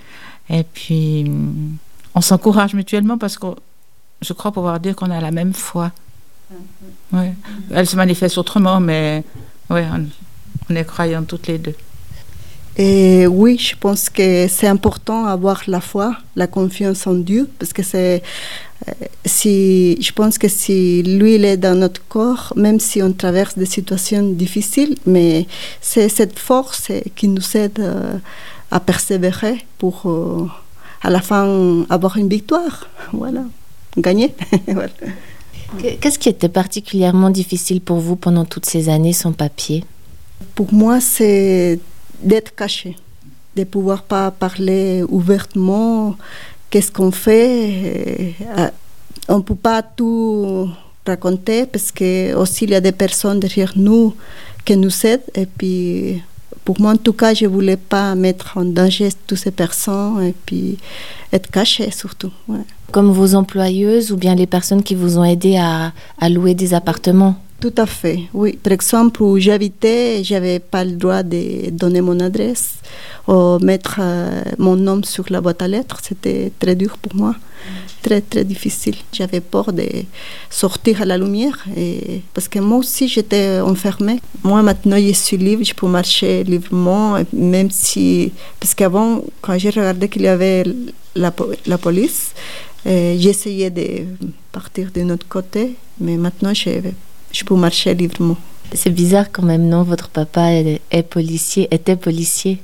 Et 0.49 0.63
puis, 0.63 1.25
hum, 1.27 1.79
on 2.15 2.21
s'encourage 2.21 2.75
mutuellement 2.75 3.19
parce 3.19 3.37
que 3.37 3.49
je 4.21 4.33
crois 4.33 4.53
pouvoir 4.53 4.79
dire 4.79 4.95
qu'on 4.95 5.11
a 5.11 5.21
la 5.21 5.33
même 5.33 5.55
foi. 5.55 5.91
Ouais. 7.13 7.35
Elle 7.73 7.89
se 7.89 7.97
manifeste 7.97 8.39
autrement, 8.39 8.79
mais 8.79 9.25
ouais, 9.69 9.85
on, 9.93 10.07
on 10.71 10.77
est 10.77 10.85
croyantes 10.85 11.27
toutes 11.27 11.49
les 11.49 11.59
deux. 11.59 11.75
Et 12.79 13.27
oui, 13.27 13.59
je 13.59 13.77
pense 13.77 14.09
que 14.09 14.47
c'est 14.49 14.67
important 14.67 15.27
d'avoir 15.27 15.63
la 15.67 15.81
foi, 15.81 16.17
la 16.37 16.47
confiance 16.47 17.07
en 17.07 17.15
Dieu, 17.15 17.49
parce 17.59 17.73
que 17.75 17.83
c'est, 17.83 18.23
euh, 18.89 18.93
si, 19.27 20.01
je 20.01 20.11
pense 20.13 20.39
que 20.39 20.49
si 20.49 21.03
lui 21.03 21.35
il 21.35 21.45
est 21.45 21.59
dans 21.59 21.79
notre 21.79 22.03
corps, 22.09 22.55
même 22.57 22.81
si 22.81 23.03
on 23.03 23.13
traverse 23.13 23.59
des 23.59 23.67
situations 23.67 24.23
difficiles, 24.23 24.97
mais 25.05 25.47
c'est 25.83 26.09
cette 26.09 26.39
force 26.39 26.89
euh, 26.91 27.01
qui 27.15 27.29
nous 27.29 27.57
aide 27.57 27.79
euh, 27.79 28.17
à 28.71 28.81
persévérer 28.81 29.59
pour 29.77 30.07
euh, 30.07 30.47
à 31.03 31.11
la 31.11 31.21
fin 31.21 31.85
avoir 31.91 32.17
une 32.17 32.29
victoire, 32.29 32.89
voilà, 33.13 33.45
gagner. 33.99 34.35
Voilà. 34.67 34.93
Qu'est-ce 36.01 36.19
qui 36.19 36.29
était 36.29 36.51
particulièrement 36.51 37.31
difficile 37.31 37.81
pour 37.81 37.97
vous 37.97 38.15
pendant 38.15 38.45
toutes 38.45 38.67
ces 38.67 38.91
années 38.91 39.15
sans 39.15 39.33
papier? 39.33 39.85
Pour 40.55 40.75
moi, 40.75 41.01
c'est 41.01 41.79
d'être 42.23 42.55
caché, 42.55 42.97
de 43.57 43.65
pouvoir 43.65 44.03
pas 44.03 44.31
parler 44.31 45.03
ouvertement. 45.09 46.17
Qu'est-ce 46.71 46.91
qu'on 46.91 47.11
fait 47.11 48.35
Euh, 48.59 48.71
On 49.29 49.41
peut 49.43 49.55
pas 49.55 49.83
tout 49.83 50.69
raconter 51.07 51.67
parce 51.67 51.93
que 51.93 52.35
aussi 52.35 52.65
il 52.65 52.71
y 52.71 52.75
a 52.75 52.81
des 52.81 52.93
personnes 52.93 53.41
derrière 53.41 53.73
nous 53.77 54.15
qui 54.65 54.77
nous 54.77 54.95
aident. 55.07 55.29
Et 55.35 55.47
puis, 55.47 56.23
pour 56.65 56.81
moi, 56.81 56.93
en 56.93 56.97
tout 56.97 57.13
cas, 57.13 57.35
je 57.35 57.47
voulais 57.47 57.77
pas 57.77 58.15
mettre 58.15 58.57
en 58.57 58.65
danger 58.65 59.09
toutes 59.27 59.39
ces 59.39 59.51
personnes 59.51 60.23
et 60.23 60.35
puis 60.47 60.79
être 61.33 61.51
caché 61.51 61.91
surtout. 61.91 62.33
Comme 62.91 63.11
vos 63.11 63.35
employeuses 63.35 64.13
ou 64.13 64.17
bien 64.17 64.35
les 64.35 64.47
personnes 64.47 64.83
qui 64.83 64.95
vous 64.95 65.19
ont 65.19 65.25
aidé 65.25 65.57
à 65.57 66.29
louer 66.29 66.55
des 66.55 66.75
appartements? 66.75 67.37
Tout 67.63 67.75
à 67.77 67.87
fait, 67.87 68.23
oui. 68.35 68.59
Par 68.61 68.73
exemple, 68.73 69.23
où 69.23 69.39
j'habitais, 69.39 70.25
j'avais 70.25 70.59
pas 70.59 70.83
le 70.83 70.97
droit 71.03 71.23
de 71.23 71.71
donner 71.71 72.01
mon 72.01 72.19
adresse 72.19 72.75
ou 73.29 73.61
mettre 73.61 74.01
euh, 74.01 74.43
mon 74.59 74.75
nom 74.75 75.01
sur 75.05 75.27
la 75.31 75.41
boîte 75.41 75.63
à 75.63 75.69
lettres. 75.69 76.01
C'était 76.03 76.51
très 76.59 76.75
dur 76.75 76.99
pour 76.99 77.15
moi, 77.15 77.37
très 78.03 78.21
très 78.21 78.43
difficile. 78.43 78.97
J'avais 79.13 79.41
peur 79.41 79.73
de 79.73 79.87
sortir 80.51 81.03
à 81.03 81.05
la 81.05 81.17
lumière 81.17 81.57
parce 82.35 82.49
que 82.49 82.59
moi 82.59 82.79
aussi 82.79 83.07
j'étais 83.07 83.61
enfermée. 83.61 84.21
Moi 84.43 84.61
maintenant 84.63 84.99
je 84.99 85.13
suis 85.13 85.37
libre, 85.37 85.63
je 85.63 85.73
peux 85.73 85.87
marcher 85.87 86.43
librement, 86.43 87.19
même 87.33 87.71
si 87.71 88.33
parce 88.59 88.75
qu'avant 88.75 89.23
quand 89.41 89.57
j'ai 89.57 89.71
regardé 89.71 90.09
qu'il 90.09 90.23
y 90.23 90.27
avait 90.27 90.65
la 91.15 91.79
police, 91.79 92.35
euh, 92.87 93.15
j'essayais 93.21 93.71
de 93.71 93.87
partir 94.51 94.91
de 94.93 95.03
notre 95.03 95.29
côté, 95.29 95.77
mais 96.01 96.17
maintenant 96.17 96.53
je 96.53 96.81
je 97.33 97.45
peux 97.45 97.55
marcher 97.57 97.95
librement. 97.95 98.37
C'est 98.75 98.91
bizarre 98.91 99.31
quand 99.31 99.43
même, 99.43 99.69
non? 99.69 99.83
Votre 99.83 100.09
papa 100.09 100.53
est, 100.53 101.03
policier, 101.09 101.69
était 101.71 101.97
policier? 101.97 102.63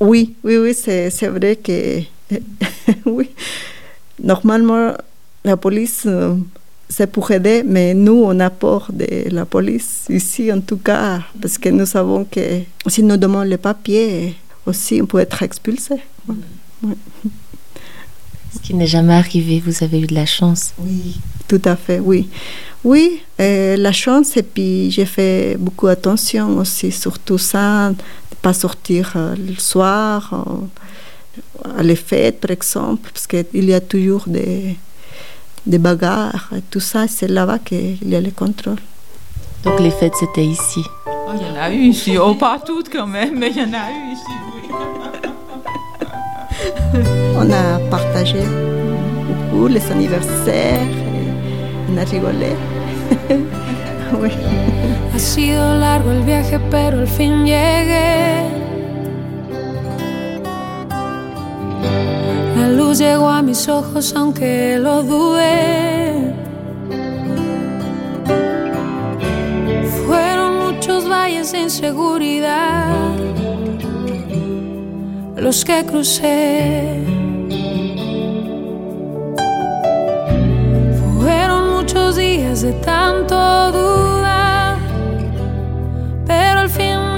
Oui, 0.00 0.34
oui, 0.44 0.56
oui, 0.56 0.74
c'est 0.74 1.10
c'est 1.10 1.28
vrai 1.28 1.56
que 1.56 2.00
oui. 3.06 3.28
Normalement, 4.22 4.92
la 5.44 5.56
police, 5.56 6.02
euh, 6.06 6.34
c'est 6.88 7.06
pour 7.06 7.30
aider, 7.30 7.62
mais 7.64 7.94
nous, 7.94 8.22
on 8.24 8.38
a 8.40 8.50
peur 8.50 8.90
de 8.92 9.28
la 9.30 9.44
police 9.44 10.06
ici, 10.08 10.52
en 10.52 10.60
tout 10.60 10.76
cas, 10.76 11.20
parce 11.40 11.58
que 11.58 11.68
nous 11.68 11.86
savons 11.86 12.24
que 12.24 12.60
si 12.86 13.02
nous 13.02 13.16
demandons 13.16 13.48
les 13.48 13.56
papiers, 13.58 14.34
aussi, 14.66 15.00
on 15.02 15.06
peut 15.06 15.18
être 15.20 15.42
expulsé. 15.42 15.96
Ouais. 16.28 16.94
Ce 18.54 18.58
qui 18.58 18.74
n'est 18.74 18.86
jamais 18.86 19.14
arrivé, 19.14 19.62
vous 19.64 19.84
avez 19.84 20.00
eu 20.00 20.06
de 20.06 20.14
la 20.14 20.26
chance. 20.26 20.72
Oui, 20.78 21.20
tout 21.46 21.62
à 21.64 21.76
fait, 21.76 22.00
oui. 22.00 22.28
Oui, 22.82 23.22
euh, 23.40 23.76
la 23.76 23.92
chance, 23.92 24.36
et 24.36 24.42
puis 24.42 24.90
j'ai 24.90 25.04
fait 25.04 25.56
beaucoup 25.58 25.86
attention 25.86 26.56
aussi 26.58 26.90
sur 26.90 27.18
tout 27.18 27.38
ça, 27.38 27.90
de 27.90 27.94
ne 27.94 28.36
pas 28.40 28.54
sortir 28.54 29.12
euh, 29.16 29.34
le 29.36 29.54
soir, 29.56 30.30
euh, 30.32 31.78
à 31.78 31.82
les 31.82 31.96
fêtes 31.96 32.40
par 32.40 32.50
exemple, 32.50 33.10
parce 33.12 33.26
qu'il 33.26 33.64
y 33.64 33.74
a 33.74 33.80
toujours 33.80 34.24
des, 34.26 34.76
des 35.66 35.78
bagarres 35.78 36.50
et 36.56 36.62
tout 36.70 36.80
ça, 36.80 37.06
c'est 37.06 37.28
là-bas 37.28 37.58
qu'il 37.58 38.08
y 38.08 38.14
a 38.14 38.20
les 38.20 38.30
contrôles. 38.32 38.80
Donc 39.62 39.78
les 39.78 39.90
fêtes, 39.90 40.14
c'était 40.18 40.46
ici. 40.46 40.82
Oh, 41.06 41.32
il 41.34 41.46
y 41.46 41.50
en 41.50 41.62
a 41.62 41.70
eu 41.70 41.82
ici. 41.82 42.16
Oh, 42.16 42.34
pas 42.34 42.58
toutes 42.64 42.88
quand 42.90 43.06
même, 43.06 43.38
mais 43.38 43.50
il 43.50 43.58
y 43.58 43.62
en 43.62 43.74
a 43.74 43.90
eu 43.90 44.12
ici. 44.14 44.32
oui. 44.54 45.20
On 47.36 47.50
a 47.50 47.78
partagé 47.90 48.42
beaucoup 49.26 49.68
les 49.68 49.90
anniversaires, 49.90 50.94
on 51.88 51.98
a 51.98 52.04
rigolé. 52.04 52.52
Ha 55.14 55.18
sido 55.18 55.76
largo 55.78 56.10
el 56.10 56.22
viaje, 56.22 56.58
pero 56.70 56.98
al 56.98 57.06
fin 57.06 57.44
llegué. 57.46 58.42
La 62.56 62.68
luz 62.70 62.98
llegó 62.98 63.28
a 63.28 63.40
mis 63.40 63.68
ojos, 63.68 64.12
aunque 64.16 64.78
lo 64.78 65.02
dudé. 65.04 66.34
Fueron 70.06 70.72
muchos 70.72 71.08
valles 71.08 71.52
de 71.52 71.60
inseguridad 71.60 73.14
los 75.40 75.64
que 75.64 75.84
crucé. 75.86 77.02
Fueron 81.18 81.70
muchos 81.76 82.16
días 82.16 82.62
de 82.62 82.72
tanto 82.74 83.34
dudar, 83.72 84.76
pero 86.26 86.60
al 86.60 86.68
fin 86.68 87.09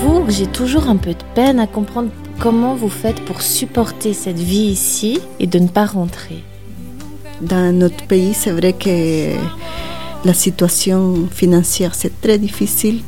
Que 0.00 0.32
j'ai 0.32 0.46
toujours 0.46 0.88
un 0.88 0.96
peu 0.96 1.10
de 1.10 1.24
peine 1.34 1.60
à 1.60 1.66
comprendre 1.66 2.08
comment 2.38 2.74
vous 2.74 2.88
faites 2.88 3.20
pour 3.24 3.42
supporter 3.42 4.14
cette 4.14 4.38
vie 4.38 4.70
ici 4.70 5.18
et 5.38 5.46
de 5.46 5.58
ne 5.58 5.68
pas 5.68 5.84
rentrer. 5.84 6.42
Dans 7.42 7.74
notre 7.76 8.06
pays, 8.06 8.32
c'est 8.32 8.50
vrai 8.50 8.72
que 8.72 9.34
la 10.24 10.32
situation 10.32 11.28
financière, 11.30 11.94
c'est 11.94 12.18
très 12.20 12.38
difficile. 12.38 13.00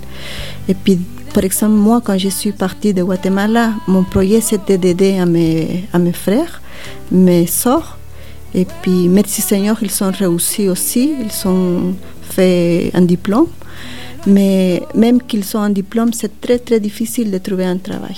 Et 0.68 0.74
puis, 0.74 0.98
par 1.32 1.44
exemple, 1.44 1.74
moi, 1.74 2.02
quand 2.04 2.18
je 2.18 2.28
suis 2.28 2.52
partie 2.52 2.92
de 2.92 3.02
Guatemala, 3.02 3.72
mon 3.88 4.04
projet, 4.04 4.42
c'était 4.42 4.76
d'aider 4.76 5.18
à 5.18 5.24
mes, 5.24 5.88
à 5.94 5.98
mes 5.98 6.12
frères, 6.12 6.60
mes 7.10 7.46
sœurs. 7.46 7.98
Et 8.54 8.66
puis, 8.82 9.08
merci 9.08 9.40
Seigneur, 9.40 9.78
ils 9.80 10.04
ont 10.04 10.10
réussi 10.10 10.68
aussi. 10.68 11.14
Ils 11.24 11.48
ont 11.48 11.94
fait 12.22 12.90
un 12.92 13.02
diplôme. 13.02 13.46
Mais 14.26 14.82
même 14.94 15.20
qu'ils 15.22 15.44
ont 15.56 15.60
un 15.60 15.70
diplôme, 15.70 16.12
c'est 16.12 16.40
très, 16.40 16.58
très 16.58 16.78
difficile 16.80 17.30
de 17.30 17.38
trouver 17.38 17.64
un 17.64 17.76
travail. 17.78 18.16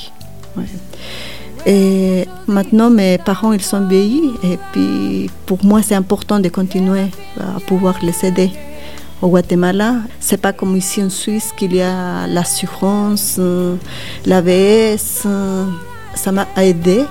Et 1.66 2.26
maintenant, 2.46 2.90
mes 2.90 3.16
parents, 3.18 3.52
ils 3.52 3.62
sont 3.62 3.86
vieillis. 3.86 4.30
Et 4.44 4.58
puis, 4.72 5.30
pour 5.46 5.64
moi, 5.64 5.80
c'est 5.82 5.94
important 5.94 6.38
de 6.38 6.48
continuer 6.50 7.06
à 7.40 7.58
pouvoir 7.60 7.98
les 8.02 8.24
aider. 8.24 8.50
Au 9.22 9.28
Guatemala, 9.28 9.96
c'est 10.20 10.36
pas 10.40 10.52
comme 10.52 10.76
ici 10.76 11.02
en 11.02 11.08
Suisse 11.08 11.50
qu'il 11.56 11.74
y 11.74 11.80
a 11.80 12.26
l'assurance, 12.26 13.36
euh, 13.38 13.76
l'AVS. 14.26 15.22
euh, 15.24 15.64
Ça 16.14 16.30
m'a 16.30 16.46
aidé 16.58 17.04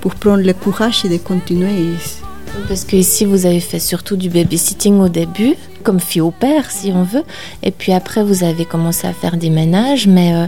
pour 0.00 0.14
prendre 0.14 0.42
le 0.44 0.52
courage 0.54 1.04
et 1.04 1.08
de 1.08 1.16
continuer. 1.18 1.94
Parce 2.68 2.84
que 2.84 2.96
ici, 2.96 3.24
vous 3.24 3.46
avez 3.46 3.60
fait 3.60 3.78
surtout 3.78 4.16
du 4.16 4.28
babysitting 4.28 4.98
au 4.98 5.08
début, 5.08 5.54
comme 5.84 6.00
fille 6.00 6.20
au 6.20 6.32
père, 6.32 6.70
si 6.70 6.90
on 6.92 7.04
veut. 7.04 7.22
Et 7.62 7.70
puis 7.70 7.92
après, 7.92 8.24
vous 8.24 8.42
avez 8.42 8.64
commencé 8.64 9.06
à 9.06 9.12
faire 9.12 9.36
des 9.36 9.50
ménages, 9.50 10.06
mais 10.06 10.34
euh, 10.34 10.46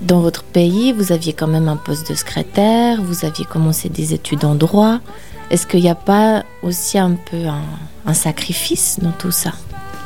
dans 0.00 0.20
votre 0.20 0.44
pays, 0.44 0.92
vous 0.92 1.12
aviez 1.12 1.32
quand 1.32 1.46
même 1.48 1.68
un 1.68 1.76
poste 1.76 2.08
de 2.10 2.14
secrétaire, 2.14 3.02
vous 3.02 3.24
aviez 3.24 3.44
commencé 3.44 3.88
des 3.88 4.14
études 4.14 4.44
en 4.44 4.54
droit. 4.54 5.00
Est-ce 5.50 5.66
qu'il 5.66 5.80
n'y 5.80 5.88
a 5.88 5.94
pas 5.94 6.44
aussi 6.62 6.98
un 6.98 7.16
peu 7.30 7.46
un, 8.06 8.14
sacrifice 8.14 8.98
dans 9.00 9.12
tout 9.12 9.30
ça? 9.30 9.52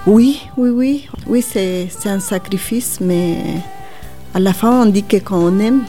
Oui, 0.06 0.40
oui, 0.56 0.70
oui. 0.70 1.08
Oui, 1.26 1.42
c'est 1.46 1.88
un 2.06 2.20
sacrifice, 2.20 2.98
mais 3.00 3.36
à 4.34 4.38
la 4.38 4.52
fin, 4.52 4.82
on 4.82 4.86
dit 4.86 5.02
que 5.02 5.16
quand 5.16 5.38
on 5.38 5.58
aime, 5.58 5.82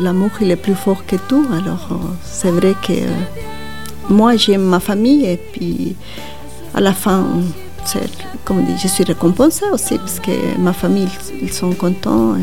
l'amour, 0.00 0.30
il 0.40 0.50
est 0.50 0.56
plus 0.56 0.74
fort 0.74 1.06
que 1.06 1.16
tout. 1.16 1.46
Alors, 1.52 1.88
euh, 1.92 1.96
c'est 2.24 2.50
vrai 2.50 2.74
que 2.82 2.92
euh, 2.92 3.06
moi, 4.08 4.36
j'aime 4.36 4.62
ma 4.62 4.80
famille 4.80 5.26
et 5.26 5.36
puis 5.36 5.96
à 6.74 6.80
la 6.80 6.92
fin, 6.92 7.26
comme 8.44 8.58
on 8.58 8.62
dit, 8.62 8.78
je 8.80 8.88
suis 8.88 9.04
récompensée 9.04 9.64
aussi 9.72 9.98
parce 9.98 10.20
que 10.20 10.58
ma 10.58 10.72
famille, 10.72 11.08
ils, 11.42 11.52
sont 11.52 11.72
contents 11.72 12.36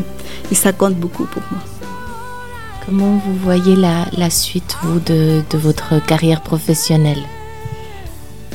et, 0.50 0.54
ça 0.54 0.72
compte 0.72 0.94
beaucoup 0.94 1.24
pour 1.24 1.42
moi. 1.50 1.60
Comment 2.84 3.20
vous 3.24 3.34
voyez 3.42 3.74
la, 3.74 4.06
la 4.16 4.30
suite, 4.30 4.76
vous, 4.82 5.00
de, 5.00 5.42
de 5.50 5.58
votre 5.58 6.04
carrière 6.04 6.40
professionnelle? 6.40 7.22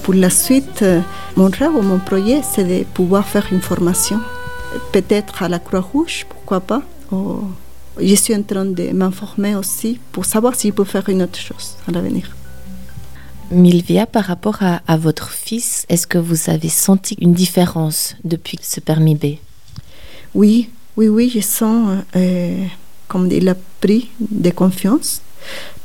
Pour 0.04 0.14
la 0.14 0.30
suite, 0.30 0.82
euh, 0.82 1.02
mon 1.36 1.50
rêve 1.50 1.76
ou 1.76 1.82
mon 1.82 2.00
projet, 2.00 2.42
c'est 2.42 2.64
de 2.64 2.84
pouvoir 2.86 3.28
faire 3.28 3.46
une 3.52 3.62
formation. 3.62 4.20
Peut-être 4.94 5.44
à 5.44 5.50
la 5.50 5.60
Croix-Rouge, 5.60 6.26
pourquoi 6.30 6.62
pas. 6.62 6.82
Ou- 7.12 7.44
je 8.00 8.16
suis 8.16 8.34
en 8.36 8.42
train 8.42 8.66
de 8.66 8.92
m'informer 8.94 9.56
aussi 9.56 10.00
pour 10.14 10.26
savoir 10.26 10.56
si 10.56 10.70
je 10.70 10.74
peux 10.74 10.86
faire 10.86 11.08
une 11.10 11.24
autre 11.24 11.38
chose 11.38 11.76
à 11.88 11.92
l'avenir. 11.92 12.26
Milvia, 13.52 14.06
par 14.06 14.26
rapport 14.26 14.58
à, 14.62 14.82
à 14.88 14.98
votre 14.98 15.30
fils, 15.30 15.86
est-ce 15.90 16.08
que 16.08 16.18
vous 16.18 16.50
avez 16.50 16.70
senti 16.70 17.16
une 17.20 17.34
différence 17.34 18.16
depuis 18.24 18.58
ce 18.62 18.80
permis 18.80 19.16
B? 19.16 19.36
Oui, 20.34 20.70
oui, 20.98 21.08
oui, 21.10 21.32
je 21.34 21.42
sens, 21.42 21.98
euh, 22.16 22.64
comme 23.08 23.30
il 23.32 23.50
a 23.50 23.56
pris 23.82 24.10
de 24.20 24.50
confiance. 24.52 25.22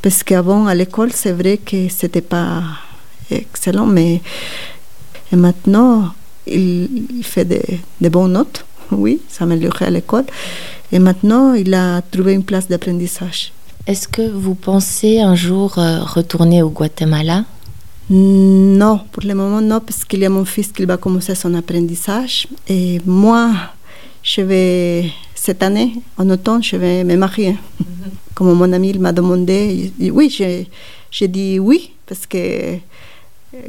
Parce 0.03 0.23
qu'avant, 0.23 0.67
à 0.67 0.75
l'école, 0.75 1.13
c'est 1.13 1.33
vrai 1.33 1.57
que 1.59 1.89
c'était 1.89 2.21
pas 2.21 2.63
excellent, 3.31 3.87
mais 3.87 4.21
et 5.33 5.37
maintenant, 5.37 6.13
il, 6.47 7.07
il 7.19 7.25
fait 7.25 7.45
de, 7.45 7.61
de 8.01 8.09
bonnes 8.09 8.33
notes. 8.33 8.65
Oui, 8.93 9.21
s'améliorer 9.29 9.87
à 9.87 9.91
l'école. 9.91 10.27
Et 10.93 11.01
maintenant, 11.01 11.55
il 11.55 11.75
a 11.75 12.03
trouvé 12.03 12.35
une 12.35 12.45
place 12.45 12.69
d'apprentissage. 12.69 13.53
Est-ce 13.89 14.07
que 14.07 14.23
vous 14.31 14.55
pensez 14.55 15.19
un 15.19 15.35
jour 15.35 15.81
euh, 15.81 16.05
retourner 16.05 16.63
au 16.63 16.71
Guatemala? 16.71 17.45
Non, 18.09 19.01
pour 19.11 19.25
le 19.25 19.35
moment, 19.35 19.61
non, 19.61 19.81
parce 19.81 20.05
qu'il 20.05 20.21
y 20.21 20.25
a 20.27 20.31
mon 20.31 20.45
fils 20.45 20.69
qui 20.73 20.85
va 20.85 20.97
commencer 20.97 21.35
son 21.35 21.53
apprentissage. 21.55 22.47
Et 22.69 23.01
moi, 23.05 23.51
je 24.23 24.43
vais, 24.43 25.11
cette 25.35 25.63
année, 25.63 25.95
en 26.17 26.29
automne, 26.31 26.63
je 26.63 26.77
vais 26.77 27.03
me 27.03 27.17
marier. 27.17 27.57
Comme 28.35 28.53
mon 28.53 28.73
ami 28.73 28.91
il 28.91 29.01
m'a 29.01 29.13
demandé, 29.13 29.93
oui, 30.13 30.29
j'ai 31.11 31.29
dit 31.29 31.59
oui, 31.59 31.91
parce 32.07 32.27
que 32.27 32.37
euh, 32.37 32.77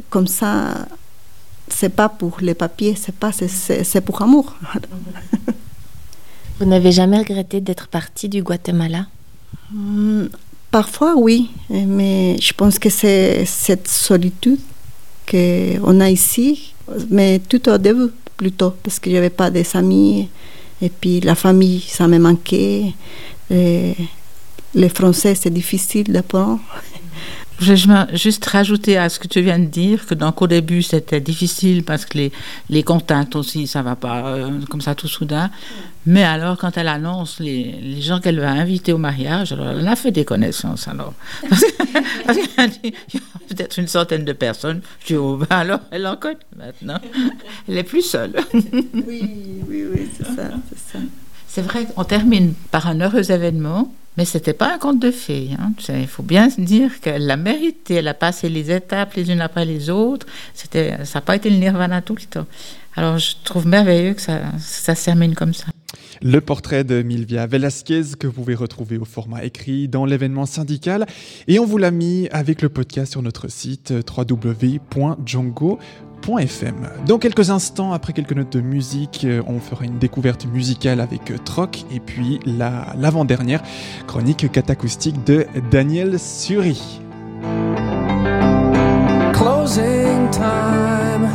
comme 0.09 0.27
ça, 0.27 0.85
c'est 1.69 1.89
pas 1.89 2.09
pour 2.09 2.37
les 2.41 2.53
papiers, 2.53 2.95
c'est 2.95 3.15
pas, 3.15 3.31
c'est- 3.31 4.01
pour 4.01 4.21
amour. 4.21 4.55
Vous 6.59 6.65
n'avez 6.65 6.91
jamais 6.91 7.19
regretté 7.19 7.61
d'être 7.61 7.87
parti 7.87 8.27
du 8.29 8.41
Guatemala? 8.43 9.05
Hmm, 9.71 10.25
Parfois, 10.69 11.15
oui, 11.15 11.49
mais 11.69 12.35
je 12.39 12.53
pense 12.53 12.77
que 12.77 12.89
c'est 12.89 13.45
cette 13.45 13.87
solitude 13.87 14.59
qu'on 15.29 15.99
a 15.99 16.09
ici, 16.09 16.73
mais 17.09 17.39
tout 17.39 17.69
au 17.69 17.77
début 17.77 18.11
plutôt, 18.35 18.71
parce 18.83 18.99
que 18.99 19.09
j'avais 19.09 19.29
pas 19.29 19.49
des 19.49 19.65
amis, 19.75 20.29
et 20.81 20.89
puis 20.89 21.19
la 21.21 21.35
famille, 21.35 21.81
ça 21.81 22.07
me 22.07 22.19
manquait. 22.19 22.93
Et 23.49 23.93
les 24.75 24.89
Français, 24.89 25.35
c'est 25.35 25.49
difficile 25.49 26.11
d'apprendre. 26.11 26.59
Je 27.59 27.71
vais 27.73 27.77
ju- 27.77 27.89
juste 28.13 28.45
rajouter 28.45 28.97
à 28.97 29.09
ce 29.09 29.19
que 29.19 29.27
tu 29.27 29.41
viens 29.41 29.57
de 29.57 29.65
dire 29.65 30.05
que 30.05 30.13
donc 30.13 30.41
au 30.43 30.47
début 30.47 30.83
c'était 30.83 31.19
difficile 31.19 31.83
parce 31.83 32.05
que 32.05 32.17
les, 32.19 32.31
les 32.69 32.83
contacts 32.83 33.35
aussi 33.35 33.65
ça 33.65 33.81
va 33.81 33.95
pas 33.95 34.27
euh, 34.27 34.51
comme 34.69 34.81
ça 34.81 34.93
tout 34.93 35.07
soudain. 35.07 35.49
Mais 36.05 36.23
alors 36.23 36.57
quand 36.57 36.77
elle 36.77 36.87
annonce 36.87 37.39
les, 37.39 37.71
les 37.81 38.01
gens 38.01 38.19
qu'elle 38.19 38.39
va 38.39 38.51
inviter 38.51 38.93
au 38.93 38.99
mariage, 38.99 39.51
alors 39.53 39.69
elle 39.69 39.87
a 39.87 39.95
fait 39.95 40.11
des 40.11 40.23
connaissances 40.23 40.87
alors. 40.87 41.13
Parce 41.49 41.63
parce 42.25 42.37
qu'elle 42.37 42.69
dit, 42.69 42.93
il 43.13 43.19
y 43.19 43.23
a 43.23 43.55
peut-être 43.55 43.77
une 43.79 43.87
centaine 43.87 44.23
de 44.25 44.33
personnes. 44.33 44.81
Je 45.01 45.07
dis 45.07 45.15
oh, 45.15 45.37
ben 45.37 45.47
alors 45.49 45.79
elle 45.91 46.05
en 46.05 46.15
connaît 46.15 46.37
maintenant. 46.55 46.99
Elle 47.67 47.77
est 47.79 47.83
plus 47.83 48.03
seule. 48.03 48.35
Oui, 48.53 49.23
oui, 49.67 49.83
oui, 49.93 50.07
c'est 50.15 50.25
ça, 50.27 50.49
c'est 50.69 50.93
ça. 50.93 50.99
C'est 51.47 51.61
vrai 51.61 51.85
qu'on 51.85 52.03
termine 52.03 52.53
par 52.71 52.87
un 52.87 52.99
heureux 52.99 53.31
événement, 53.31 53.91
mais 54.17 54.25
c'était 54.25 54.53
pas 54.53 54.73
un 54.73 54.77
conte 54.77 54.99
de 54.99 55.11
fées. 55.11 55.51
hein. 55.59 55.71
Il 55.89 56.07
faut 56.07 56.23
bien 56.23 56.49
se 56.49 56.59
dire 56.61 56.99
qu'elle 56.99 57.25
l'a 57.25 57.37
mérité. 57.37 57.95
Elle 57.95 58.07
a 58.07 58.13
passé 58.13 58.49
les 58.49 58.71
étapes 58.71 59.13
les 59.13 59.31
unes 59.31 59.41
après 59.41 59.65
les 59.65 59.89
autres. 59.89 60.27
C'était, 60.53 61.05
ça 61.05 61.19
n'a 61.19 61.21
pas 61.21 61.35
été 61.35 61.49
le 61.49 61.57
nirvana 61.57 62.01
tout 62.01 62.15
le 62.15 62.25
temps. 62.25 62.45
Alors 62.95 63.17
je 63.17 63.35
trouve 63.43 63.67
merveilleux 63.67 64.13
que 64.13 64.21
ça, 64.21 64.41
ça 64.59 64.95
se 64.95 65.05
termine 65.05 65.35
comme 65.35 65.53
ça. 65.53 65.67
Le 66.21 66.41
portrait 66.41 66.83
de 66.83 67.03
Milvia 67.03 67.45
Velasquez 67.45 68.01
que 68.19 68.25
vous 68.25 68.33
pouvez 68.33 68.55
retrouver 68.55 68.97
au 68.97 69.05
format 69.05 69.43
écrit 69.45 69.87
dans 69.87 70.03
l'événement 70.03 70.47
syndical. 70.47 71.05
Et 71.47 71.59
on 71.59 71.65
vous 71.65 71.77
l'a 71.77 71.91
mis 71.91 72.27
avec 72.31 72.63
le 72.63 72.69
podcast 72.69 73.11
sur 73.11 73.21
notre 73.21 73.49
site 73.49 73.91
euh, 73.91 74.01
Dans 77.05 77.17
quelques 77.19 77.49
instants, 77.51 77.93
après 77.93 78.11
quelques 78.11 78.33
notes 78.33 78.51
de 78.51 78.59
musique, 78.61 79.21
euh, 79.23 79.41
on 79.47 79.59
fera 79.59 79.85
une 79.85 79.97
découverte 79.97 80.45
musicale 80.45 80.99
avec 80.99 81.31
euh, 81.31 81.37
Troc 81.43 81.85
et 81.89 81.99
puis 82.01 82.39
la- 82.45 82.87
l'avant-dernière 82.97 83.61
chronique 84.07 84.51
catacoustique 84.51 85.23
de 85.23 85.45
Daniel 85.71 86.19
Suri. 86.19 86.99
Closing 89.33 90.29
time. 90.31 91.27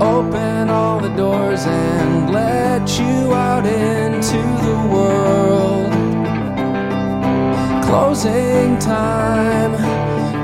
Open 0.00 0.68
all 0.70 1.00
the 1.00 1.14
doors 1.16 1.66
and 1.66 2.30
let 2.32 2.98
you 2.98 3.32
out 3.34 3.64
into 3.66 4.38
the 4.62 4.76
world. 4.94 5.90
Closing 7.84 8.78
time. 8.78 9.72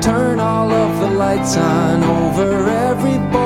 Turn 0.01 0.41
all 0.41 0.71
of 0.73 1.01
the 1.01 1.11
lights 1.17 1.57
on 1.57 2.03
over 2.03 2.69
every 2.69 3.19
boy 3.31 3.46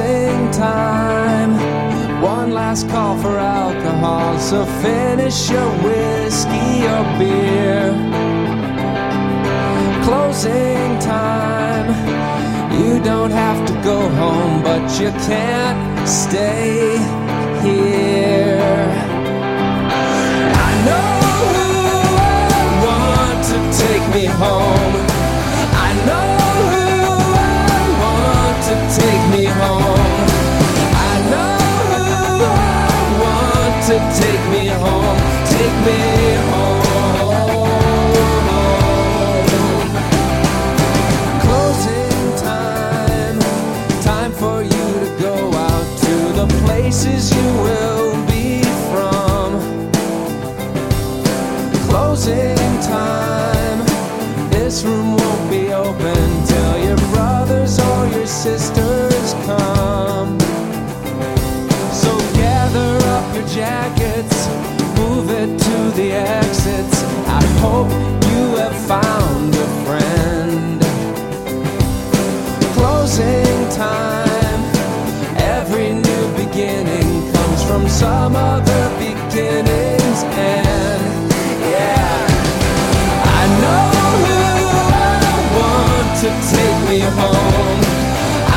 Closing 0.00 0.50
time. 0.52 1.52
One 2.22 2.52
last 2.52 2.88
call 2.88 3.18
for 3.18 3.36
alcohol, 3.38 4.38
so 4.38 4.64
finish 4.80 5.50
your 5.50 5.70
whiskey 5.84 6.86
or 6.86 7.04
beer 7.18 7.92
closing 10.02 10.98
time. 11.00 11.88
You 12.80 12.98
don't 13.02 13.30
have 13.30 13.66
to 13.66 13.74
go 13.82 14.08
home, 14.08 14.62
but 14.62 14.82
you 14.98 15.10
can't 15.28 16.08
stay 16.08 16.96
here. 17.62 18.58
I 20.66 20.70
know 20.86 21.10
who 21.56 21.68
I 22.56 22.64
want 22.86 23.40
to 23.52 23.58
take 23.84 24.14
me 24.14 24.24
home. 24.24 24.99
take 34.20 34.44
me 34.54 34.66
home, 34.68 35.18
take 35.54 35.76
me 35.86 36.00
home. 36.50 36.80
Closing 41.44 42.36
time, 42.36 43.38
time 44.02 44.32
for 44.32 44.62
you 44.62 44.86
to 45.04 45.08
go 45.20 45.34
out 45.52 45.98
to 46.06 46.14
the 46.38 46.46
places 46.64 47.30
you 47.34 47.46
will 47.66 48.26
be 48.26 48.62
from. 48.90 49.48
Closing 51.88 52.56
time, 52.82 53.78
this 54.50 54.84
room 54.84 55.16
won't 55.16 55.50
be 55.50 55.72
open 55.72 56.46
till 56.46 56.78
your 56.86 56.98
brothers 57.12 57.78
or 57.78 58.06
your 58.08 58.26
sisters 58.26 59.34
come 59.46 60.39
your 63.40 63.48
jackets, 63.48 64.48
move 64.98 65.30
it 65.30 65.58
to 65.58 65.96
the 65.96 66.12
exits. 66.12 67.02
I 67.26 67.42
hope 67.60 67.90
you 68.30 68.56
have 68.56 68.76
found 68.86 69.54
a 69.54 69.68
friend. 69.84 70.80
Closing 72.74 73.68
time. 73.70 74.60
Every 75.36 75.92
new 75.92 76.24
beginning 76.36 77.32
comes 77.32 77.62
from 77.64 77.88
some 77.88 78.36
other 78.36 78.82
beginning's 78.98 80.22
end. 80.36 81.32
Yeah. 81.74 82.26
I 83.38 83.42
know 83.62 83.86
who 84.26 84.40
I 84.92 85.34
want 85.58 86.08
to 86.22 86.30
take 86.54 86.80
me 86.90 87.00
home. 87.20 87.80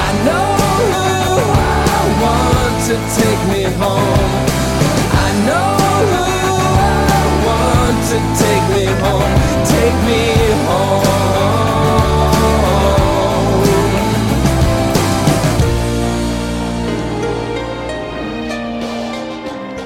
I 0.03 0.09
know 0.27 0.47
who 0.91 1.43
I 1.55 2.03
want 2.23 2.75
to 2.89 2.95
take 3.21 3.41
me 3.53 3.63
home. 3.77 4.42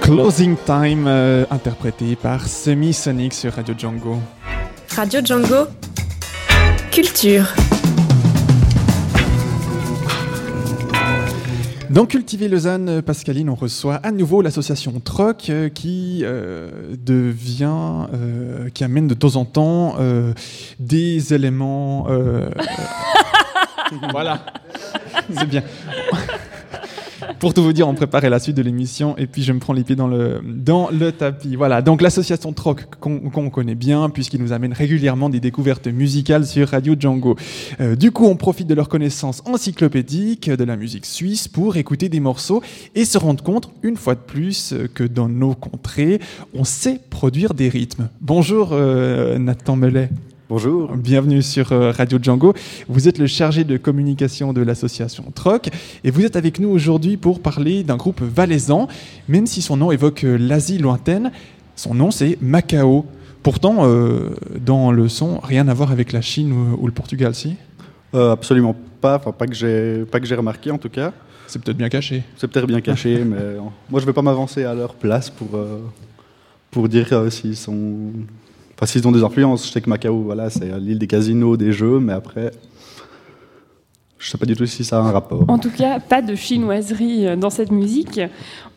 Closing 0.08 0.56
Time, 0.66 1.04
euh, 1.06 1.44
interprété 1.52 2.16
par 2.16 2.48
Semi-Sonic 2.48 3.34
sur 3.34 3.52
Radio 3.52 3.76
Django. 3.78 4.16
Radio 4.96 5.20
Django. 5.22 5.68
Culture. 6.92 7.44
Dans 11.90 12.06
Cultiver 12.06 12.48
Lausanne, 12.48 13.02
Pascaline, 13.02 13.50
on 13.50 13.56
reçoit 13.56 13.96
à 13.96 14.12
nouveau 14.12 14.42
l'association 14.42 14.98
Troc 15.04 15.50
euh, 15.50 15.68
qui 15.68 16.22
euh, 16.24 16.70
devient, 16.98 18.08
euh, 18.14 18.70
qui 18.74 18.86
amène 18.86 19.10
de 19.10 19.14
temps 19.14 19.36
en 19.36 19.44
temps 19.44 19.96
euh, 20.00 20.32
des 20.80 21.34
éléments. 21.34 22.06
euh, 22.10 22.50
voilà, 24.12 24.46
c'est 25.34 25.48
bien. 25.50 25.64
Pour 27.40 27.54
tout 27.54 27.62
vous 27.62 27.74
dire, 27.74 27.88
on 27.88 27.94
préparait 27.94 28.32
la 28.32 28.40
suite 28.40 28.58
de 28.58 28.64
l'émission 28.64 29.16
et 29.18 29.28
puis 29.28 29.44
je 29.44 29.54
me 29.54 29.60
prends 29.60 29.74
les 29.74 29.84
pieds 29.84 29.96
dans 29.96 30.08
le, 30.08 30.42
dans 30.44 30.90
le 30.90 31.12
tapis. 31.12 31.56
Voilà, 31.56 31.84
donc 31.84 32.02
l'association 32.02 32.52
Troc 32.52 32.86
qu'on 33.00 33.50
connaît 33.52 33.76
bien 33.76 34.10
puisqu'ils 34.10 34.42
nous 34.42 34.54
amènent 34.54 34.74
régulièrement 34.74 35.30
des 35.30 35.40
découvertes 35.40 35.88
musicales 35.88 36.48
sur 36.48 36.70
Radio 36.70 36.96
Django. 37.00 37.36
Euh, 37.80 37.96
du 37.96 38.12
coup, 38.12 38.26
on 38.26 38.36
profite 38.36 38.68
de 38.68 38.74
leurs 38.74 38.90
connaissances 38.90 39.44
encyclopédiques 39.46 40.50
de 40.50 40.64
la 40.64 40.76
musique 40.76 41.06
suisse 41.06 41.48
pour 41.48 41.78
écouter 41.78 42.10
des 42.10 42.20
morceaux 42.20 42.64
et 42.96 43.06
se 43.06 43.20
rendre 43.20 43.44
compte, 43.44 43.72
une 43.84 43.98
fois 43.98 44.16
de 44.16 44.20
plus, 44.20 44.74
que 44.96 45.04
dans 45.04 45.30
nos 45.30 45.54
contrées, 45.54 46.20
on 46.56 46.64
sait 46.64 47.00
produire 47.10 47.54
des 47.54 47.70
rythmes. 47.70 48.10
Bonjour 48.20 48.70
euh, 48.72 49.38
Nathan 49.38 49.76
Mellet. 49.76 50.10
Bonjour. 50.50 50.96
Bienvenue 50.96 51.42
sur 51.42 51.74
euh, 51.74 51.92
Radio 51.92 52.20
Django. 52.22 52.54
Vous 52.88 53.10
êtes 53.10 53.18
le 53.18 53.28
chargé 53.28 53.66
de 53.66 53.76
communication 53.76 54.54
de 54.54 54.62
l'association 54.62 55.26
Troc 55.36 55.68
et 56.06 56.10
vous 56.10 56.24
êtes 56.24 56.38
avec 56.38 56.62
nous 56.62 56.70
aujourd'hui 56.70 57.18
pour 57.18 57.42
parler 57.42 57.84
d'un 57.84 57.98
groupe 57.98 58.22
valaisan, 58.22 58.88
même 59.28 59.46
si 59.46 59.62
son 59.62 59.76
nom 59.76 59.92
évoque 59.92 60.24
euh, 60.24 60.38
l'Asie 60.38 60.78
lointaine. 60.78 61.34
Son 61.76 61.94
nom 61.94 62.12
c'est 62.12 62.38
Macao. 62.40 63.06
Pourtant, 63.44 63.80
euh, 63.82 64.30
dans 64.66 64.94
le 64.94 65.10
son, 65.10 65.40
rien 65.40 65.68
à 65.68 65.74
voir 65.74 65.92
avec 65.92 66.14
la 66.14 66.22
Chine 66.22 66.54
ou, 66.54 66.82
ou 66.82 66.86
le 66.86 66.94
Portugal, 66.94 67.36
si? 67.36 67.58
Euh, 68.16 68.32
absolument 68.32 68.76
pas, 69.02 69.18
enfin 69.18 69.34
pas 69.34 69.48
que 69.48 69.54
j'ai 69.54 70.06
pas 70.06 70.22
que 70.22 70.26
j'ai 70.26 70.36
remarqué 70.36 70.72
en 70.72 70.78
tout 70.78 70.90
cas. 70.90 71.12
C'est 71.48 71.62
peut-être 71.62 71.78
bien 71.78 71.90
caché. 71.90 72.24
C'est 72.38 72.48
peut-être 72.48 72.68
bien 72.68 72.80
caché, 72.80 73.22
mais 73.26 73.36
euh, 73.38 73.60
moi 73.90 74.00
je 74.00 74.06
vais 74.06 74.14
pas 74.14 74.22
m'avancer 74.22 74.64
à 74.64 74.74
leur 74.74 74.94
place 74.94 75.30
pour 75.30 75.60
pour 76.72 76.88
dire 76.88 77.30
s'ils 77.34 77.58
sont, 77.58 78.14
enfin 78.78 78.86
s'ils 78.86 79.08
ont 79.08 79.12
des 79.12 79.24
influences. 79.24 79.66
Je 79.68 79.72
sais 79.72 79.82
que 79.82 79.90
Macao, 79.90 80.22
voilà, 80.22 80.50
c'est 80.50 80.80
l'île 80.80 81.00
des 81.00 81.08
casinos, 81.08 81.58
des 81.58 81.72
jeux, 81.72 82.00
mais 82.00 82.14
après, 82.14 82.52
je 84.20 84.30
sais 84.30 84.38
pas 84.38 84.46
du 84.46 84.56
tout 84.56 84.66
si 84.66 84.84
ça 84.84 85.00
a 85.00 85.02
un 85.02 85.12
rapport. 85.12 85.46
En 85.48 85.58
tout 85.60 85.70
cas, 85.70 86.00
pas 86.00 86.22
de 86.22 86.36
chinoiserie 86.36 87.28
euh, 87.28 87.36
dans 87.36 87.50
cette 87.50 87.72
musique. 87.72 88.20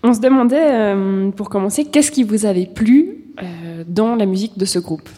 On 0.02 0.12
se 0.14 0.20
demandait, 0.20 0.72
euh, 0.72 1.30
pour 1.30 1.48
commencer, 1.48 1.84
qu'est-ce 1.84 2.10
qui 2.10 2.24
vous 2.24 2.46
avait 2.46 2.66
plu 2.66 3.24
euh, 3.42 3.84
dans 3.86 4.16
la 4.16 4.26
musique 4.26 4.58
de 4.58 4.64
ce 4.64 4.78
groupe? 4.78 5.08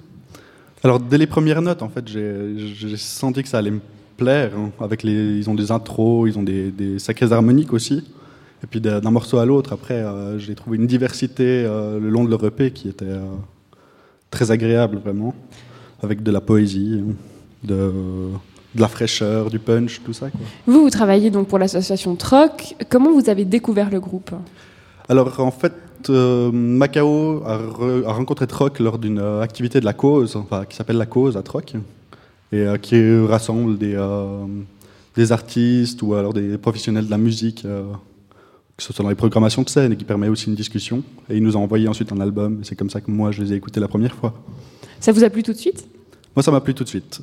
Alors 0.84 0.98
dès 0.98 1.18
les 1.18 1.26
premières 1.26 1.62
notes, 1.62 1.82
en 1.82 1.88
fait, 1.88 2.08
j'ai 2.08 2.96
senti 2.96 3.42
que 3.42 3.48
ça 3.48 3.58
allait 3.58 3.70
me 3.70 3.80
plaire. 4.16 4.52
hein, 4.56 4.70
avec 4.80 5.02
les, 5.04 5.38
ils 5.38 5.48
ont 5.48 5.54
des 5.54 5.70
intros, 5.70 6.28
ils 6.28 6.38
ont 6.38 6.42
des, 6.42 6.70
des 6.72 6.98
sacrées 6.98 7.32
harmoniques 7.32 7.72
aussi. 7.72 8.04
Et 8.64 8.66
puis 8.68 8.80
d'un 8.80 9.00
morceau 9.10 9.38
à 9.38 9.46
l'autre, 9.46 9.72
après, 9.72 9.94
euh, 9.94 10.38
j'ai 10.38 10.54
trouvé 10.54 10.76
une 10.76 10.86
diversité 10.86 11.64
le 11.64 12.08
long 12.10 12.24
de 12.24 12.30
leur 12.30 12.44
EP 12.44 12.70
qui 12.70 12.88
était 12.88 13.06
très 14.32 14.50
agréable 14.50 14.96
vraiment, 15.04 15.32
avec 16.02 16.24
de 16.24 16.32
la 16.32 16.40
poésie, 16.40 17.00
de, 17.62 17.92
de 18.74 18.80
la 18.80 18.88
fraîcheur, 18.88 19.50
du 19.50 19.60
punch, 19.60 20.00
tout 20.04 20.12
ça. 20.12 20.30
Quoi. 20.30 20.40
Vous, 20.66 20.80
vous 20.82 20.90
travaillez 20.90 21.30
donc 21.30 21.46
pour 21.46 21.60
l'association 21.60 22.16
Troc. 22.16 22.74
Comment 22.88 23.12
vous 23.12 23.30
avez 23.30 23.44
découvert 23.44 23.90
le 23.90 24.00
groupe? 24.00 24.32
Alors 25.08 25.38
en 25.38 25.50
fait, 25.50 25.74
euh, 26.08 26.50
Macao 26.50 27.42
a, 27.44 27.58
re- 27.58 28.04
a 28.04 28.12
rencontré 28.12 28.46
Troc 28.46 28.80
lors 28.80 28.98
d'une 28.98 29.20
euh, 29.20 29.42
activité 29.42 29.78
de 29.78 29.84
la 29.84 29.92
cause, 29.92 30.34
enfin, 30.34 30.64
qui 30.68 30.76
s'appelle 30.76 30.98
la 30.98 31.06
cause 31.06 31.36
à 31.36 31.42
Troc, 31.42 31.74
et 32.50 32.62
euh, 32.66 32.78
qui 32.78 32.96
rassemble 33.26 33.78
des, 33.78 33.96
des 35.14 35.30
artistes 35.30 36.02
ou 36.02 36.14
alors 36.14 36.32
des 36.32 36.58
professionnels 36.58 37.06
de 37.06 37.10
la 37.10 37.18
musique, 37.18 37.66
que 38.82 38.88
ce 38.88 38.92
soit 38.92 39.02
dans 39.04 39.08
les 39.08 39.14
programmations 39.14 39.62
de 39.62 39.68
scène, 39.68 39.92
et 39.92 39.96
qui 39.96 40.04
permet 40.04 40.28
aussi 40.28 40.46
une 40.48 40.54
discussion. 40.54 41.02
Et 41.30 41.36
il 41.36 41.42
nous 41.42 41.56
a 41.56 41.60
envoyé 41.60 41.86
ensuite 41.88 42.12
un 42.12 42.20
album, 42.20 42.60
c'est 42.64 42.74
comme 42.76 42.90
ça 42.90 43.00
que 43.00 43.10
moi 43.10 43.30
je 43.30 43.42
les 43.42 43.52
ai 43.52 43.56
écoutés 43.56 43.80
la 43.80 43.88
première 43.88 44.14
fois. 44.14 44.34
Ça 45.00 45.12
vous 45.12 45.22
a 45.24 45.30
plu 45.30 45.42
tout 45.42 45.52
de 45.52 45.58
suite? 45.58 45.86
Moi 46.36 46.42
ça 46.42 46.50
m'a 46.50 46.60
plu 46.60 46.74
tout 46.74 46.84
de 46.84 46.88
suite. 46.88 47.20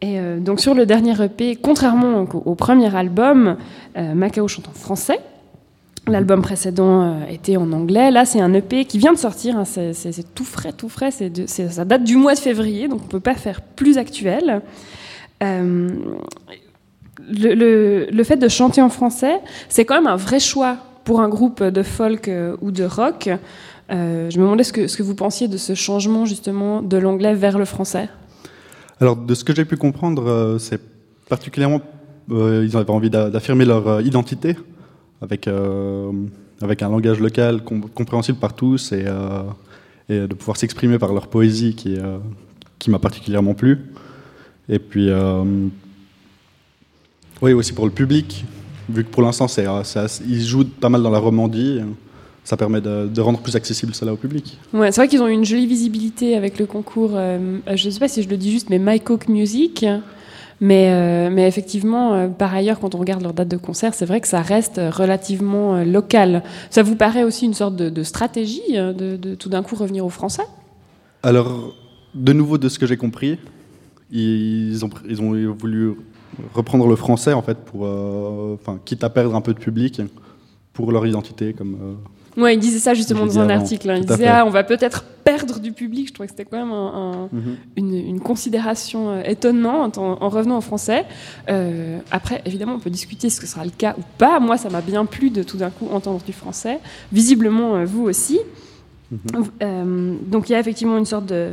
Et 0.00 0.18
euh, 0.18 0.38
donc 0.40 0.60
sur 0.60 0.74
le 0.74 0.86
dernier 0.86 1.14
EP, 1.22 1.56
contrairement 1.56 2.22
au, 2.22 2.38
au 2.50 2.54
premier 2.54 2.94
album, 2.94 3.56
euh, 3.96 4.14
Macao 4.14 4.48
chante 4.48 4.68
en 4.68 4.72
français. 4.72 5.18
L'album 6.06 6.42
précédent 6.42 7.02
euh, 7.02 7.26
était 7.30 7.56
en 7.56 7.72
anglais. 7.72 8.10
Là, 8.10 8.26
c'est 8.26 8.40
un 8.40 8.52
EP 8.52 8.84
qui 8.84 8.98
vient 8.98 9.14
de 9.14 9.18
sortir. 9.18 9.56
hein, 9.56 9.64
c'est- 9.64 10.34
tout 10.34 10.44
frais, 10.44 10.72
tout 10.74 10.90
frais. 10.90 11.10
de- 11.30 11.46
ça 11.46 11.84
date 11.86 12.04
du 12.04 12.16
mois 12.16 12.34
de 12.34 12.38
février, 12.38 12.88
donc 12.88 13.00
on 13.04 13.06
peut 13.08 13.20
pas 13.20 13.34
faire 13.34 13.62
plus 13.62 13.96
actuel. 13.96 14.60
Le, 17.30 18.22
fait 18.24 18.36
de 18.36 18.48
chanter 18.48 18.82
en 18.82 18.88
français, 18.88 19.40
c'est 19.68 19.84
quand 19.84 19.94
même 19.94 20.06
un 20.06 20.16
vrai 20.16 20.40
choix 20.40 20.76
pour 21.04 21.20
un 21.20 21.28
groupe 21.28 21.62
de 21.62 21.82
folk 21.82 22.28
euh, 22.28 22.56
ou 22.60 22.70
de 22.70 22.84
rock. 22.84 23.28
Euh, 23.90 24.30
je 24.30 24.38
me 24.38 24.44
demandais 24.44 24.64
ce 24.64 24.72
que, 24.72 25.02
vous 25.02 25.14
pensiez 25.14 25.48
de 25.48 25.56
ce 25.56 25.74
changement 25.74 26.24
justement 26.24 26.82
de 26.82 26.96
l'anglais 26.96 27.34
vers 27.34 27.58
le 27.58 27.64
français. 27.64 28.08
Alors, 29.00 29.16
de 29.16 29.34
ce 29.34 29.44
que 29.44 29.54
j'ai 29.54 29.64
pu 29.64 29.76
comprendre, 29.76 30.26
euh, 30.26 30.58
c'est 30.58 30.80
particulièrement. 31.28 31.80
ils 32.30 32.76
avaient 32.76 32.90
envie 32.90 33.10
d'a- 33.10 33.30
d'affirmer 33.30 33.64
leur 33.64 34.00
identité 34.00 34.56
avec, 35.20 35.48
avec 36.60 36.82
un 36.82 36.88
langage 36.88 37.20
local 37.20 37.62
com- 37.64 37.86
compréhensible 37.94 38.38
par 38.38 38.54
tous 38.54 38.92
et, 38.92 39.04
et 40.08 40.18
de 40.26 40.34
pouvoir 40.34 40.56
s'exprimer 40.56 40.98
par 40.98 41.12
leur 41.12 41.28
poésie 41.28 41.74
qui, 41.74 41.96
qui 42.78 42.90
m'a 42.90 42.98
particulièrement 42.98 43.54
plu. 43.54 43.86
Et 44.68 44.78
puis, 44.78 45.10
oui, 47.44 47.52
aussi 47.52 47.72
pour 47.72 47.84
le 47.84 47.92
public, 47.92 48.44
vu 48.88 49.04
que 49.04 49.10
pour 49.10 49.22
l'instant, 49.22 49.48
c'est, 49.48 49.66
euh, 49.66 50.06
ils 50.26 50.42
jouent 50.42 50.64
pas 50.64 50.88
mal 50.88 51.02
dans 51.02 51.10
la 51.10 51.18
romandie, 51.18 51.80
ça 52.42 52.56
permet 52.56 52.80
de, 52.80 53.06
de 53.06 53.20
rendre 53.20 53.40
plus 53.40 53.54
accessible 53.54 53.94
cela 53.94 54.12
au 54.12 54.16
public. 54.16 54.58
Ouais, 54.72 54.90
c'est 54.90 55.00
vrai 55.00 55.08
qu'ils 55.08 55.22
ont 55.22 55.28
eu 55.28 55.32
une 55.32 55.44
jolie 55.44 55.66
visibilité 55.66 56.36
avec 56.36 56.58
le 56.58 56.66
concours, 56.66 57.12
euh, 57.14 57.58
je 57.74 57.86
ne 57.86 57.90
sais 57.92 58.00
pas 58.00 58.08
si 58.08 58.22
je 58.22 58.28
le 58.28 58.36
dis 58.36 58.50
juste, 58.50 58.70
mais 58.70 58.78
My 58.78 58.98
Coke 59.00 59.28
Music. 59.28 59.84
Mais, 60.60 60.86
euh, 60.92 61.30
mais 61.32 61.48
effectivement, 61.48 62.14
euh, 62.14 62.28
par 62.28 62.54
ailleurs, 62.54 62.78
quand 62.78 62.94
on 62.94 62.98
regarde 62.98 63.22
leur 63.22 63.34
date 63.34 63.48
de 63.48 63.56
concert, 63.56 63.92
c'est 63.92 64.06
vrai 64.06 64.20
que 64.20 64.28
ça 64.28 64.40
reste 64.40 64.78
euh, 64.78 64.88
relativement 64.88 65.74
euh, 65.74 65.84
local. 65.84 66.44
Ça 66.70 66.84
vous 66.84 66.94
paraît 66.94 67.24
aussi 67.24 67.44
une 67.44 67.54
sorte 67.54 67.74
de, 67.74 67.90
de 67.90 68.02
stratégie 68.04 68.62
euh, 68.74 68.92
de, 68.92 69.16
de 69.16 69.34
tout 69.34 69.48
d'un 69.48 69.64
coup 69.64 69.74
revenir 69.74 70.06
au 70.06 70.10
français? 70.10 70.46
Alors, 71.24 71.74
de 72.14 72.32
nouveau, 72.32 72.56
de 72.56 72.68
ce 72.68 72.78
que 72.78 72.86
j'ai 72.86 72.96
compris, 72.96 73.36
ils 74.12 74.84
ont, 74.84 74.90
ils 75.08 75.20
ont 75.20 75.32
voulu 75.52 75.96
reprendre 76.54 76.86
le 76.86 76.96
français, 76.96 77.32
en 77.32 77.42
fait, 77.42 77.58
pour, 77.58 77.84
euh, 77.86 78.54
enfin, 78.60 78.78
quitte 78.84 79.04
à 79.04 79.10
perdre 79.10 79.34
un 79.34 79.40
peu 79.40 79.54
de 79.54 79.58
public, 79.58 80.00
pour 80.72 80.90
leur 80.92 81.06
identité. 81.06 81.52
Comme, 81.52 81.76
euh, 81.80 82.40
Ouais, 82.42 82.54
ils 82.54 82.58
disaient 82.58 82.80
ça 82.80 82.94
justement 82.94 83.26
dans 83.26 83.38
un 83.38 83.48
avant, 83.48 83.60
article. 83.62 83.88
hein. 83.90 84.00
Disaient 84.00 84.16
fait. 84.16 84.26
ah, 84.26 84.44
on 84.44 84.50
va 84.50 84.64
peut-être 84.64 85.04
perdre 85.22 85.60
du 85.60 85.70
public. 85.70 86.08
Je 86.08 86.14
trouvais 86.14 86.26
que 86.26 86.32
c'était 86.36 86.44
quand 86.50 86.56
même 86.58 86.72
un- 86.72 86.92
un- 87.12 87.28
Mhm. 87.32 87.56
une, 87.76 87.94
une 87.94 88.20
considération 88.20 89.10
euh, 89.10 89.22
étonnante 89.24 89.98
en, 89.98 90.20
en 90.20 90.28
revenant 90.28 90.56
en 90.56 90.60
français. 90.60 91.04
Euh, 91.48 91.98
après, 92.10 92.42
évidemment, 92.44 92.74
on 92.74 92.80
peut 92.80 92.90
discuter 92.90 93.30
ce 93.30 93.40
que 93.40 93.46
sera 93.46 93.64
le 93.64 93.70
cas 93.70 93.94
ou 93.96 94.02
pas. 94.18 94.40
Moi, 94.40 94.56
ça 94.56 94.68
m'a 94.68 94.80
bien 94.80 95.04
plu 95.06 95.30
de 95.30 95.44
tout 95.44 95.56
d'un 95.58 95.70
coup 95.70 95.86
entendre 95.92 96.20
du 96.26 96.32
français. 96.32 96.80
Visiblement, 97.12 97.76
euh, 97.76 97.84
vous 97.84 98.02
aussi. 98.02 98.40
Euh, 99.62 100.14
donc 100.26 100.48
il 100.48 100.52
y 100.52 100.54
a 100.56 100.60
effectivement 100.60 100.98
une 100.98 101.04
sorte 101.04 101.26
de, 101.26 101.50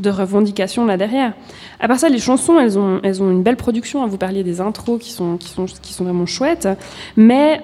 de 0.00 0.10
revendication 0.10 0.84
là 0.86 0.96
derrière. 0.96 1.34
À 1.80 1.86
part 1.88 1.98
ça, 1.98 2.08
les 2.08 2.18
chansons, 2.18 2.58
elles 2.58 2.78
ont, 2.78 3.00
elles 3.02 3.22
ont 3.22 3.30
une 3.30 3.42
belle 3.42 3.56
production. 3.56 4.02
hein. 4.02 4.06
Vous 4.06 4.18
parliez 4.18 4.42
des 4.42 4.60
intros 4.60 5.00
qui 5.00 5.12
sont, 5.12 5.36
qui 5.36 5.48
sont, 5.48 5.66
qui 5.66 5.92
sont 5.92 6.04
vraiment 6.04 6.26
chouettes, 6.26 6.68
mais 7.16 7.60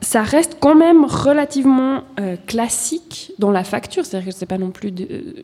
ça 0.00 0.22
reste 0.22 0.56
quand 0.60 0.74
même 0.74 1.04
relativement 1.04 2.02
euh, 2.20 2.36
classique 2.46 3.32
dans 3.38 3.50
la 3.50 3.64
facture. 3.64 4.04
C'est-à-dire 4.04 4.32
que 4.32 4.34
c'est 4.38 4.46
pas 4.46 4.58
non 4.58 4.70
plus 4.70 4.92
euh, 5.00 5.42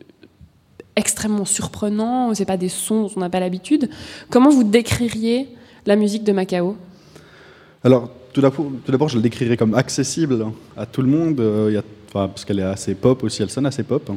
extrêmement 0.95 1.45
surprenant, 1.45 2.33
c'est 2.33 2.45
pas 2.45 2.57
des 2.57 2.69
sons 2.69 3.03
dont 3.03 3.11
on 3.17 3.19
n'a 3.19 3.29
pas 3.29 3.39
l'habitude. 3.39 3.89
Comment 4.29 4.49
vous 4.49 4.63
décririez 4.63 5.49
la 5.85 5.95
musique 5.95 6.23
de 6.23 6.31
Macao? 6.31 6.77
Alors, 7.83 8.09
tout 8.33 8.41
d'abord, 8.41 9.07
je 9.09 9.15
le 9.15 9.21
décrirais 9.21 9.55
comme 9.55 9.75
accessible 9.75 10.45
à 10.75 10.85
tout 10.85 11.01
le 11.01 11.07
monde, 11.07 11.39
euh, 11.39 11.71
y 11.71 11.77
a- 11.77 11.83
parce 12.11 12.43
qu'elle 12.45 12.59
est 12.59 12.63
assez 12.63 12.95
pop 12.95 13.23
aussi, 13.23 13.41
elle 13.41 13.49
sonne 13.49 13.65
assez 13.65 13.83
pop. 13.83 14.09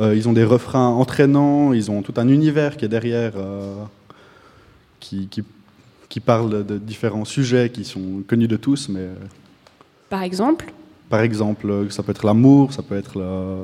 Euh, 0.00 0.14
ils 0.14 0.28
ont 0.28 0.32
des 0.32 0.44
refrains 0.44 0.88
entraînants, 0.88 1.72
ils 1.72 1.90
ont 1.90 2.02
tout 2.02 2.14
un 2.18 2.28
univers 2.28 2.76
qui 2.76 2.84
est 2.84 2.88
derrière, 2.88 3.32
euh, 3.36 3.74
qui, 5.00 5.26
qui, 5.28 5.42
qui 6.08 6.20
parle 6.20 6.64
de 6.64 6.78
différents 6.78 7.24
sujets 7.24 7.70
qui 7.70 7.84
sont 7.84 8.22
connus 8.26 8.46
de 8.48 8.56
tous, 8.56 8.88
mais 8.88 9.00
euh, 9.00 9.14
Par 10.08 10.22
exemple 10.22 10.72
par 11.10 11.20
exemple, 11.22 11.86
ça 11.88 12.02
peut 12.02 12.10
être 12.12 12.26
l'amour, 12.26 12.74
ça 12.74 12.82
peut 12.82 12.94
être 12.94 13.18
la, 13.18 13.54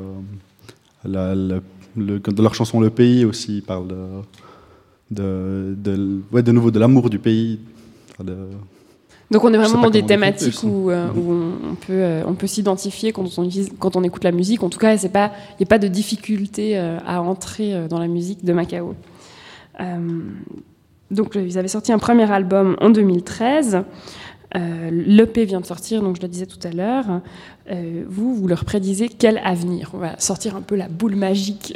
la- 1.05 1.35
la- 1.35 1.61
le- 1.95 2.18
de 2.18 2.43
leur 2.43 2.55
chanson 2.55 2.80
Le 2.80 2.89
Pays 2.89 3.26
aussi, 3.26 3.59
ils 3.59 3.62
parlent 3.62 3.87
de, 3.89 4.07
de, 5.11 5.74
de- 5.76 6.20
ouais, 6.32 6.43
de 6.43 6.53
nouveau 6.53 6.70
de 6.70 6.78
l'amour 6.78 7.11
du 7.11 7.18
pays. 7.18 7.61
de- 8.22 8.49
Donc 9.31 9.43
on 9.45 9.53
est 9.53 9.57
vraiment 9.57 9.81
dans 9.83 9.91
des 9.91 10.03
thématiques 10.07 10.62
où, 10.64 10.91
euh, 10.91 11.09
où 11.16 11.33
on, 11.33 11.70
on 11.70 11.75
peut, 11.75 11.93
euh, 11.93 12.22
on 12.27 12.35
peut 12.35 12.47
s'identifier 12.47 13.12
quand 13.12 13.25
on, 13.39 13.43
vise- 13.43 13.70
quand 13.79 13.97
on 13.97 14.03
écoute 14.05 14.22
la 14.25 14.33
musique. 14.33 14.62
En 14.62 14.68
tout 14.68 14.79
cas, 14.79 14.95
il 14.95 15.01
n'y 15.01 15.07
a 15.16 15.66
pas 15.66 15.79
de 15.79 15.89
difficulté 15.89 16.77
euh, 16.79 16.99
à 17.07 17.20
entrer 17.22 17.75
euh, 17.75 17.89
dans 17.89 17.99
la 17.99 18.07
musique 18.07 18.45
de 18.45 18.53
Macao. 18.53 18.95
Euh, 19.81 20.20
donc 21.11 21.35
ils 21.37 21.59
avaient 21.59 21.68
sorti 21.68 21.91
un 21.93 21.99
premier 21.99 22.31
album 22.31 22.77
en 22.81 22.91
2013. 22.91 23.83
Euh, 24.57 24.91
L'EP 24.93 25.47
vient 25.47 25.61
de 25.61 25.66
sortir, 25.66 26.01
donc 26.01 26.16
je 26.16 26.22
le 26.22 26.29
disais 26.29 26.47
tout 26.47 26.61
à 26.62 26.70
l'heure. 26.70 27.20
Euh, 27.72 28.05
vous, 28.09 28.37
vous 28.37 28.47
leur 28.47 28.64
prédisez 28.64 29.09
quel 29.09 29.39
avenir? 29.45 29.91
On 29.95 29.99
va 29.99 30.18
sortir 30.20 30.55
un 30.55 30.61
peu 30.61 30.77
la 30.77 30.87
boule 30.87 31.16
magique. 31.16 31.75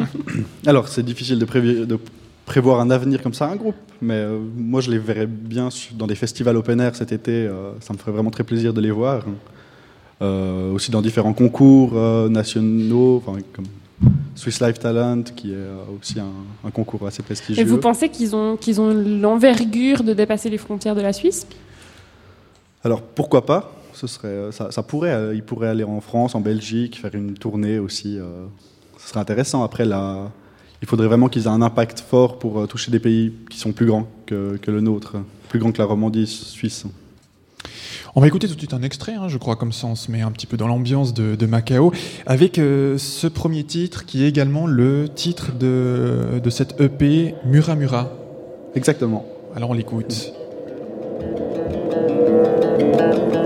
Alors, 0.66 0.88
c'est 0.88 1.02
difficile 1.04 1.38
de, 1.38 1.44
prévi- 1.44 1.84
de 1.84 1.98
prévoir 2.46 2.80
un 2.80 2.90
avenir 2.90 3.22
comme 3.22 3.34
ça 3.34 3.46
à 3.46 3.50
un 3.50 3.56
groupe, 3.56 3.74
mais 4.00 4.14
euh, 4.14 4.38
moi 4.56 4.80
je 4.80 4.90
les 4.90 4.98
verrais 4.98 5.26
bien 5.26 5.68
dans 5.94 6.06
des 6.06 6.14
festivals 6.14 6.56
open 6.56 6.80
air 6.80 6.94
cet 6.94 7.12
été, 7.12 7.32
euh, 7.32 7.72
ça 7.80 7.92
me 7.92 7.98
ferait 7.98 8.12
vraiment 8.12 8.30
très 8.30 8.44
plaisir 8.44 8.72
de 8.72 8.80
les 8.80 8.92
voir. 8.92 9.24
Euh, 10.22 10.72
aussi 10.72 10.90
dans 10.90 11.02
différents 11.02 11.34
concours 11.34 11.92
nationaux, 12.30 13.22
comme 13.52 13.66
Swiss 14.34 14.62
Life 14.62 14.78
Talent, 14.78 15.24
qui 15.24 15.52
est 15.52 15.66
aussi 16.00 16.18
un, 16.18 16.32
un 16.64 16.70
concours 16.70 17.06
assez 17.06 17.22
prestigieux. 17.22 17.60
Et 17.60 17.66
vous 17.66 17.76
pensez 17.76 18.08
qu'ils 18.08 18.34
ont, 18.34 18.56
qu'ils 18.56 18.80
ont 18.80 18.94
l'envergure 18.94 20.02
de 20.02 20.14
dépasser 20.14 20.48
les 20.48 20.56
frontières 20.56 20.94
de 20.94 21.02
la 21.02 21.12
Suisse? 21.12 21.46
Alors 22.82 23.02
pourquoi 23.02 23.44
pas? 23.44 23.74
Ce 23.92 24.06
serait, 24.06 24.52
ça, 24.52 24.70
ça 24.70 24.82
pourrait, 24.82 25.34
ils 25.34 25.42
pourraient 25.42 25.68
aller 25.68 25.84
en 25.84 26.00
France, 26.00 26.34
en 26.34 26.40
Belgique, 26.40 26.98
faire 26.98 27.14
une 27.14 27.34
tournée 27.34 27.78
aussi. 27.78 28.18
ce 28.96 29.08
serait 29.08 29.20
intéressant. 29.20 29.64
Après, 29.64 29.84
là, 29.84 30.30
il 30.82 30.88
faudrait 30.88 31.06
vraiment 31.06 31.28
qu'ils 31.28 31.44
aient 31.44 31.48
un 31.48 31.62
impact 31.62 32.00
fort 32.00 32.38
pour 32.38 32.60
euh, 32.60 32.66
toucher 32.66 32.90
des 32.90 32.98
pays 32.98 33.32
qui 33.50 33.58
sont 33.58 33.72
plus 33.72 33.86
grands 33.86 34.06
que, 34.26 34.58
que 34.60 34.70
le 34.70 34.80
nôtre, 34.80 35.16
plus 35.48 35.58
grands 35.58 35.72
que 35.72 35.78
la 35.78 35.84
Romandie 35.84 36.26
suisse. 36.26 36.86
On 38.14 38.20
va 38.20 38.28
écouter 38.28 38.48
tout 38.48 38.54
de 38.54 38.58
suite 38.58 38.72
un 38.72 38.82
extrait, 38.82 39.14
hein, 39.14 39.28
je 39.28 39.36
crois, 39.36 39.56
comme 39.56 39.72
ça 39.72 39.86
on 39.86 39.94
se 39.94 40.10
met 40.10 40.22
un 40.22 40.30
petit 40.30 40.46
peu 40.46 40.56
dans 40.56 40.68
l'ambiance 40.68 41.12
de, 41.12 41.34
de 41.34 41.46
Macao, 41.46 41.92
avec 42.24 42.58
euh, 42.58 42.96
ce 42.96 43.26
premier 43.26 43.64
titre 43.64 44.06
qui 44.06 44.24
est 44.24 44.28
également 44.28 44.66
le 44.66 45.08
titre 45.08 45.52
de, 45.52 46.40
de 46.42 46.50
cette 46.50 46.80
EP 46.80 47.34
Muramura. 47.44 48.10
Exactement. 48.74 49.26
Alors 49.54 49.70
on 49.70 49.74
l'écoute. 49.74 50.32
Tombe 52.98 53.45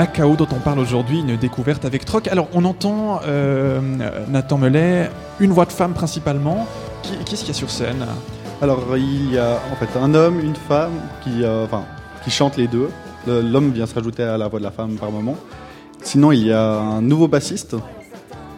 Macao 0.00 0.34
dont 0.34 0.48
on 0.50 0.60
parle 0.60 0.78
aujourd'hui, 0.78 1.20
une 1.20 1.36
découverte 1.36 1.84
avec 1.84 2.06
Troc. 2.06 2.26
Alors 2.28 2.48
on 2.54 2.64
entend 2.64 3.20
euh, 3.26 3.82
Nathan 4.28 4.56
Mellet, 4.56 5.10
une 5.40 5.50
voix 5.50 5.66
de 5.66 5.72
femme 5.72 5.92
principalement. 5.92 6.66
Qu'est-ce 7.02 7.40
qu'il 7.40 7.48
y 7.48 7.50
a 7.50 7.52
sur 7.52 7.68
scène? 7.68 8.06
Alors 8.62 8.96
il 8.96 9.30
y 9.30 9.36
a 9.36 9.58
en 9.70 9.76
fait 9.76 9.98
un 9.98 10.14
homme, 10.14 10.40
une 10.40 10.54
femme 10.54 10.92
qui, 11.22 11.44
euh, 11.44 11.66
enfin, 11.66 11.84
qui 12.24 12.30
chantent 12.30 12.56
les 12.56 12.66
deux. 12.66 12.88
L'homme 13.26 13.72
vient 13.72 13.84
se 13.84 13.94
rajouter 13.94 14.22
à 14.22 14.38
la 14.38 14.48
voix 14.48 14.58
de 14.58 14.64
la 14.64 14.70
femme 14.70 14.94
par 14.94 15.10
moment. 15.10 15.36
Sinon 16.02 16.32
il 16.32 16.46
y 16.46 16.52
a 16.54 16.78
un 16.78 17.02
nouveau 17.02 17.28
bassiste 17.28 17.76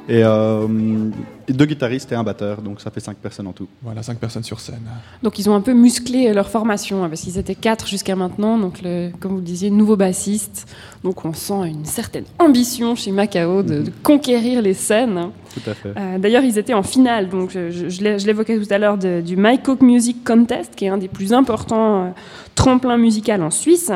et, 0.08 0.22
euh, 0.22 0.68
deux 1.48 1.66
guitaristes 1.66 2.10
et 2.12 2.14
un 2.14 2.22
batteur, 2.22 2.62
donc 2.62 2.80
ça 2.80 2.90
fait 2.90 3.00
cinq 3.00 3.16
personnes 3.16 3.46
en 3.46 3.52
tout. 3.52 3.68
Voilà, 3.82 4.02
cinq 4.02 4.18
personnes 4.18 4.42
sur 4.42 4.60
scène. 4.60 4.82
Donc 5.22 5.38
ils 5.38 5.48
ont 5.48 5.54
un 5.54 5.60
peu 5.60 5.72
musclé 5.72 6.32
leur 6.32 6.48
formation, 6.48 7.04
hein, 7.04 7.08
parce 7.08 7.22
qu'ils 7.22 7.38
étaient 7.38 7.54
quatre 7.54 7.86
jusqu'à 7.86 8.16
maintenant, 8.16 8.58
donc 8.58 8.80
le, 8.82 9.10
comme 9.20 9.32
vous 9.32 9.38
le 9.38 9.42
disiez, 9.42 9.70
nouveau 9.70 9.96
bassiste. 9.96 10.66
Donc 11.04 11.24
on 11.24 11.32
sent 11.32 11.66
une 11.66 11.84
certaine 11.84 12.24
ambition 12.38 12.94
chez 12.94 13.12
Macao 13.12 13.62
de, 13.62 13.82
de 13.82 13.92
conquérir 14.02 14.62
les 14.62 14.74
scènes. 14.74 15.30
Tout 15.52 15.70
à 15.70 15.74
fait. 15.74 15.92
Euh, 15.96 16.18
D'ailleurs, 16.18 16.44
ils 16.44 16.58
étaient 16.58 16.74
en 16.74 16.82
finale, 16.82 17.28
donc 17.28 17.50
je, 17.50 18.02
l'évoquais 18.26 18.58
tout 18.58 18.72
à 18.72 18.78
l'heure, 18.78 18.96
du 18.96 19.36
My 19.36 19.58
Coke 19.58 19.82
Music 19.82 20.24
Contest, 20.24 20.74
qui 20.74 20.86
est 20.86 20.88
un 20.88 20.98
des 20.98 21.08
plus 21.08 21.32
importants 21.32 22.04
euh, 22.04 22.08
tremplins 22.54 22.96
musicaux 22.96 23.32
en 23.32 23.50
Suisse. 23.50 23.90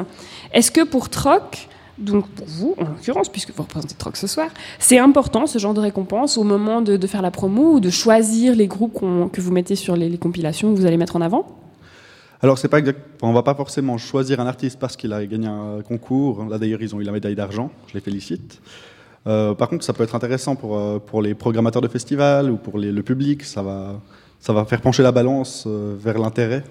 Est-ce 0.52 0.70
que 0.70 0.84
pour 0.84 1.08
Troc, 1.08 1.68
donc 1.98 2.28
pour 2.28 2.46
vous 2.46 2.74
en 2.78 2.84
l'occurrence, 2.84 3.28
puisque 3.28 3.52
vous 3.54 3.62
représentez 3.62 3.94
Troc 3.94 4.16
ce 4.16 4.26
soir, 4.26 4.48
c'est 4.78 4.98
important 4.98 5.46
ce 5.46 5.58
genre 5.58 5.74
de 5.74 5.80
récompense 5.80 6.36
au 6.36 6.44
moment 6.44 6.82
de, 6.82 7.06
faire 7.06 7.22
la 7.22 7.30
promo 7.30 7.74
ou 7.74 7.80
de 7.80 7.90
choisir 7.90 8.54
les 8.54 8.66
groupes 8.66 9.00
que 9.32 9.40
vous 9.40 9.52
mettez 9.52 9.76
sur 9.76 9.96
les, 9.96 10.18
compilations 10.18 10.72
que 10.72 10.78
vous 10.78 10.86
allez 10.86 10.96
mettre 10.96 11.16
en 11.16 11.20
avant? 11.20 11.46
Alors 12.42 12.58
c'est 12.58 12.68
pas 12.68 12.78
exact, 12.78 13.00
on 13.22 13.32
va 13.32 13.42
pas 13.42 13.54
forcément 13.54 13.96
choisir 13.96 14.40
un 14.40 14.46
artiste 14.46 14.78
parce 14.78 14.94
qu'il 14.96 15.12
a 15.12 15.24
gagné 15.24 15.46
un 15.46 15.80
concours. 15.82 16.44
Là 16.44 16.58
d'ailleurs 16.58 16.82
ils 16.82 16.94
ont 16.94 17.00
eu 17.00 17.04
la 17.04 17.12
médaille 17.12 17.34
d'argent, 17.34 17.70
je 17.88 17.94
les 17.94 18.00
félicite. 18.00 18.60
Euh, 19.26 19.54
par 19.54 19.68
contre 19.68 19.84
ça 19.84 19.94
peut 19.94 20.04
être 20.04 20.14
intéressant 20.14 20.54
pour, 20.54 20.76
euh, 20.76 20.98
pour 20.98 21.22
les 21.22 21.34
programmateurs 21.34 21.82
de 21.82 21.88
festivals 21.88 22.50
ou 22.50 22.58
pour 22.58 22.78
le 22.78 23.02
public, 23.02 23.42
ça 23.42 23.62
va, 23.62 24.00
ça 24.38 24.52
va 24.52 24.66
faire 24.66 24.82
pencher 24.82 25.02
la 25.02 25.12
balance 25.12 25.64
euh, 25.66 25.96
vers 25.98 26.18
l'intérêt. 26.18 26.62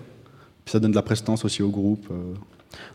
Puis 0.64 0.72
ça 0.72 0.80
donne 0.80 0.92
de 0.92 0.96
la 0.96 1.02
prestance 1.02 1.44
aussi 1.46 1.64
au 1.64 1.70
groupe. 1.70 2.08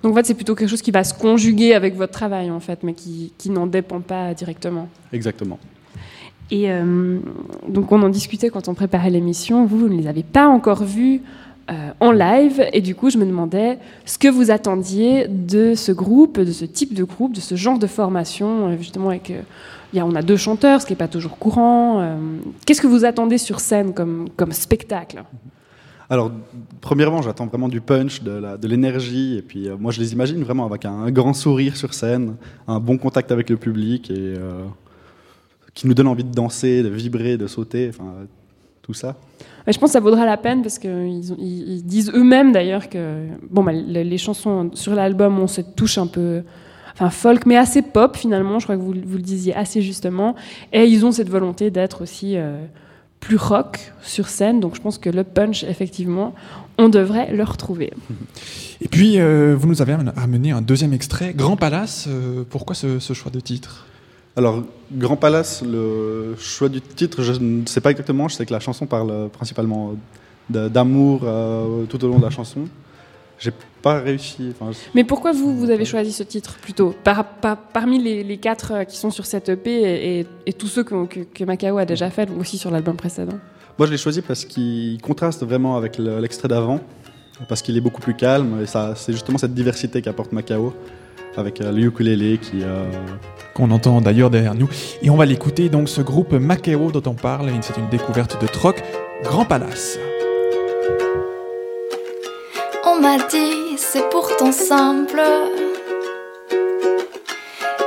Donc 0.02 0.12
en 0.12 0.14
fait, 0.16 0.26
c'est 0.26 0.34
plutôt 0.34 0.54
quelque 0.54 0.68
chose 0.70 0.82
qui 0.82 0.90
va 0.90 1.04
se 1.04 1.14
conjuguer 1.14 1.74
avec 1.74 1.94
votre 1.96 2.12
travail, 2.12 2.50
en 2.50 2.60
fait, 2.60 2.82
mais 2.82 2.94
qui, 2.94 3.32
qui 3.38 3.50
n'en 3.50 3.66
dépend 3.66 4.00
pas 4.00 4.34
directement. 4.34 4.88
Exactement. 5.12 5.58
Et 6.50 6.70
euh, 6.70 7.18
donc 7.68 7.92
on 7.92 8.02
en 8.02 8.08
discutait 8.08 8.50
quand 8.50 8.68
on 8.68 8.74
préparait 8.74 9.10
l'émission. 9.10 9.66
Vous, 9.66 9.78
vous 9.78 9.88
ne 9.88 9.96
les 10.00 10.08
avez 10.08 10.22
pas 10.24 10.48
encore 10.48 10.82
vus 10.82 11.20
euh, 11.70 11.90
en 12.00 12.10
live, 12.10 12.64
et 12.72 12.80
du 12.80 12.96
coup, 12.96 13.10
je 13.10 13.18
me 13.18 13.24
demandais 13.24 13.78
ce 14.04 14.18
que 14.18 14.26
vous 14.26 14.50
attendiez 14.50 15.28
de 15.28 15.74
ce 15.76 15.92
groupe, 15.92 16.40
de 16.40 16.50
ce 16.50 16.64
type 16.64 16.94
de 16.94 17.04
groupe, 17.04 17.32
de 17.34 17.40
ce 17.40 17.54
genre 17.54 17.78
de 17.78 17.86
formation, 17.86 18.68
euh, 18.70 18.76
justement 18.78 19.10
avec. 19.10 19.30
euh, 19.30 19.42
il 19.92 19.96
y 19.96 20.00
a- 20.00 20.06
on 20.06 20.14
a 20.14 20.22
deux 20.22 20.36
chanteurs, 20.36 20.80
ce 20.80 20.86
qui 20.86 20.92
n'est 20.92 20.96
pas 20.96 21.08
toujours 21.08 21.36
courant. 21.36 22.16
Qu'est-ce 22.64 22.80
que 22.80 22.86
vous 22.86 23.04
attendez 23.04 23.38
sur 23.38 23.58
scène 23.58 23.92
comme, 23.92 24.28
comme 24.36 24.52
spectacle? 24.52 25.24
Alors, 26.10 26.32
premièrement, 26.80 27.22
j'attends 27.22 27.46
vraiment 27.46 27.68
du 27.68 27.80
punch, 27.80 28.22
de 28.22 28.66
l'énergie. 28.68 29.38
Et 29.38 29.42
puis, 29.42 29.68
euh, 29.68 29.76
moi, 29.78 29.92
je 29.92 30.00
les 30.00 30.12
imagine 30.12 30.42
vraiment 30.42 30.66
avec 30.66 30.84
un, 30.84 31.08
grand 31.12 31.32
sourire 31.32 31.76
sur 31.76 31.94
scène, 31.94 32.34
un 32.66 32.80
bon 32.80 32.98
contact 32.98 33.30
avec 33.30 33.48
le 33.48 33.56
public 33.56 34.10
et 34.10 34.16
euh, 34.18 34.64
qui 35.72 35.86
nous 35.86 35.94
donne 35.94 36.08
envie 36.08 36.24
de 36.24 36.34
danser, 36.34 36.82
de 36.82 36.88
vibrer, 36.88 37.36
de 37.36 37.46
sauter, 37.46 37.90
enfin, 37.90 38.12
tout 38.82 38.92
ça. 38.92 39.16
Je 39.68 39.78
pense 39.78 39.90
que 39.90 39.92
ça 39.92 40.00
vaudra 40.00 40.26
la 40.26 40.36
peine 40.36 40.62
parce 40.62 40.80
qu'ils 40.80 41.84
disent 41.84 42.10
eux-mêmes 42.12 42.50
d'ailleurs 42.50 42.88
que 42.88 43.26
bon, 43.48 43.62
bah, 43.62 43.72
le- 43.72 44.02
les 44.02 44.18
chansons 44.18 44.70
sur 44.74 44.96
l'album 44.96 45.38
ont 45.38 45.46
cette 45.46 45.76
touche 45.76 45.96
un 45.96 46.08
peu 46.08 46.42
folk, 47.08 47.46
mais 47.46 47.56
assez 47.56 47.82
pop 47.82 48.16
finalement. 48.16 48.58
Je 48.58 48.66
crois 48.66 48.76
que 48.76 48.82
vous, 48.82 48.94
vous 49.04 49.16
le 49.16 49.22
disiez 49.22 49.54
assez 49.54 49.80
justement. 49.80 50.34
Et 50.72 50.84
ils 50.86 51.06
ont 51.06 51.12
cette 51.12 51.30
volonté 51.30 51.70
d'être 51.70 52.02
aussi 52.02 52.36
euh, 52.36 52.58
plus 53.20 53.36
rock 53.36 53.92
sur 54.02 54.28
scène. 54.28 54.60
Donc 54.60 54.74
je 54.74 54.80
pense 54.80 54.98
que 54.98 55.10
le 55.10 55.24
punch, 55.24 55.62
effectivement, 55.64 56.34
on 56.78 56.88
devrait 56.88 57.32
le 57.32 57.44
retrouver. 57.44 57.92
Et 58.80 58.88
puis, 58.88 59.20
euh, 59.20 59.54
vous 59.58 59.68
nous 59.68 59.82
avez 59.82 59.92
amen- 59.92 60.12
amené 60.16 60.50
un 60.52 60.62
deuxième 60.62 60.92
extrait, 60.94 61.34
Grand 61.34 61.56
Palace. 61.56 62.06
euh, 62.08 62.44
pourquoi 62.48 62.74
ce, 62.74 62.98
ce 62.98 63.12
choix 63.12 63.30
de 63.30 63.40
titre? 63.40 63.86
Alors, 64.36 64.62
Grand 64.92 65.16
Palace, 65.16 65.62
le 65.66 66.34
choix 66.38 66.68
du 66.68 66.80
titre, 66.80 67.22
je 67.22 67.32
ne 67.32 67.66
sais 67.66 67.80
pas 67.80 67.90
exactement. 67.90 68.28
Je 68.28 68.36
sais 68.36 68.46
que 68.46 68.52
la 68.52 68.60
chanson 68.60 68.86
parle 68.86 69.28
principalement 69.30 69.94
de- 70.48 70.68
d'amour 70.68 71.20
euh, 71.24 71.84
tout 71.86 72.02
au 72.04 72.08
long 72.08 72.18
de 72.18 72.24
la 72.24 72.30
chanson. 72.30 72.60
J'ai 73.40 73.52
pas 73.82 74.00
réussi. 74.00 74.52
enfin, 74.60 74.70
Mais 74.94 75.02
pourquoi 75.04 75.32
vous, 75.32 75.56
vous 75.56 75.70
avez 75.70 75.84
choisi 75.86 76.12
ce 76.12 76.22
titre 76.22 76.56
plutôt 76.60 76.94
par, 77.02 77.24
par- 77.24 77.56
Parmi 77.56 77.98
les, 78.02 78.22
les 78.22 78.36
quatre 78.36 78.72
euh, 78.72 78.84
qui 78.84 78.96
sont 78.98 79.10
sur 79.10 79.24
cette 79.24 79.48
EP 79.48 79.70
et, 79.70 80.20
et- 80.20 80.26
et 80.46 80.52
tous 80.52 80.66
ceux 80.68 80.84
que, 80.84 81.06
que, 81.06 81.20
que 81.20 81.44
Macao 81.44 81.78
a 81.78 81.86
déjà 81.86 82.10
fait, 82.10 82.28
aussi 82.38 82.58
sur 82.58 82.70
l'album 82.70 82.96
précédent 82.96 83.38
Moi, 83.78 83.86
je 83.86 83.92
l'ai 83.92 83.98
choisi 83.98 84.20
parce 84.20 84.44
qu'il 84.44 85.00
contraste 85.00 85.42
vraiment 85.44 85.76
avec 85.78 85.96
le- 85.96 86.20
l'extrait 86.20 86.48
d'avant, 86.48 86.80
parce 87.48 87.62
qu'il 87.62 87.74
est 87.78 87.80
beaucoup 87.80 88.02
plus 88.02 88.14
calme, 88.14 88.60
et 88.62 88.66
ça, 88.66 88.92
c'est 88.94 89.12
justement 89.12 89.38
cette 89.38 89.54
diversité 89.54 90.02
qu'apporte 90.02 90.32
Macao, 90.32 90.74
avec 91.36 91.62
euh, 91.62 91.72
le 91.72 91.84
ukulélé 91.84 92.36
qui... 92.36 92.62
euh, 92.62 92.84
Qu'on 93.54 93.70
entend 93.70 94.00
d'ailleurs 94.02 94.28
derrière 94.30 94.54
nous. 94.54 94.68
Et 95.02 95.08
on 95.08 95.16
va 95.16 95.24
l'écouter, 95.24 95.70
donc 95.70 95.88
ce 95.88 96.02
groupe 96.02 96.32
Macao 96.34 96.90
dont 96.92 97.02
on 97.10 97.14
parle, 97.14 97.50
c'est 97.62 97.78
une 97.78 97.88
découverte 97.88 98.40
de 98.42 98.46
Troc, 98.46 98.82
Grand 99.24 99.46
Palace. 99.46 99.98
On 102.84 102.96
m'a 102.96 103.18
dit 103.18 103.76
c'est 103.76 104.08
pourtant 104.10 104.52
simple. 104.52 105.20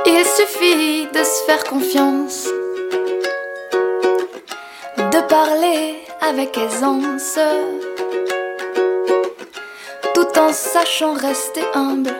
Il 0.06 0.24
suffit 0.24 1.06
de 1.06 1.24
se 1.24 1.44
faire 1.46 1.64
confiance, 1.64 2.46
de 4.96 5.20
parler 5.28 5.96
avec 6.20 6.56
aisance, 6.56 7.38
tout 10.14 10.38
en 10.38 10.52
sachant 10.52 11.14
rester 11.14 11.64
humble. 11.74 12.14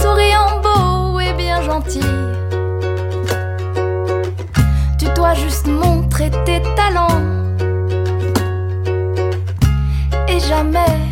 Souriant, 0.00 0.60
beau 0.62 1.20
et 1.20 1.34
bien 1.34 1.60
gentil. 1.60 2.00
Tu 4.98 5.06
dois 5.14 5.34
juste 5.34 5.66
montrer 5.66 6.30
tes 6.46 6.62
talents 6.76 7.20
et 10.26 10.40
jamais 10.40 11.09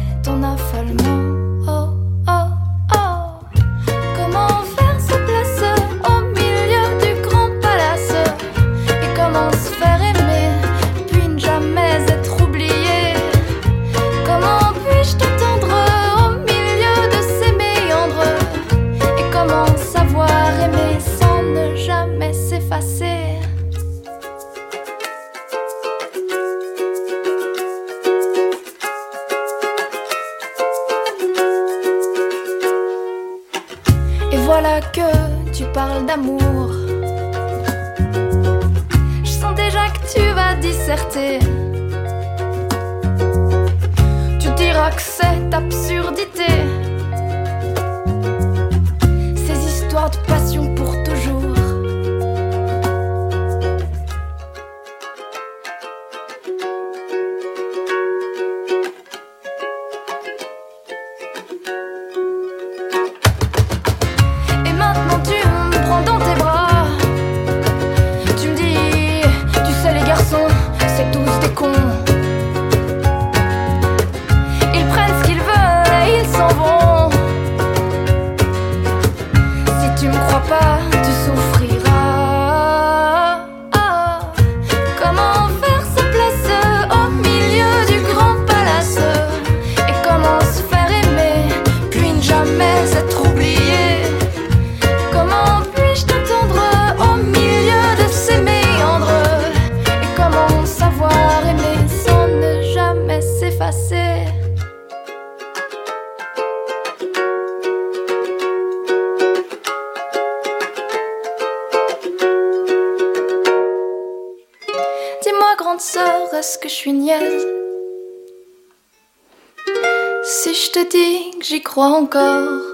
dis 121.78 121.84
que 121.84 121.94
j'y 121.94 121.98
crois 122.00 122.00
encore 122.00 122.67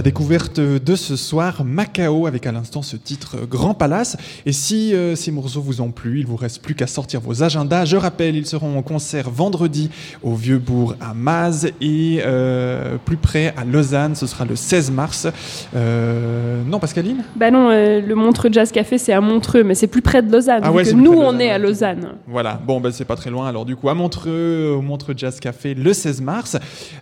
la 0.00 0.02
découverte 0.02 0.58
de 0.90 0.96
ce 0.96 1.14
soir, 1.14 1.62
Macao, 1.64 2.26
avec 2.26 2.48
à 2.48 2.52
l'instant 2.52 2.82
ce 2.82 2.96
titre 2.96 3.36
euh, 3.36 3.46
Grand 3.46 3.74
Palace. 3.74 4.16
Et 4.44 4.50
si 4.50 4.92
euh, 4.92 5.14
ces 5.14 5.30
morceaux 5.30 5.60
vous 5.60 5.80
ont 5.80 5.92
plu, 5.92 6.18
il 6.18 6.26
vous 6.26 6.34
reste 6.34 6.62
plus 6.62 6.74
qu'à 6.74 6.88
sortir 6.88 7.20
vos 7.20 7.44
agendas. 7.44 7.84
Je 7.84 7.96
rappelle, 7.96 8.34
ils 8.34 8.46
seront 8.46 8.76
en 8.76 8.82
concert 8.82 9.30
vendredi 9.30 9.88
au 10.24 10.34
Vieux-Bourg 10.34 10.96
à 11.00 11.14
Maz 11.14 11.70
et 11.80 12.22
euh, 12.26 12.96
plus 13.04 13.18
près 13.18 13.54
à 13.56 13.64
Lausanne, 13.64 14.16
ce 14.16 14.26
sera 14.26 14.44
le 14.44 14.56
16 14.56 14.90
mars. 14.90 15.28
Euh, 15.76 16.64
non, 16.64 16.80
Pascaline? 16.80 17.22
Bah 17.36 17.52
non, 17.52 17.68
le 17.68 18.14
Montreux 18.14 18.50
Jazz 18.50 18.72
Café, 18.72 18.98
c'est 18.98 19.12
à 19.12 19.20
Montreux, 19.20 19.62
mais 19.62 19.76
c'est 19.76 19.86
plus 19.86 20.02
près 20.02 20.22
de 20.22 20.32
Lausanne. 20.32 20.62
Ah 20.64 20.72
ouais, 20.72 20.82
que 20.82 20.90
nous, 20.90 21.12
on 21.12 21.38
est 21.38 21.50
à. 21.50 21.58
Lausanne. 21.60 22.14
Voilà, 22.26 22.60
bon, 22.66 22.80
ben, 22.80 22.90
c'est 22.90 23.04
pas 23.04 23.16
très 23.16 23.30
loin. 23.30 23.46
Alors, 23.46 23.64
du 23.64 23.76
coup, 23.76 23.90
à 23.90 23.94
Montreux, 23.94 24.74
au 24.76 24.82
Montreux 24.82 25.14
Jazz 25.16 25.38
Café, 25.38 25.74
le 25.74 25.92
16 25.92 26.20
mars. 26.20 26.56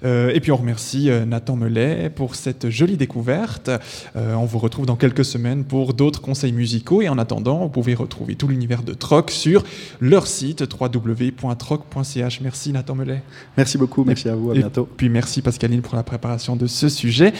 Et 0.05 0.41
puis, 0.41 0.53
on 0.53 0.57
remercie 0.57 1.09
Nathan 1.27 1.57
Mellet 1.57 2.11
pour 2.11 2.35
cette 2.35 2.69
jolie 2.69 2.99
découverte. 2.99 3.71
Euh, 4.17 4.35
on 4.35 4.45
vous 4.45 4.59
retrouve 4.59 4.87
dans 4.87 4.97
quelques 4.97 5.25
semaines 5.25 5.65
pour 5.65 5.95
d'autres 5.95 6.21
conseils 6.21 6.53
musicaux. 6.53 7.03
Et 7.03 7.09
en 7.09 7.19
attendant, 7.19 7.61
vous 7.61 7.69
pouvez 7.69 7.95
retrouver 7.95 8.35
tout 8.35 8.49
l'univers 8.49 8.83
de 8.83 8.95
Troc 8.95 9.31
sur 9.31 9.63
leur 10.01 10.27
site 10.27 10.65
www.troc.ch. 10.81 12.41
Merci, 12.41 12.73
Nathan 12.73 12.95
Mellet. 12.95 13.23
Merci 13.57 13.79
beaucoup, 13.79 14.05
merci 14.05 14.29
à 14.29 14.35
vous, 14.35 14.51
à 14.51 14.55
Et 14.55 14.59
bientôt. 14.59 14.89
puis, 14.97 15.09
merci, 15.09 15.43
Pascaline, 15.43 15.83
pour 15.83 15.97
la 15.97 16.03
préparation 16.03 16.57
de 16.57 16.67
ce 16.67 16.89
sujet. 16.89 17.33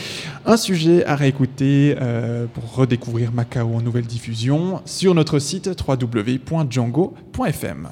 Un 0.47 0.57
sujet 0.57 1.05
à 1.05 1.17
réécouter 1.17 1.97
euh, 2.01 2.47
pour 2.53 2.75
redécouvrir 2.75 3.33
Macao 3.33 3.75
en 3.75 3.81
nouvelle 3.81 4.07
diffusion 4.07 4.81
sur 4.85 5.15
notre 5.15 5.39
site 5.39 5.71
www.django.fm. 5.87 7.89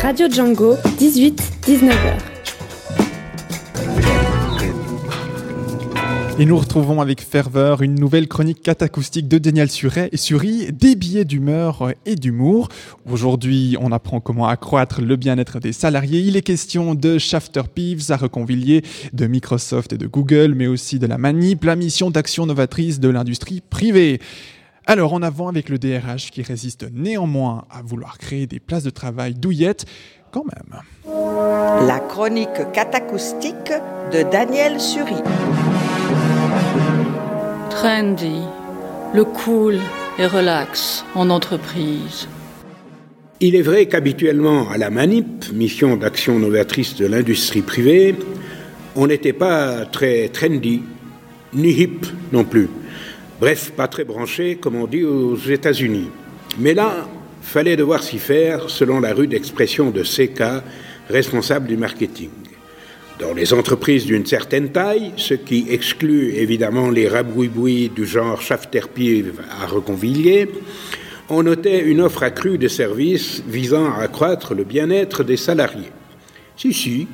Radio 0.00 0.28
Django, 0.28 0.74
18-19h. 0.98 1.92
Et 6.38 6.46
nous 6.46 6.56
retrouvons 6.56 7.02
avec 7.02 7.20
ferveur 7.20 7.82
une 7.82 7.94
nouvelle 7.94 8.26
chronique 8.26 8.62
catacoustique 8.62 9.28
de 9.28 9.36
Daniel 9.36 9.70
Suret 9.70 10.08
et 10.12 10.16
Suri, 10.16 10.72
des 10.72 10.96
billets 10.96 11.26
d'humeur 11.26 11.92
et 12.06 12.16
d'humour. 12.16 12.68
Aujourd'hui, 13.08 13.76
on 13.78 13.92
apprend 13.92 14.20
comment 14.20 14.48
accroître 14.48 15.02
le 15.02 15.16
bien-être 15.16 15.60
des 15.60 15.72
salariés. 15.72 16.20
Il 16.20 16.36
est 16.36 16.42
question 16.42 16.94
de 16.94 17.18
Shafter 17.18 17.62
Peeves 17.72 18.10
à 18.10 18.16
Reconvilliers, 18.16 18.82
de 19.12 19.26
Microsoft 19.26 19.92
et 19.92 19.98
de 19.98 20.06
Google, 20.06 20.54
mais 20.56 20.66
aussi 20.66 20.98
de 20.98 21.06
la 21.06 21.18
manip, 21.18 21.64
la 21.64 21.76
mission 21.76 22.10
d'action 22.10 22.46
novatrice 22.46 22.98
de 22.98 23.10
l'industrie 23.10 23.60
privée. 23.60 24.18
Alors 24.86 25.12
en 25.12 25.22
avant 25.22 25.48
avec 25.48 25.68
le 25.68 25.78
DRH 25.78 26.30
qui 26.30 26.42
résiste 26.42 26.86
néanmoins 26.92 27.66
à 27.70 27.82
vouloir 27.82 28.16
créer 28.16 28.46
des 28.46 28.58
places 28.58 28.84
de 28.84 28.90
travail 28.90 29.34
douillettes, 29.34 29.84
quand 30.32 30.44
même. 30.44 30.80
La 31.86 32.00
chronique 32.00 32.72
catacoustique 32.72 33.72
de 34.12 34.22
Daniel 34.30 34.80
Suri. 34.80 35.14
Trendy, 37.74 38.42
le 39.14 39.24
cool 39.24 39.78
et 40.18 40.26
relax 40.26 41.04
en 41.14 41.30
entreprise. 41.30 42.28
Il 43.40 43.56
est 43.56 43.62
vrai 43.62 43.86
qu'habituellement, 43.86 44.68
à 44.70 44.76
la 44.76 44.90
MANIP, 44.90 45.52
mission 45.54 45.96
d'action 45.96 46.38
novatrice 46.38 46.94
de 46.96 47.06
l'industrie 47.06 47.62
privée, 47.62 48.14
on 48.94 49.06
n'était 49.06 49.32
pas 49.32 49.86
très 49.86 50.28
trendy, 50.28 50.82
ni 51.54 51.70
hip 51.70 52.06
non 52.30 52.44
plus. 52.44 52.68
Bref, 53.40 53.72
pas 53.74 53.88
très 53.88 54.04
branché, 54.04 54.56
comme 54.56 54.76
on 54.76 54.86
dit 54.86 55.04
aux 55.04 55.36
États-Unis. 55.36 56.10
Mais 56.58 56.74
là, 56.74 57.08
fallait 57.40 57.76
devoir 57.76 58.02
s'y 58.02 58.18
faire 58.18 58.68
selon 58.68 59.00
la 59.00 59.14
rude 59.14 59.32
expression 59.32 59.90
de 59.90 60.02
CK, 60.02 60.62
responsable 61.08 61.68
du 61.68 61.78
marketing. 61.78 62.28
Dans 63.22 63.34
les 63.34 63.54
entreprises 63.54 64.04
d'une 64.04 64.26
certaine 64.26 64.70
taille, 64.70 65.12
ce 65.16 65.34
qui 65.34 65.66
exclut 65.70 66.34
évidemment 66.34 66.90
les 66.90 67.06
rabouibouis 67.06 67.88
du 67.88 68.04
genre 68.04 68.42
Schafterpiv 68.42 69.34
à 69.62 69.66
Reconvilliers, 69.66 70.48
on 71.30 71.44
notait 71.44 71.84
une 71.84 72.00
offre 72.00 72.24
accrue 72.24 72.58
de 72.58 72.66
services 72.66 73.40
visant 73.46 73.92
à 73.92 74.02
accroître 74.02 74.54
le 74.54 74.64
bien-être 74.64 75.22
des 75.22 75.36
salariés. 75.36 75.92
Si, 76.56 76.72
si, 76.72 77.06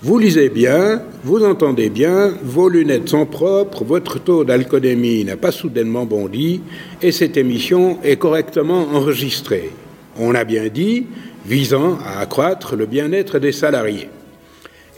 vous 0.00 0.20
lisez 0.20 0.48
bien, 0.48 1.02
vous 1.24 1.44
entendez 1.44 1.90
bien, 1.90 2.32
vos 2.44 2.68
lunettes 2.68 3.08
sont 3.08 3.26
propres, 3.26 3.82
votre 3.82 4.20
taux 4.20 4.44
d'alcoolémie 4.44 5.24
n'a 5.24 5.36
pas 5.36 5.50
soudainement 5.50 6.06
bondi 6.06 6.60
et 7.02 7.10
cette 7.10 7.36
émission 7.36 7.98
est 8.04 8.16
correctement 8.16 8.86
enregistrée. 8.92 9.72
On 10.20 10.36
a 10.36 10.44
bien 10.44 10.68
dit, 10.68 11.06
visant 11.44 11.98
à 12.06 12.20
accroître 12.20 12.76
le 12.76 12.86
bien-être 12.86 13.40
des 13.40 13.52
salariés. 13.52 14.08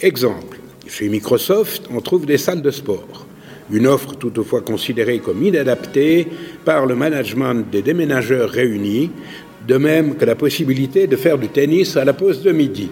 Exemple, 0.03 0.59
chez 0.87 1.11
Microsoft, 1.11 1.83
on 1.95 2.01
trouve 2.01 2.25
des 2.25 2.39
salles 2.39 2.63
de 2.63 2.71
sport. 2.71 3.27
Une 3.71 3.87
offre 3.87 4.15
toutefois 4.15 4.63
considérée 4.63 5.19
comme 5.19 5.43
inadaptée 5.43 6.27
par 6.65 6.87
le 6.87 6.95
management 6.95 7.71
des 7.71 7.83
déménageurs 7.83 8.49
réunis, 8.49 9.11
de 9.69 9.77
même 9.77 10.17
que 10.17 10.25
la 10.25 10.37
possibilité 10.37 11.07
de 11.07 11.17
faire 11.17 11.37
du 11.37 11.49
tennis 11.49 11.99
à 11.99 12.05
la 12.07 12.15
pause 12.15 12.43
de 12.43 12.51
midi. 12.51 12.89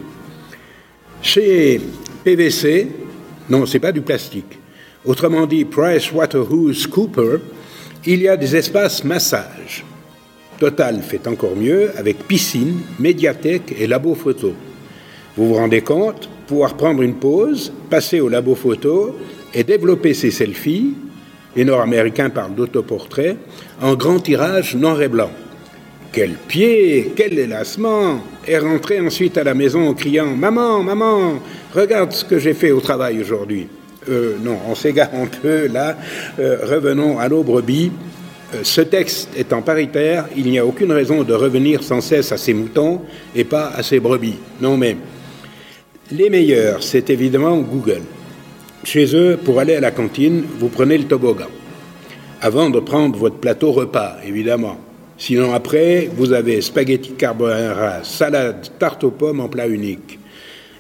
Chez 1.23 1.81
PVC, 2.25 2.89
non, 3.49 3.65
c'est 3.65 3.79
pas 3.79 3.93
du 3.93 4.03
plastique. 4.03 4.59
Autrement 5.07 5.47
dit, 5.47 5.65
PricewaterhouseCooper, 5.65 7.39
il 8.05 8.21
y 8.21 8.29
a 8.29 8.37
des 8.37 8.55
espaces 8.55 9.03
massage. 9.03 9.83
Total 10.61 11.01
fait 11.03 11.27
encore 11.27 11.57
mieux 11.57 11.91
avec 11.97 12.29
piscine, 12.29 12.81
médiathèque 12.99 13.75
et 13.79 13.87
labo 13.87 14.15
photo. 14.15 14.53
Vous 15.37 15.49
vous 15.49 15.55
rendez 15.55 15.81
compte 15.81 16.29
Pouvoir 16.49 16.75
prendre 16.79 17.03
une 17.03 17.15
pause, 17.15 17.73
passer 17.91 18.21
au 18.21 18.29
labo 18.29 18.55
photo 18.55 19.15
et 19.53 19.65
développer 19.65 20.15
ses 20.15 20.31
selfies, 20.31 20.95
les 21.55 21.65
Nord-Américains 21.65 22.31
parlent 22.31 22.55
d'autoportrait, 22.55 23.37
en 23.83 23.95
grand 23.95 24.19
tirage 24.19 24.75
noir 24.75 25.01
et 25.03 25.09
blanc. 25.09 25.31
Quel 26.11 26.33
pied, 26.33 27.13
quel 27.15 27.39
élassement 27.39 28.21
Et 28.47 28.57
rentrer 28.59 28.99
ensuite 28.99 29.37
à 29.37 29.45
la 29.45 29.53
maison 29.53 29.89
en 29.89 29.95
criant 29.95 30.35
Maman, 30.35 30.83
maman, 30.83 31.35
regarde 31.75 32.13
ce 32.13 32.25
que 32.25 32.39
j'ai 32.39 32.55
fait 32.55 32.71
au 32.71 32.81
travail 32.81 33.21
aujourd'hui. 33.21 33.69
Euh, 34.09 34.37
non, 34.43 34.57
on 34.67 34.75
s'égare 34.75 35.11
un 35.15 35.27
peu 35.27 35.67
là. 35.67 35.99
Euh, 36.39 36.61
revenons 36.63 37.19
à 37.19 37.29
nos 37.29 37.43
brebis. 37.43 37.93
Euh, 38.55 38.61
ce 38.63 38.81
texte 38.81 39.29
étant 39.37 39.61
paritaire, 39.61 40.27
il 40.35 40.51
n'y 40.51 40.59
a 40.59 40.65
aucune 40.65 40.93
raison 40.93 41.25
de 41.25 41.35
revenir 41.35 41.83
sans 41.83 42.01
cesse 42.01 42.33
à 42.33 42.39
ces 42.39 42.55
moutons 42.55 43.03
et 43.35 43.45
pas 43.45 43.71
à 43.77 43.83
ces 43.83 44.01
brebis. 44.01 44.37
Non, 44.63 44.79
mais 44.79 44.97
les 46.11 46.31
meilleurs, 46.31 46.83
c'est 46.83 47.11
évidemment 47.11 47.59
Google. 47.59 48.03
Chez 48.85 49.15
eux, 49.15 49.39
pour 49.43 49.61
aller 49.61 49.75
à 49.75 49.81
la 49.81 49.91
cantine, 49.91 50.45
vous 50.59 50.69
prenez 50.69 50.97
le 50.97 51.05
toboggan. 51.05 51.49
Avant 52.41 52.71
de 52.71 52.81
prendre 52.81 53.19
votre 53.19 53.37
plateau 53.37 53.73
repas, 53.73 54.17
évidemment. 54.27 54.79
Sinon, 55.19 55.53
après, 55.53 56.09
vous 56.17 56.33
avez 56.33 56.61
spaghetti 56.61 57.13
carbonara, 57.13 58.05
salade, 58.05 58.69
tarte 58.79 59.05
aux 59.05 59.11
pommes 59.11 59.41
en 59.41 59.49
plat 59.49 59.67
unique. 59.67 60.19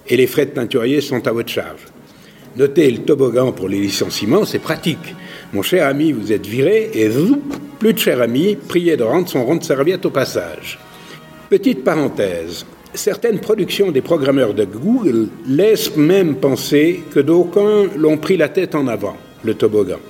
Et 0.06 0.16
les 0.16 0.28
frais 0.28 0.46
de 0.46 0.52
teinturier 0.52 1.00
sont 1.00 1.26
à 1.26 1.32
votre 1.32 1.50
charge. 1.50 1.82
Notez 2.56 2.90
le 2.90 2.98
toboggan 2.98 3.52
pour 3.52 3.68
les 3.68 3.80
licenciements, 3.80 4.44
c'est 4.44 4.60
pratique. 4.60 5.14
Mon 5.52 5.62
cher 5.62 5.86
ami, 5.86 6.12
vous 6.12 6.32
êtes 6.32 6.46
viré 6.46 6.90
et 6.94 7.10
zoup, 7.10 7.42
plus 7.78 7.92
de 7.92 7.98
cher 7.98 8.22
ami, 8.22 8.56
priez 8.56 8.96
de 8.96 9.02
rendre 9.02 9.28
son 9.28 9.44
rond 9.44 9.56
de 9.56 9.64
serviette 9.64 10.06
au 10.06 10.10
passage. 10.10 10.78
Petite 11.50 11.84
parenthèse. 11.84 12.64
Certaines 12.99 13.38
productions 13.38 13.92
des 13.92 14.01
programmeurs 14.01 14.55
de 14.55 14.64
Google 14.64 15.28
laissent 15.46 15.96
même 15.96 16.34
penser 16.34 17.05
que 17.12 17.20
d'aucuns 17.20 17.86
l'ont 17.96 18.16
pris 18.16 18.36
la 18.36 18.49
tête 18.49 18.74
en 18.74 18.88
avant, 18.88 19.16
le 19.44 19.55
toboggan. 19.55 20.01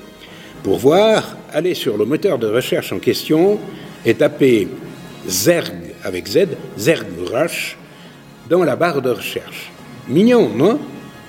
Pour 0.62 0.78
voir, 0.78 1.36
allez 1.52 1.74
sur 1.74 1.98
le 1.98 2.06
moteur 2.06 2.38
de 2.38 2.46
recherche 2.46 2.90
en 2.94 2.98
question 2.98 3.58
et 4.06 4.14
tapez 4.14 4.68
Zerg 5.28 5.74
avec 6.02 6.26
Z, 6.28 6.46
Zerg 6.78 7.06
Rush, 7.30 7.76
dans 8.48 8.64
la 8.64 8.74
barre 8.74 9.02
de 9.02 9.10
recherche. 9.10 9.70
Mignon, 10.08 10.48
non? 10.56 10.80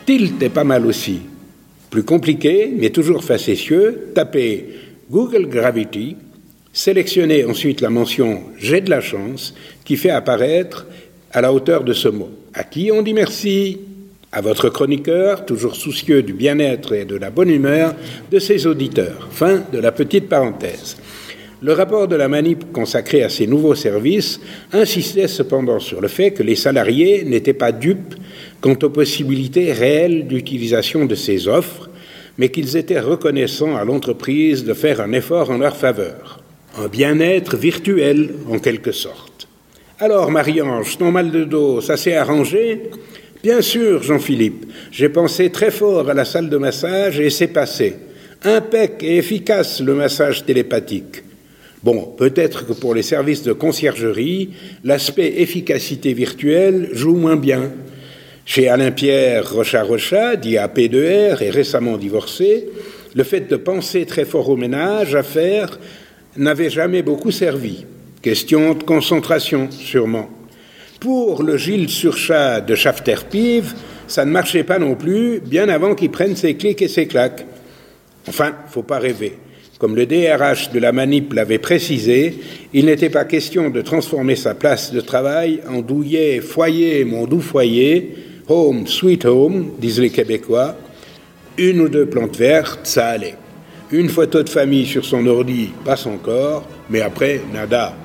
Tilt 0.05 0.41
est 0.41 0.47
pas 0.47 0.63
mal 0.63 0.85
aussi. 0.85 1.23
Plus 1.89 2.03
compliqué, 2.03 2.73
mais 2.73 2.91
toujours 2.91 3.21
facétieux, 3.21 4.11
tapez 4.15 4.65
Google 5.11 5.49
Gravity, 5.49 6.15
sélectionnez 6.71 7.43
ensuite 7.43 7.81
la 7.81 7.89
mention 7.89 8.43
J'ai 8.57 8.79
de 8.79 8.89
la 8.89 9.01
chance 9.01 9.53
qui 9.83 9.97
fait 9.97 10.09
apparaître 10.09 10.85
à 11.31 11.41
la 11.41 11.53
hauteur 11.53 11.83
de 11.83 11.93
ce 11.93 12.07
mot. 12.07 12.29
À 12.53 12.63
qui 12.63 12.91
on 12.91 13.01
dit 13.01 13.13
merci 13.13 13.79
À 14.31 14.41
votre 14.41 14.69
chroniqueur, 14.69 15.45
toujours 15.45 15.75
soucieux 15.75 16.23
du 16.23 16.33
bien-être 16.33 16.93
et 16.93 17.05
de 17.05 17.15
la 17.15 17.29
bonne 17.29 17.49
humeur 17.49 17.95
de 18.31 18.39
ses 18.39 18.67
auditeurs. 18.67 19.27
Fin 19.31 19.63
de 19.71 19.79
la 19.79 19.91
petite 19.91 20.29
parenthèse. 20.29 20.97
Le 21.61 21.73
rapport 21.73 22.07
de 22.07 22.15
la 22.15 22.29
manip 22.29 22.71
consacré 22.71 23.21
à 23.21 23.27
ces 23.27 23.45
nouveaux 23.45 23.75
services 23.75 24.39
insistait 24.71 25.27
cependant 25.27 25.79
sur 25.79 25.99
le 25.99 26.07
fait 26.07 26.31
que 26.31 26.43
les 26.43 26.55
salariés 26.55 27.25
n'étaient 27.25 27.53
pas 27.53 27.73
dupes 27.73 28.15
quant 28.61 28.77
aux 28.81 28.89
possibilités 28.89 29.73
réelles 29.73 30.25
d'utilisation 30.25 31.05
de 31.05 31.15
ces 31.15 31.49
offres, 31.49 31.89
mais 32.37 32.47
qu'ils 32.47 32.77
étaient 32.77 33.01
reconnaissants 33.01 33.75
à 33.75 33.83
l'entreprise 33.83 34.63
de 34.63 34.73
faire 34.73 35.01
un 35.01 35.11
effort 35.11 35.49
en 35.51 35.57
leur 35.57 35.75
faveur. 35.75 36.39
Un 36.77 36.87
bien-être 36.87 37.57
virtuel, 37.57 38.35
en 38.49 38.59
quelque 38.59 38.93
sorte. 38.93 39.48
Alors, 40.01 40.31
Marie-Ange, 40.31 40.97
ton 40.97 41.11
mal 41.11 41.29
de 41.29 41.43
dos, 41.43 41.81
ça 41.81 41.97
s'est 41.97 42.15
arrangé? 42.15 42.83
Bien 43.43 43.61
sûr, 43.61 44.01
Jean-Philippe. 44.01 44.71
J'ai 44.93 45.09
pensé 45.09 45.49
très 45.49 45.71
fort 45.71 46.09
à 46.09 46.13
la 46.13 46.23
salle 46.23 46.49
de 46.49 46.55
massage 46.55 47.19
et 47.19 47.29
c'est 47.29 47.47
passé. 47.47 47.95
Impec 48.45 49.03
et 49.03 49.17
efficace 49.17 49.81
le 49.81 49.95
massage 49.95 50.45
télépathique. 50.45 51.23
Bon, 51.83 52.13
peut-être 52.17 52.65
que 52.65 52.71
pour 52.71 52.95
les 52.95 53.01
services 53.01 53.43
de 53.43 53.51
conciergerie, 53.51 54.51
l'aspect 54.85 55.41
efficacité 55.41 56.13
virtuelle 56.13 56.91
joue 56.93 57.15
moins 57.15 57.35
bien. 57.35 57.69
Chez 58.45 58.69
Alain 58.69 58.91
Pierre 58.91 59.51
Rocha-Rocha, 59.53 60.37
dit 60.37 60.55
AP2R 60.55 61.43
et 61.43 61.49
récemment 61.49 61.97
divorcé, 61.97 62.69
le 63.15 63.23
fait 63.25 63.49
de 63.49 63.57
penser 63.57 64.05
très 64.05 64.23
fort 64.23 64.47
au 64.47 64.55
ménage 64.55 65.13
à 65.13 65.23
faire 65.23 65.77
n'avait 66.37 66.69
jamais 66.69 67.01
beaucoup 67.01 67.31
servi. 67.31 67.83
Question 68.21 68.73
de 68.73 68.83
concentration, 68.83 69.69
sûrement. 69.71 70.29
Pour 70.99 71.41
le 71.41 71.55
Gilles 71.55 71.87
Surchat 71.87 72.59
de 72.59 72.75
Schafter-Pive, 72.75 73.73
ça 74.07 74.25
ne 74.25 74.31
marchait 74.31 74.65
pas 74.65 74.77
non 74.77 74.95
plus, 74.95 75.39
bien 75.39 75.69
avant 75.69 75.95
qu'il 75.95 76.11
prenne 76.11 76.35
ses 76.35 76.55
clics 76.55 76.81
et 76.81 76.89
ses 76.89 77.07
claques. 77.07 77.45
Enfin, 78.27 78.51
faut 78.67 78.83
pas 78.83 78.99
rêver. 78.99 79.37
Comme 79.77 79.95
le 79.95 80.05
DRH 80.05 80.71
de 80.71 80.79
la 80.79 80.91
manip 80.91 81.31
l'avait 81.31 81.59
précisé, 81.59 82.39
il 82.73 82.87
n'était 82.87 83.09
pas 83.09 83.23
question 83.23 83.69
de 83.69 83.81
transformer 83.81 84.35
sa 84.35 84.53
place 84.53 84.91
de 84.91 84.99
travail 84.99 85.61
en 85.69 85.79
douillet 85.79 86.41
foyer, 86.41 87.05
mon 87.05 87.25
doux 87.25 87.39
foyer, 87.39 88.15
home, 88.49 88.85
sweet 88.85 89.23
home, 89.23 89.71
disent 89.79 90.01
les 90.01 90.09
Québécois. 90.09 90.75
Une 91.57 91.79
ou 91.79 91.87
deux 91.87 92.07
plantes 92.07 92.35
vertes, 92.35 92.81
ça 92.83 93.07
allait. 93.07 93.35
Une 93.93 94.09
photo 94.09 94.43
de 94.43 94.49
famille 94.49 94.85
sur 94.85 95.05
son 95.05 95.25
ordi 95.25 95.69
passe 95.85 96.05
encore, 96.05 96.67
mais 96.89 96.99
après, 96.99 97.39
nada. 97.53 97.95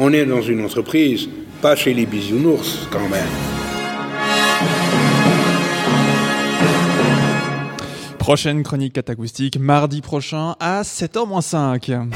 On 0.00 0.12
est 0.12 0.24
dans 0.24 0.40
une 0.40 0.64
entreprise, 0.64 1.28
pas 1.60 1.74
chez 1.74 1.92
les 1.92 2.06
bisounours 2.06 2.86
quand 2.92 3.08
même. 3.08 3.26
Prochaine 8.18 8.62
chronique 8.62 8.92
catacoustique, 8.92 9.58
mardi 9.58 10.00
prochain 10.00 10.54
à 10.60 10.82
7h-5. 10.82 12.08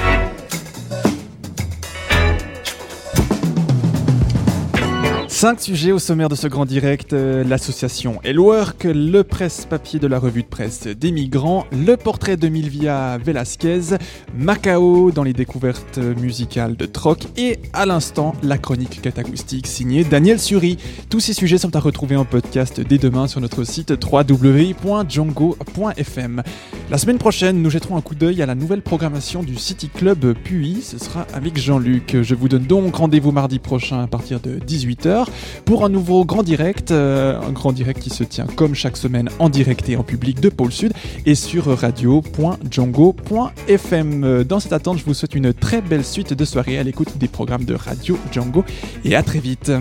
Cinq 5.42 5.58
sujets 5.60 5.90
au 5.90 5.98
sommaire 5.98 6.28
de 6.28 6.36
ce 6.36 6.46
grand 6.46 6.66
direct, 6.66 7.14
euh, 7.14 7.42
l'association 7.42 8.20
Elwork, 8.22 8.84
le 8.84 9.24
presse-papier 9.24 9.98
de 9.98 10.06
la 10.06 10.20
revue 10.20 10.44
de 10.44 10.46
presse 10.46 10.86
des 10.86 11.10
migrants, 11.10 11.66
le 11.72 11.96
portrait 11.96 12.36
de 12.36 12.46
Milvia 12.46 13.18
Velasquez, 13.18 13.96
Macao 14.38 15.10
dans 15.10 15.24
les 15.24 15.32
découvertes 15.32 15.98
musicales 15.98 16.76
de 16.76 16.86
Troc 16.86 17.26
et 17.36 17.58
à 17.72 17.86
l'instant 17.86 18.36
la 18.44 18.56
chronique 18.56 19.02
catacoustique 19.02 19.66
signée 19.66 20.04
Daniel 20.04 20.38
Suri. 20.38 20.78
Tous 21.10 21.18
ces 21.18 21.34
sujets 21.34 21.58
sont 21.58 21.74
à 21.74 21.80
retrouver 21.80 22.14
en 22.14 22.24
podcast 22.24 22.80
dès 22.80 22.98
demain 22.98 23.26
sur 23.26 23.40
notre 23.40 23.64
site 23.64 23.90
www.django.fm. 23.90 26.42
La 26.88 26.98
semaine 26.98 27.18
prochaine, 27.18 27.62
nous 27.62 27.70
jetterons 27.70 27.96
un 27.96 28.00
coup 28.00 28.14
d'œil 28.14 28.42
à 28.42 28.46
la 28.46 28.54
nouvelle 28.54 28.82
programmation 28.82 29.42
du 29.42 29.56
City 29.56 29.88
Club 29.88 30.34
Puy. 30.34 30.82
Ce 30.82 30.98
sera 30.98 31.26
avec 31.34 31.58
Jean-Luc. 31.58 32.18
Je 32.22 32.36
vous 32.36 32.48
donne 32.48 32.66
donc 32.66 32.94
rendez-vous 32.94 33.32
mardi 33.32 33.58
prochain 33.58 34.04
à 34.04 34.06
partir 34.06 34.38
de 34.38 34.60
18h 34.60 35.26
pour 35.64 35.84
un 35.84 35.88
nouveau 35.88 36.24
grand 36.24 36.42
direct. 36.42 36.90
euh, 36.90 37.40
un 37.40 37.52
grand 37.52 37.72
direct 37.72 38.00
qui 38.00 38.10
se 38.10 38.24
tient 38.24 38.46
comme 38.56 38.74
chaque 38.74 38.96
semaine 38.96 39.28
en 39.38 39.48
direct 39.48 39.88
et 39.88 39.96
en 39.96 40.02
public 40.02 40.40
de 40.40 40.48
Pôle 40.48 40.72
Sud 40.72 40.92
et 41.26 41.34
sur 41.34 41.66
radio.django.fm. 41.66 44.44
Dans 44.44 44.60
cette 44.60 44.72
attente, 44.72 44.98
je 44.98 45.04
vous 45.04 45.14
souhaite 45.14 45.34
une 45.34 45.52
très 45.52 45.80
belle 45.80 46.04
suite 46.04 46.34
de 46.34 46.44
soirée 46.44 46.78
à 46.78 46.82
l'écoute 46.82 47.18
des 47.18 47.28
programmes 47.28 47.64
de 47.64 47.74
Radio 47.74 48.18
Django 48.32 48.64
et 49.04 49.16
à 49.16 49.22
très 49.22 49.38
vite. 49.38 49.72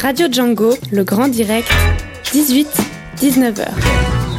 Radio 0.00 0.28
Django, 0.30 0.74
le 0.92 1.04
grand 1.04 1.28
direct, 1.28 1.68
18-19h. 2.32 4.29